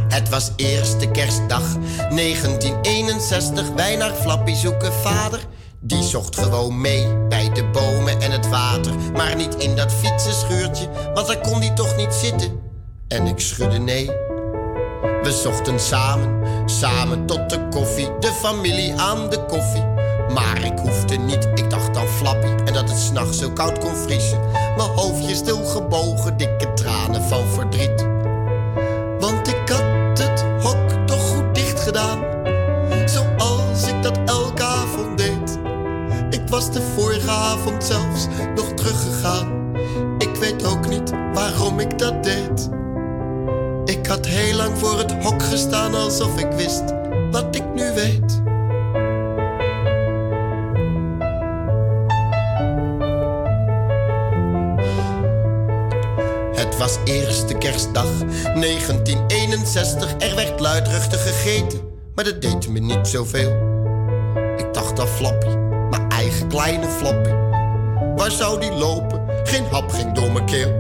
Het 0.08 0.30
was 0.30 0.52
eerste 0.56 1.12
kerstdag 1.12 1.78
1961. 2.10 3.70
Wij 3.76 3.96
naar 3.96 4.14
Flappy 4.14 4.54
zoeken 4.54 4.94
vader. 4.94 5.40
Die 5.94 6.04
zocht 6.04 6.38
gewoon 6.40 6.82
mee 6.82 7.18
bij 7.30 7.50
de 7.54 7.66
bomen 7.66 8.22
en 8.22 8.32
het 8.32 8.50
water. 8.50 8.94
Maar 9.14 9.36
niet 9.36 9.56
in 9.56 9.76
dat 9.76 9.92
fietsenschuurtje, 9.92 10.90
want 11.14 11.28
daar 11.28 11.40
kon 11.40 11.60
hij 11.60 11.70
toch 11.70 11.96
niet 11.96 12.14
zitten. 12.14 12.60
En 13.08 13.28
ik 13.28 13.40
schudde 13.40 13.78
nee. 13.78 14.06
We 15.24 15.40
zochten 15.44 15.80
samen, 15.80 16.42
samen 16.66 17.26
tot 17.26 17.50
de 17.50 17.68
koffie. 17.70 18.20
De 18.20 18.32
familie 18.32 18.96
aan 18.96 19.30
de 19.30 19.46
koffie. 19.46 19.86
Maar 20.34 20.64
ik 20.64 20.80
hoefde 20.80 21.16
niet, 21.16 21.50
ik 21.56 21.70
dacht 21.70 21.98
aan 21.98 22.08
Flappy. 22.08 22.48
En 22.48 22.74
dat 22.74 22.90
het 22.90 23.00
s'nachts 23.00 23.38
zo 23.38 23.52
koud 23.52 23.78
kon 23.78 23.96
vriezen. 23.96 24.40
Mijn 24.52 24.90
hoofdje 24.90 25.36
stil 25.36 25.66
gebogen, 25.66 26.38
dikke 26.38 26.74
tranen 26.74 27.24
van 27.24 27.48
verdriet. 27.48 28.06
De 36.74 36.82
vorige 36.96 37.30
avond 37.30 37.84
zelfs 37.84 38.28
nog 38.56 38.74
teruggegaan. 38.74 39.76
Ik 40.18 40.36
weet 40.36 40.66
ook 40.66 40.88
niet 40.88 41.12
waarom 41.34 41.80
ik 41.80 42.00
dat 42.00 42.24
deed. 42.24 42.70
Ik 43.86 44.06
had 44.06 44.26
heel 44.26 44.56
lang 44.56 44.78
voor 44.78 44.98
het 44.98 45.12
hok 45.12 45.44
gestaan 45.44 45.96
alsof 45.96 46.40
ik 46.40 46.52
wist 46.52 46.84
wat 47.32 47.56
ik 47.56 47.74
nu 47.74 47.94
weet. 47.94 48.42
Het 56.56 56.78
was 56.78 56.98
eerste 57.04 57.58
kerstdag 57.58 58.10
1961. 58.44 60.14
Er 60.18 60.36
werd 60.36 60.60
luidruchtig 60.60 61.24
gegeten, 61.24 61.80
maar 62.16 62.24
dat 62.24 62.42
deed 62.42 62.70
me 62.70 62.80
niet 62.80 63.08
zoveel. 63.08 63.52
Ik 64.58 64.74
dacht 64.74 65.00
aan 65.00 65.08
eigen 65.08 65.63
kleine 66.54 66.88
Flappy. 66.90 67.30
Waar 68.16 68.32
zou 68.32 68.60
die 68.60 68.72
lopen? 68.72 69.22
Geen 69.44 69.66
hap 69.72 69.92
door 70.14 70.32
mijn 70.32 70.46
keel. 70.46 70.72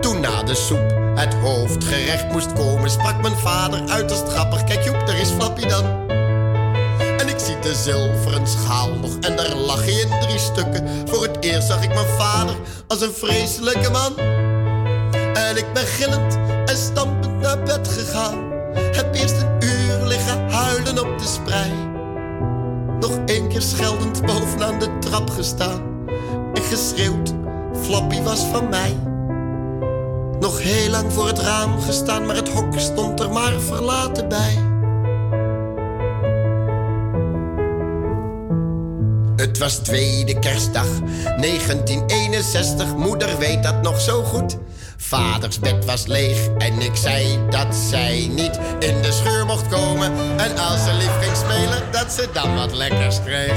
Toen 0.00 0.20
na 0.20 0.42
de 0.42 0.54
soep 0.54 0.94
het 1.14 1.34
hoofdgerecht 1.34 2.32
moest 2.32 2.52
komen, 2.52 2.90
sprak 2.90 3.22
mijn 3.22 3.36
vader 3.36 3.88
uiterst 3.88 4.28
grappig. 4.28 4.64
Kijk 4.64 4.84
Joep, 4.84 5.06
daar 5.06 5.20
is 5.20 5.30
Flappy 5.30 5.66
dan. 5.66 5.84
En 6.98 7.28
ik 7.28 7.38
zie 7.38 7.58
de 7.58 7.74
zilveren 7.74 8.46
schaal 8.46 8.88
nog 8.88 9.18
en 9.20 9.36
daar 9.36 9.54
lag 9.54 9.84
hij 9.84 9.92
in 9.92 10.20
drie 10.20 10.38
stukken. 10.38 11.08
Voor 11.08 11.22
het 11.22 11.36
eerst 11.40 11.66
zag 11.68 11.82
ik 11.82 11.94
mijn 11.94 12.18
vader 12.18 12.54
als 12.86 13.00
een 13.00 13.12
vreselijke 13.12 13.90
man. 13.90 14.18
En 15.34 15.56
ik 15.56 15.72
ben 15.72 15.86
gillend 15.86 16.38
en 16.66 16.76
stampend 16.76 17.40
naar 17.40 17.62
bed 17.62 17.88
gegaan. 17.88 18.52
Heb 18.74 19.14
eerst 19.14 19.40
een 19.40 19.68
uur 19.68 20.06
liggen 20.06 20.50
huilen 20.50 20.98
op 20.98 21.18
de 21.18 21.26
sprei. 21.26 21.92
Nog 23.00 23.18
keer 23.54 23.62
scheldend 23.62 24.26
bovenaan 24.26 24.78
de 24.78 24.98
trap 24.98 25.30
gestaan. 25.30 26.08
En 26.54 26.62
geschreeuwd, 26.62 27.34
Flappy 27.82 28.22
was 28.22 28.40
van 28.40 28.68
mij. 28.68 28.96
Nog 30.40 30.62
heel 30.62 30.90
lang 30.90 31.12
voor 31.12 31.26
het 31.26 31.38
raam 31.38 31.80
gestaan, 31.80 32.26
maar 32.26 32.36
het 32.36 32.48
hok 32.48 32.78
stond 32.78 33.20
er 33.20 33.30
maar 33.30 33.60
verlaten 33.60 34.28
bij. 34.28 34.58
Het 39.36 39.58
was 39.58 39.76
tweede 39.76 40.38
kerstdag 40.38 40.88
1961, 41.00 42.96
moeder 42.96 43.38
weet 43.38 43.62
dat 43.62 43.82
nog 43.82 44.00
zo 44.00 44.22
goed. 44.22 44.56
Vaders 44.96 45.58
bed 45.58 45.84
was 45.84 46.06
leeg 46.06 46.48
en 46.58 46.80
ik 46.80 46.96
zei 46.96 47.38
dat 47.50 47.74
zij 47.74 48.30
niet 48.30 48.60
in 48.78 49.02
de 49.02 49.12
scheur 49.12 49.46
mocht 49.46 49.68
komen. 49.68 50.38
En 50.38 50.58
als 50.58 50.84
ze 50.84 50.92
lief 50.92 51.18
ging 51.20 51.36
spelen, 51.36 51.82
dat 51.90 52.12
ze 52.12 52.28
dan 52.32 52.54
wat 52.54 52.72
lekkers 52.72 53.22
kreeg. 53.22 53.54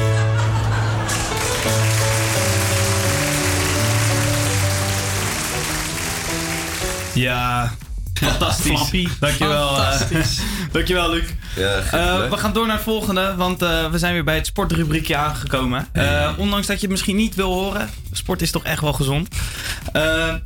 Ja, 7.14 7.72
fantastisch. 8.18 8.65
Flappy. 8.72 9.07
Dankjewel. 9.19 9.68
eh, 9.69 9.76
Fantastisch. 9.76 10.39
dankjewel, 10.72 11.10
Luc. 11.10 11.23
Ja, 11.56 11.77
Eh, 11.91 12.30
we 12.30 12.38
gaan 12.38 12.53
door 12.53 12.65
naar 12.68 12.76
het 12.76 12.84
volgende, 12.84 13.34
want 13.35 13.61
eh, 13.61 13.91
we 13.91 13.98
zijn 13.98 14.14
weer 14.14 14.23
bij 14.23 14.35
het 14.35 14.45
sportrubriekje 14.45 15.15
aangekomen. 15.15 15.88
Eh, 15.91 16.31
ondanks 16.38 16.68
dat 16.68 16.76
je 16.76 16.81
het 16.81 16.91
misschien 16.91 17.15
niet 17.15 17.35
wil 17.35 17.53
horen, 17.53 17.89
sport 18.11 18.41
is 18.41 18.52
toch 18.52 18.64
echt 18.64 18.81
wel 18.81 18.94
gezond. 18.94 19.27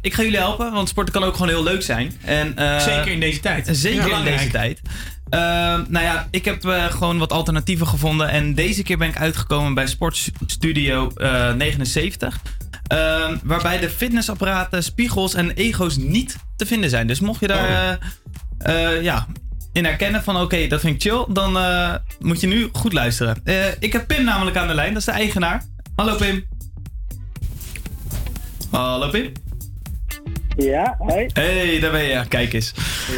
Ik 0.02 0.14
ga 0.14 0.22
jullie 0.24 0.38
helpen, 0.38 0.72
want 0.72 0.90
sporten 0.90 1.14
kan 1.14 1.24
ook 1.24 1.34
gewoon 1.34 1.48
heel 1.48 1.64
leuk 1.64 1.82
zijn. 1.82 2.18
En, 2.26 2.58
eh, 2.58 2.80
Zeker 2.80 3.08
in 3.12 3.20
deze 3.20 3.40
tijd. 3.40 3.70
Zeker 3.72 4.12
in 4.12 4.24
deze 4.24 4.50
tijd. 4.50 4.82
Nou 5.90 6.00
ja, 6.06 6.28
ik 6.32 6.46
heb 6.46 6.66
eh, 6.66 6.86
gewoon 6.86 7.18
wat 7.18 7.32
alternatieven 7.32 7.88
gevonden. 7.88 8.30
En 8.30 8.54
deze 8.54 8.84
keer 8.84 8.98
ben 8.98 9.08
ik 9.08 9.18
uitgekomen 9.18 9.74
bij 9.74 9.88
Sportstudio 9.88 11.12
eh 11.16 11.54
79. 11.54 12.40
Eh, 12.92 13.32
waarbij 13.44 13.80
de 13.80 13.90
fitnessapparaten, 13.90 14.84
spiegels 14.84 15.34
en 15.34 15.52
ego's 15.52 15.98
niet 15.98 16.36
te 16.56 16.66
vinden 16.66 16.90
zijn. 16.90 17.08
Dus 17.08 17.20
mocht 17.20 17.40
je 17.40 17.48
daar 17.48 18.00
eh, 18.60 18.94
eh, 18.96 19.02
ja, 19.04 19.28
in 19.74 19.86
herkennen 19.86 20.24
van 20.24 20.42
oké, 20.42 20.68
dat 20.68 20.80
vind 20.80 20.96
ik 20.96 21.12
chill, 21.12 21.26
dan 21.30 21.58
eh, 21.58 21.94
moet 22.20 22.42
je 22.42 22.48
nu 22.48 22.70
goed 22.72 22.94
luisteren. 22.94 23.42
Eh, 23.44 23.56
ik 23.80 23.94
heb 23.94 24.08
Pim 24.08 24.24
namelijk 24.24 24.58
aan 24.58 24.68
de 24.68 24.74
lijn, 24.74 24.90
dat 24.90 24.98
is 24.98 25.06
de 25.06 25.12
eigenaar. 25.12 25.64
Hallo 25.96 26.16
Pim. 26.16 26.46
Hallo 28.72 29.10
Pim. 29.10 29.32
Ja, 30.58 30.96
hoi. 30.98 31.26
Hey, 31.34 31.80
daar 31.80 31.92
ben 31.92 32.04
je. 32.04 32.26
Kijk 32.28 32.54
eens. 32.54 32.74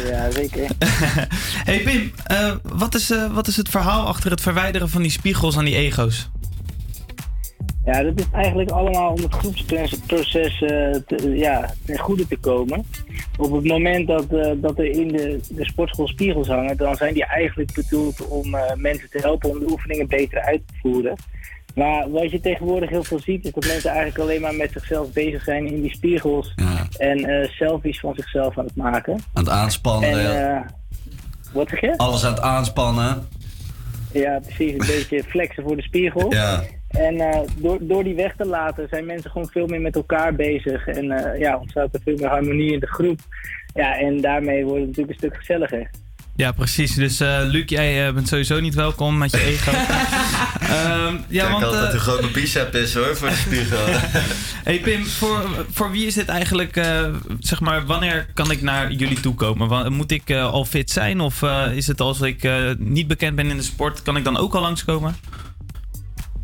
Ja, 0.08 0.30
zeker. 0.30 0.66
Hey 1.64 1.80
Pim, 1.80 2.12
eh, 2.24 2.52
wat, 2.62 2.94
is, 2.94 3.10
eh, 3.10 3.34
wat 3.34 3.46
is 3.48 3.56
het 3.56 3.68
verhaal 3.68 4.06
achter 4.06 4.30
het 4.30 4.40
verwijderen 4.40 4.88
van 4.88 5.02
die 5.02 5.10
spiegels 5.10 5.56
aan 5.56 5.64
die 5.64 5.76
ego's? 5.76 6.30
Ja, 7.84 8.02
dat 8.02 8.18
is 8.18 8.26
eigenlijk 8.32 8.70
allemaal 8.70 9.12
om 9.12 9.22
het 9.22 9.34
groepsproces 9.34 10.62
eh, 10.62 10.90
te, 11.06 11.30
ja, 11.36 11.70
ten 11.86 11.98
goede 11.98 12.26
te 12.26 12.36
komen. 12.36 12.84
Op 13.38 13.52
het 13.52 13.64
moment 13.64 14.06
dat, 14.06 14.26
eh, 14.32 14.52
dat 14.56 14.78
er 14.78 14.90
in 14.90 15.08
de, 15.08 15.40
de 15.48 15.64
sportschool 15.64 16.08
spiegels 16.08 16.48
hangen, 16.48 16.76
dan 16.76 16.96
zijn 16.96 17.14
die 17.14 17.24
eigenlijk 17.24 17.74
bedoeld 17.74 18.26
om 18.26 18.54
eh, 18.54 18.74
mensen 18.74 19.10
te 19.10 19.18
helpen 19.18 19.50
om 19.50 19.58
de 19.58 19.70
oefeningen 19.70 20.08
beter 20.08 20.40
uit 20.40 20.62
te 20.66 20.74
voeren. 20.80 21.16
Maar 21.74 22.10
wat 22.10 22.30
je 22.30 22.40
tegenwoordig 22.40 22.90
heel 22.90 23.04
veel 23.04 23.20
ziet, 23.20 23.44
is 23.44 23.52
dat 23.52 23.66
mensen 23.66 23.90
eigenlijk 23.90 24.18
alleen 24.18 24.40
maar 24.40 24.54
met 24.54 24.72
zichzelf 24.72 25.12
bezig 25.12 25.42
zijn 25.42 25.66
in 25.66 25.80
die 25.80 25.94
spiegels 25.94 26.54
en 26.96 27.24
eh, 27.24 27.48
selfies 27.48 28.00
van 28.00 28.14
zichzelf 28.14 28.58
aan 28.58 28.64
het 28.64 28.76
maken. 28.76 29.12
Aan 29.12 29.44
het 29.44 29.48
aanspannen. 29.48 30.10
En, 30.10 30.18
ja. 30.18 30.56
eh, 30.56 30.68
wat 31.52 31.68
zeg 31.68 31.80
je? 31.80 31.96
Alles 31.96 32.24
aan 32.24 32.32
het 32.32 32.42
aanspannen. 32.42 33.28
Ja, 34.12 34.38
precies. 34.38 34.72
Een 34.72 34.86
beetje 34.96 35.24
flexen 35.24 35.62
voor 35.62 35.76
de 35.76 35.82
spiegel. 35.82 36.32
Ja. 36.32 36.62
En 36.94 37.20
eh, 37.20 37.40
door, 37.56 37.78
door 37.80 38.04
die 38.04 38.14
weg 38.14 38.36
te 38.36 38.46
laten 38.46 38.86
zijn 38.90 39.06
mensen 39.06 39.30
gewoon 39.30 39.48
veel 39.50 39.66
meer 39.66 39.80
met 39.80 39.96
elkaar 39.96 40.34
bezig. 40.34 40.86
En 40.86 41.10
eh, 41.10 41.40
ja, 41.40 41.58
ontstaat 41.58 41.94
er 41.94 42.00
veel 42.04 42.16
meer 42.16 42.28
harmonie 42.28 42.72
in 42.72 42.80
de 42.80 42.86
groep. 42.86 43.18
Ja, 43.74 43.98
en 43.98 44.20
daarmee 44.20 44.64
wordt 44.64 44.78
het 44.78 44.86
natuurlijk 44.86 45.08
een 45.08 45.28
stuk 45.28 45.36
gezelliger. 45.36 45.90
Ja, 46.36 46.52
precies. 46.52 46.94
Dus 46.94 47.20
eh 47.20 47.40
Luc, 47.44 47.62
jij 47.66 48.14
bent 48.14 48.28
sowieso 48.28 48.60
niet 48.60 48.74
welkom 48.74 49.18
met 49.18 49.30
je 49.30 49.40
ego. 49.40 49.70
Ehm, 50.64 51.14
ja, 51.28 51.40
Kijk 51.40 51.50
want, 51.50 51.64
altijd 51.64 51.84
eh, 51.84 51.90
hoe 51.90 52.00
groot 52.00 52.20
mijn 52.20 52.32
bicep 52.32 52.74
is 52.74 52.94
hoor, 52.94 53.16
voor 53.16 53.28
de 53.28 53.34
spiegel. 53.34 53.84
hey 54.64 54.80
Pim, 54.80 55.04
voor, 55.04 55.66
voor 55.70 55.90
wie 55.90 56.06
is 56.06 56.14
dit 56.14 56.28
eigenlijk, 56.28 56.76
eh, 56.76 57.04
zeg 57.38 57.60
maar, 57.60 57.86
wanneer 57.86 58.26
kan 58.34 58.50
ik 58.50 58.62
naar 58.62 58.92
jullie 58.92 59.20
toe 59.20 59.34
komen? 59.34 59.92
Moet 59.92 60.10
ik 60.10 60.30
eh, 60.30 60.52
al 60.52 60.64
fit 60.64 60.90
zijn 60.90 61.20
of 61.20 61.42
eh, 61.42 61.66
is 61.72 61.86
het 61.86 62.00
als 62.00 62.20
ik 62.20 62.44
eh, 62.44 62.70
niet 62.78 63.06
bekend 63.06 63.36
ben 63.36 63.50
in 63.50 63.56
de 63.56 63.62
sport, 63.62 64.02
kan 64.02 64.16
ik 64.16 64.24
dan 64.24 64.36
ook 64.36 64.54
al 64.54 64.60
langskomen? 64.60 65.16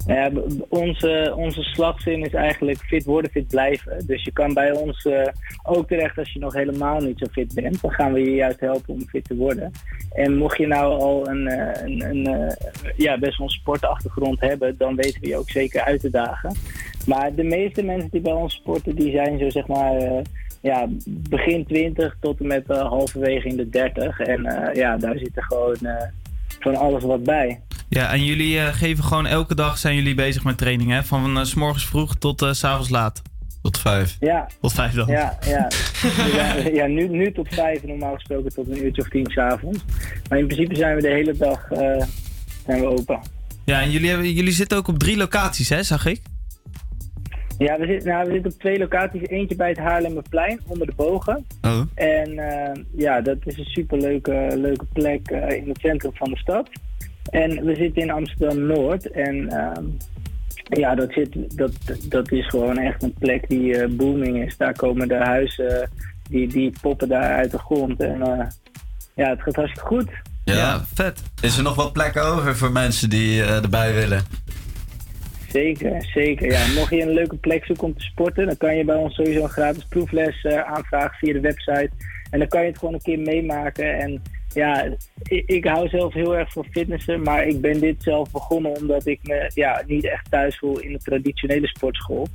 Ja, 0.07 0.31
b- 0.31 0.65
onze, 0.69 1.33
onze 1.37 1.63
slagzin 1.63 2.25
is 2.25 2.33
eigenlijk 2.33 2.79
fit 2.79 3.05
worden, 3.05 3.31
fit 3.31 3.47
blijven. 3.49 4.07
Dus 4.07 4.25
je 4.25 4.33
kan 4.33 4.55
bij 4.55 4.73
ons 4.73 5.05
eh, 5.05 5.27
ook 5.63 5.89
terecht 5.89 6.19
als 6.19 6.33
je 6.33 6.39
nog 6.39 6.55
helemaal 6.55 7.01
niet 7.01 7.19
zo 7.19 7.27
fit 7.31 7.55
bent. 7.55 7.81
Dan 7.83 7.91
gaan 7.93 8.13
we 8.13 8.21
je 8.21 8.35
juist 8.35 8.61
helpen 8.61 8.95
om 8.95 9.09
fit 9.09 9.25
te 9.25 9.37
worden. 9.37 9.73
En 10.13 10.37
mocht 10.37 10.57
je 10.57 10.67
nou 10.67 11.01
al 11.01 11.29
een, 11.29 11.47
eh, 11.49 11.83
een, 11.85 12.05
een 12.11 12.27
eh, 12.27 12.57
ja, 12.97 13.19
best 13.19 13.39
wel 13.39 13.47
een 13.47 13.53
sportachtergrond 13.53 14.41
hebben, 14.41 14.75
dan 14.79 14.97
weten 14.97 15.21
we 15.21 15.29
je 15.29 15.37
ook 15.37 15.51
zeker 15.51 15.81
uit 15.83 16.01
te 16.01 16.11
dagen. 16.11 16.55
Maar 17.07 17.35
de 17.35 17.45
meeste 17.45 17.83
mensen 17.83 18.11
die 18.11 18.21
bij 18.21 18.33
ons 18.33 18.55
sporten, 18.55 18.97
die 18.97 19.13
zijn 19.13 19.39
zo 19.39 19.51
zeg 19.51 19.67
maar 19.67 20.23
ja, 20.61 20.87
begin 21.07 21.67
20 21.67 22.17
tot 22.21 22.41
en 22.41 22.47
met 22.47 22.67
halverwege 22.67 23.49
in 23.49 23.57
de 23.57 23.69
30. 23.69 24.21
En 24.21 24.71
ja, 24.75 24.97
daar 24.97 25.19
zit 25.19 25.37
er 25.37 25.43
gewoon 25.43 25.77
van 26.63 26.77
alles 26.77 27.03
wat 27.03 27.23
bij. 27.23 27.61
Ja, 27.89 28.13
en 28.13 28.25
jullie 28.25 28.59
eh, 28.59 28.75
geven 28.75 29.05
gewoon 29.05 29.27
elke 29.27 29.55
dag 29.55 29.79
zijn 29.79 29.95
jullie 29.95 30.15
bezig 30.15 30.45
met 30.45 30.59
training, 30.59 30.91
hè? 30.91 31.03
Van 31.05 31.39
eh, 31.39 31.45
s 31.45 31.55
morgens 31.55 31.87
vroeg 31.87 32.17
tot 32.17 32.43
eh, 32.43 32.53
s 32.53 32.59
s'avonds 32.59 32.89
laat. 32.89 33.23
Tot 33.63 33.79
vijf. 33.79 34.17
Ja. 34.21 34.49
Tot 34.61 34.73
vijf 34.73 34.93
dan. 34.93 35.07
Ja, 35.07 35.39
ja. 35.47 35.69
ja, 36.37 36.55
ja 36.73 36.87
nu, 36.87 37.09
nu 37.09 37.33
tot 37.33 37.49
vijf, 37.49 37.83
normaal 37.83 38.15
gesproken 38.15 38.55
tot 38.55 38.69
een 38.69 38.85
uurtje 38.85 39.03
of 39.03 39.09
tien 39.09 39.31
s'avonds. 39.31 39.85
Maar 40.29 40.39
in 40.39 40.47
principe 40.47 40.75
zijn 40.75 40.95
we 40.95 41.03
de 41.03 41.09
hele 41.09 41.37
dag 41.37 41.71
eh, 41.71 42.07
zijn 42.67 42.81
we 42.81 42.87
open. 42.87 43.21
Ja, 43.65 43.81
en 43.81 43.91
jullie, 43.91 44.09
hebben, 44.09 44.33
jullie 44.33 44.53
zitten 44.53 44.79
ook 44.79 44.89
op 44.89 44.99
drie 44.99 45.17
locaties, 45.17 45.69
hè, 45.69 45.83
zag 45.83 46.07
ik? 46.07 46.23
Ja, 47.67 47.79
we 47.79 47.87
zitten, 47.87 48.09
nou, 48.09 48.27
we 48.27 48.33
zitten 48.33 48.53
op 48.53 48.59
twee 48.59 48.79
locaties. 48.79 49.29
Eentje 49.29 49.57
bij 49.57 49.69
het 49.69 49.79
Haarlemmerplein, 49.79 50.61
onder 50.67 50.87
de 50.87 50.93
bogen. 50.97 51.47
Oh. 51.63 51.81
En 51.95 52.39
eh, 52.39 52.83
ja, 52.97 53.21
dat 53.21 53.37
is 53.45 53.59
een 53.59 53.65
superleuke 53.65 54.49
leuke 54.57 54.85
plek 54.93 55.29
eh, 55.29 55.57
in 55.57 55.69
het 55.69 55.79
centrum 55.81 56.11
van 56.15 56.31
de 56.31 56.37
stad. 56.37 56.69
En 57.31 57.65
we 57.65 57.75
zitten 57.75 58.03
in 58.03 58.11
Amsterdam-Noord. 58.11 59.11
En 59.11 59.49
ehm, 59.49 59.85
ja, 60.65 60.95
dat, 60.95 61.13
zit, 61.13 61.57
dat, 61.57 61.73
dat 62.09 62.33
is 62.33 62.49
gewoon 62.49 62.79
echt 62.79 63.03
een 63.03 63.15
plek 63.19 63.49
die 63.49 63.77
eh, 63.77 63.91
booming 63.91 64.45
is. 64.45 64.57
Daar 64.57 64.75
komen 64.75 65.09
de 65.09 65.25
huizen, 65.25 65.91
die, 66.31 66.49
die 66.49 66.73
poppen 66.81 67.09
daar 67.09 67.37
uit 67.37 67.51
de 67.51 67.59
grond. 67.59 68.01
En 68.01 68.23
eh, 68.23 68.47
ja, 69.15 69.29
het 69.31 69.43
gaat 69.43 69.57
hartstikke 69.57 69.89
goed. 69.89 70.09
Ja, 70.45 70.85
vet. 70.95 71.23
Is 71.41 71.57
er 71.57 71.63
nog 71.63 71.75
wat 71.75 71.93
plek 71.93 72.17
over 72.17 72.57
voor 72.57 72.73
mensen 72.73 73.11
die 73.11 73.43
erbij 73.43 73.95
willen? 73.95 74.25
Zeker, 75.51 76.03
zeker. 76.03 76.51
Ja, 76.51 76.67
mocht 76.75 76.91
je 76.91 77.03
een 77.03 77.11
leuke 77.11 77.37
plek 77.37 77.65
zoeken 77.65 77.87
om 77.87 77.95
te 77.95 78.05
sporten, 78.05 78.47
dan 78.47 78.57
kan 78.57 78.77
je 78.77 78.85
bij 78.85 78.97
ons 78.97 79.15
sowieso 79.15 79.43
een 79.43 79.49
gratis 79.49 79.85
proefles 79.85 80.43
eh, 80.43 80.61
aanvragen 80.61 81.19
via 81.19 81.33
de 81.33 81.41
website. 81.41 81.91
En 82.31 82.39
dan 82.39 82.49
kan 82.49 82.61
je 82.61 82.67
het 82.67 82.79
gewoon 82.79 82.95
een 82.95 83.03
keer 83.03 83.19
meemaken. 83.19 83.99
En 83.99 84.23
ja, 84.55 84.85
ik, 85.23 85.47
ik 85.47 85.65
hou 85.65 85.89
zelf 85.89 86.13
heel 86.13 86.37
erg 86.37 86.53
van 86.53 86.67
fitnessen, 86.71 87.23
maar 87.23 87.47
ik 87.47 87.61
ben 87.61 87.81
dit 87.81 88.03
zelf 88.03 88.31
begonnen 88.31 88.77
omdat 88.77 89.07
ik 89.07 89.19
me 89.23 89.51
ja, 89.55 89.83
niet 89.87 90.05
echt 90.05 90.31
thuis 90.31 90.59
voel 90.59 90.79
in 90.79 90.93
de 90.93 90.99
traditionele 90.99 91.67
sportschool. 91.67 92.27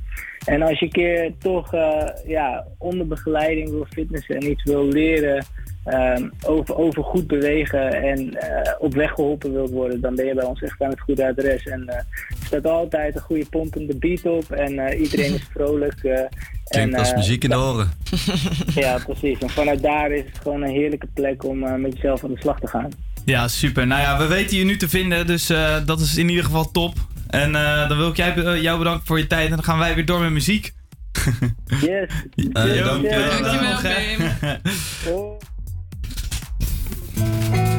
En 0.46 0.62
als 0.62 0.78
je 0.78 0.84
een 0.84 0.92
keer 0.92 1.32
toch 1.38 1.74
eh, 1.74 2.08
ja, 2.26 2.66
onder 2.78 3.06
begeleiding 3.06 3.70
wil 3.70 3.86
fitnessen 3.90 4.36
en 4.36 4.50
iets 4.50 4.62
wil 4.62 4.86
leren 4.86 5.44
ehm, 5.86 6.28
over, 6.46 6.76
over 6.76 7.04
goed 7.04 7.26
bewegen 7.26 7.92
en 8.02 8.34
eh, 8.34 8.72
op 8.78 8.94
weg 8.94 9.10
geholpen 9.10 9.52
wilt 9.52 9.70
worden, 9.70 10.00
dan 10.00 10.14
ben 10.14 10.26
je 10.26 10.34
bij 10.34 10.44
ons 10.44 10.62
echt 10.62 10.82
aan 10.82 10.90
het 10.90 11.00
goede 11.00 11.26
adres. 11.28 11.62
En 11.64 11.88
eh, 11.88 11.96
er 11.96 12.06
staat 12.46 12.66
altijd 12.66 13.14
een 13.14 13.20
goede 13.20 13.46
pompende 13.50 13.96
beat 13.96 14.24
op 14.26 14.50
en 14.50 14.78
eh, 14.78 15.00
iedereen 15.00 15.34
is 15.34 15.44
vrolijk. 15.52 16.04
eh, 16.04 16.20
Klinkt 16.64 16.92
en, 16.94 16.98
als 16.98 17.14
muziek 17.14 17.44
in 17.44 17.50
de 17.50 17.56
oren. 17.56 17.90
Ja, 18.74 18.98
precies. 19.06 19.38
En 19.38 19.50
vanuit 19.50 19.82
daar 19.82 20.10
is 20.10 20.24
het 20.24 20.38
gewoon 20.42 20.62
een 20.62 20.70
heerlijke 20.74 21.08
plek 21.14 21.44
om 21.44 21.80
met 21.80 21.92
jezelf 21.94 22.24
aan 22.24 22.32
de 22.32 22.40
slag 22.40 22.60
te 22.60 22.66
gaan. 22.66 22.88
Ja, 23.24 23.48
super. 23.48 23.86
Nou 23.86 24.00
ja, 24.00 24.18
we 24.18 24.26
weten 24.26 24.56
je 24.56 24.64
nu 24.64 24.76
te 24.76 24.88
vinden, 24.88 25.26
dus 25.26 25.50
eh, 25.50 25.76
dat 25.86 26.00
is 26.00 26.16
in 26.16 26.28
ieder 26.28 26.44
geval 26.44 26.70
top. 26.70 26.94
En 27.28 27.54
eh, 27.54 27.88
dan 27.88 27.96
wil 27.98 28.08
ik 28.08 28.16
jij, 28.16 28.60
jou 28.60 28.78
bedanken 28.78 29.06
voor 29.06 29.18
je 29.18 29.26
tijd 29.26 29.44
en 29.48 29.54
dan 29.54 29.64
gaan 29.64 29.78
wij 29.78 29.94
weer 29.94 30.04
door 30.06 30.20
met 30.20 30.30
muziek. 30.30 30.74
Yes. 31.80 32.10
Eh, 32.52 32.84
dankjewel. 32.84 33.02
Dankjewel, 33.42 35.38
nog, 37.16 37.75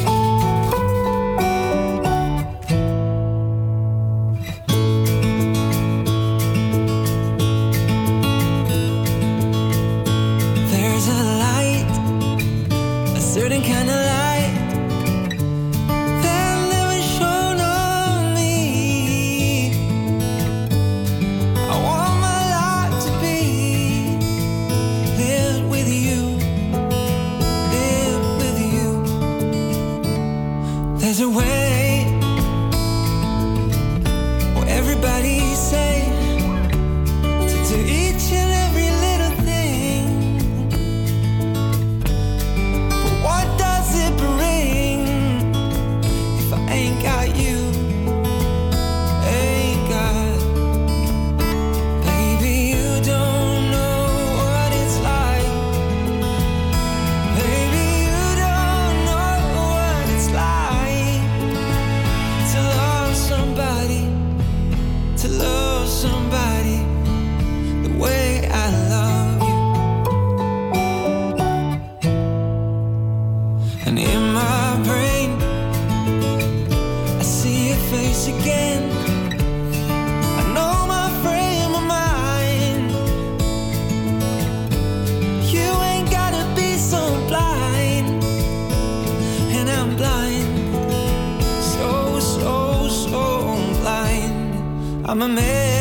I'm 95.10 95.22
a 95.22 95.28
man. 95.30 95.77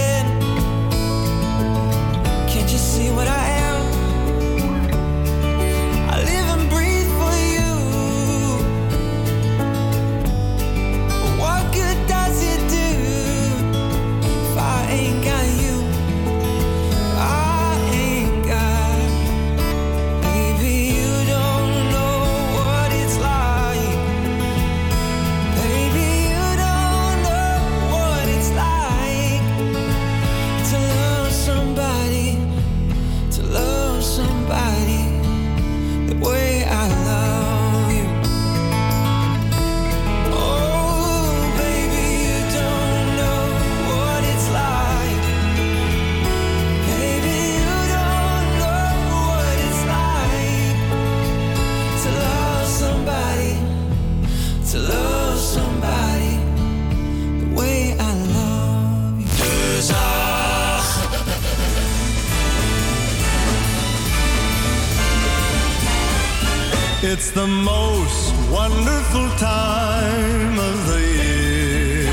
Wonderful 68.50 69.28
time 69.38 70.58
of 70.58 70.86
the 70.86 71.00
year. 71.00 72.10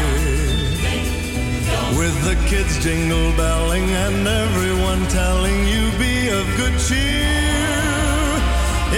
With 1.98 2.16
the 2.26 2.36
kids 2.50 2.84
jingle 2.84 3.32
belling 3.38 3.90
and 3.90 4.28
everyone 4.28 5.08
telling 5.08 5.68
you 5.68 5.92
be 6.00 6.30
of 6.30 6.46
good 6.58 6.78
cheer. 6.80 7.34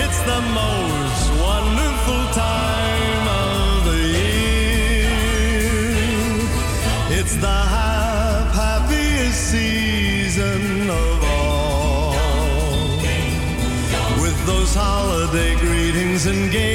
It's 0.03 0.21
the 0.23 0.41
most 0.61 1.25
wonderful 1.41 2.23
time 2.33 3.27
of 3.27 3.85
the 3.85 4.01
year. 4.19 5.09
It's 7.19 7.35
the 7.35 7.47
hap- 7.75 8.51
happiest 8.53 9.51
season 9.51 10.89
of 10.89 11.23
all. 11.23 12.15
With 14.21 14.37
those 14.45 14.73
holiday 14.73 15.55
greetings 15.59 16.25
and 16.25 16.51
gay 16.51 16.74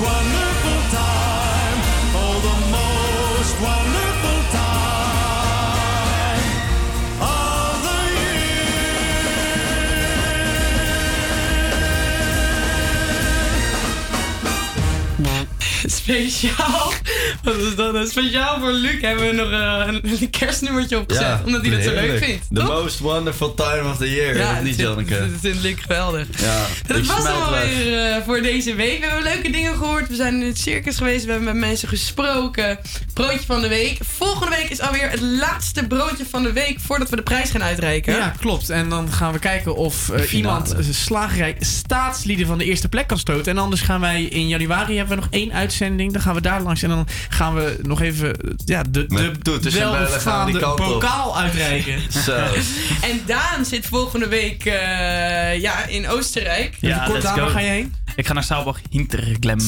wonderful 0.00 0.80
time. 0.92 1.78
Oh, 2.14 2.36
the 2.48 2.56
most 2.70 3.54
wonderful 3.62 4.40
time 4.52 6.44
of 7.22 7.82
the 7.82 8.00
Speciaal. 15.88 17.05
Is 17.46 17.74
dat? 17.76 17.92
nou? 17.92 18.06
Speciaal 18.06 18.60
voor 18.60 18.72
Luc 18.72 19.00
hebben 19.00 19.26
we 19.26 19.32
nog 19.32 19.50
eh, 19.50 20.20
een, 20.20 20.30
kerstnummertje 20.30 20.98
opgezet. 20.98 21.38
omdat 21.44 21.60
hij 21.62 21.70
dat 21.70 21.82
zo 21.82 21.92
leuk 21.92 22.24
vindt. 22.24 22.44
The 22.52 22.60
toch? 22.60 22.68
most 22.68 22.98
wonderful 22.98 23.54
time 23.54 23.90
of 23.90 23.96
the 23.96 24.10
year. 24.10 24.36
Ja, 24.36 24.60
niet, 24.60 24.78
dat 24.78 24.86
Janneke? 24.86 25.14
vindt- 25.14 25.30
Dat 25.32 25.40
vindt 25.40 25.62
Luc 25.62 25.74
geweldig. 25.80 26.26
Ja, 26.40 26.64
Dat 26.86 26.96
ik 26.96 27.04
was 27.04 27.16
hem 27.16 27.24
weg. 27.24 27.44
alweer 27.44 28.10
eh, 28.10 28.16
voor 28.24 28.40
deze 28.42 28.74
week. 28.74 28.98
We 29.00 29.06
hebben 29.06 29.22
leuke 29.24 29.50
dingen 29.50 29.76
gehoord. 29.76 30.08
We 30.08 30.14
zijn 30.14 30.40
in 30.40 30.46
het 30.46 30.58
circus 30.58 30.96
geweest. 30.96 31.24
We 31.24 31.30
hebben 31.30 31.48
met 31.48 31.68
mensen 31.68 31.88
gesproken. 31.88 32.78
Broodje 33.14 33.46
van 33.46 33.60
de 33.60 33.68
week. 33.68 33.98
Volgende 34.16 34.56
week 34.56 34.68
is 34.70 34.80
alweer 34.80 35.10
het 35.10 35.20
laatste 35.20 35.86
broodje 35.86 36.24
van 36.30 36.42
de 36.42 36.52
week 36.52 36.80
voordat 36.80 37.10
we 37.10 37.16
de 37.16 37.22
prijs 37.22 37.50
gaan 37.50 37.62
uitreiken. 37.62 38.14
Ja, 38.14 38.32
klopt. 38.40 38.70
En 38.70 38.88
dan 38.88 39.12
gaan 39.12 39.32
we 39.32 39.38
kijken 39.38 39.76
of 39.76 40.08
eh, 40.10 40.32
iemand 40.32 40.72
eh, 40.74 40.78
slagerij 40.90 41.56
staatslieden 41.60 42.46
van 42.46 42.58
de 42.58 42.64
eerste 42.64 42.88
plek 42.88 43.06
kan 43.06 43.18
stoten. 43.18 43.52
En 43.52 43.58
anders 43.58 43.80
gaan 43.80 44.00
wij 44.00 44.22
in 44.22 44.48
januari 44.48 44.96
hebben 44.96 45.16
we 45.16 45.22
nog 45.22 45.30
één 45.32 45.52
uitzending. 45.52 46.12
Dan 46.12 46.22
gaan 46.22 46.34
we 46.34 46.40
daar 46.40 46.62
langs. 46.62 46.82
En 46.82 46.88
dan 46.88 47.06
gaan 47.36 47.54
we 47.54 47.78
nog 47.82 48.00
even 48.02 48.56
ja, 48.64 48.82
de, 48.90 49.06
de 49.06 49.32
toeters 49.42 49.74
en 49.74 49.80
bellen 49.80 50.08
gaan 50.08 50.46
we 50.46 50.50
die 50.52 50.60
welfaamde 50.60 50.60
kant 50.60 50.80
op. 50.80 50.86
bokaal 50.86 51.38
uitreiken. 51.38 52.00
Zo. 52.26 52.32
En 53.10 53.20
Daan 53.26 53.64
zit 53.64 53.86
volgende 53.86 54.28
week 54.28 54.64
eh, 54.64 55.60
ja, 55.60 55.84
in 55.86 56.08
Oostenrijk. 56.08 56.76
let's 56.80 57.26
go. 57.26 57.50
Ik 58.16 58.26
ga 58.26 58.32
naar 58.32 58.44
Saubach 58.44 58.78
Hinterglem. 58.90 59.58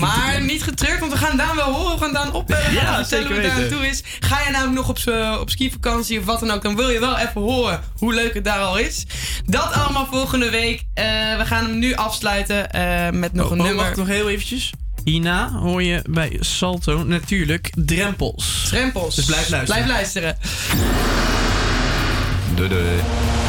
Maar 0.00 0.42
niet 0.42 0.62
getreurd, 0.62 1.00
want 1.00 1.12
we 1.12 1.18
gaan 1.18 1.36
Daan 1.36 1.56
wel 1.56 1.72
horen. 1.72 1.98
We 1.98 2.04
gaan 2.04 2.12
Daan 2.12 2.32
opbellen. 2.32 2.72
Ja, 2.72 2.80
Ja, 2.82 2.96
vertellen 2.96 3.26
hoe 3.26 3.34
zeker 3.34 3.34
het 3.34 3.42
daar 3.42 3.52
aan 3.52 3.60
weten. 3.60 3.76
toe 3.78 3.86
is. 3.88 4.02
Ga 4.20 4.40
je 4.44 4.50
namelijk 4.50 4.76
nog 4.76 4.88
op, 4.88 5.40
op 5.40 5.50
skivakantie 5.50 6.18
of 6.18 6.24
wat 6.24 6.40
dan 6.40 6.50
ook, 6.50 6.62
dan 6.62 6.76
wil 6.76 6.90
je 6.90 7.00
wel 7.00 7.16
even 7.18 7.40
horen 7.40 7.80
hoe 7.98 8.14
leuk 8.14 8.34
het 8.34 8.44
daar 8.44 8.58
al 8.58 8.78
is. 8.78 9.06
Dat 9.46 9.72
allemaal 9.72 10.06
volgende 10.10 10.50
week. 10.50 10.82
Eh, 10.94 11.04
we 11.36 11.44
gaan 11.44 11.64
hem 11.64 11.78
nu 11.78 11.94
afsluiten 11.94 12.70
eh, 12.70 13.10
met 13.10 13.32
nog 13.32 13.50
een 13.50 13.58
Oh, 13.60 13.64
nummer. 13.66 13.84
Wacht 13.84 13.96
nog 13.96 14.06
heel 14.06 14.28
eventjes. 14.28 14.72
Hierna 15.04 15.52
hoor 15.52 15.82
je 15.82 16.02
bij 16.10 16.36
Salto 16.40 17.04
natuurlijk 17.04 17.70
drempels. 17.74 18.66
Drempels. 18.68 19.14
Dus 19.14 19.24
blijf 19.24 19.48
luisteren. 19.48 19.84
Blijf 19.84 19.96
luisteren. 19.96 20.36
Doei 22.54 22.68
doei. 22.68 23.43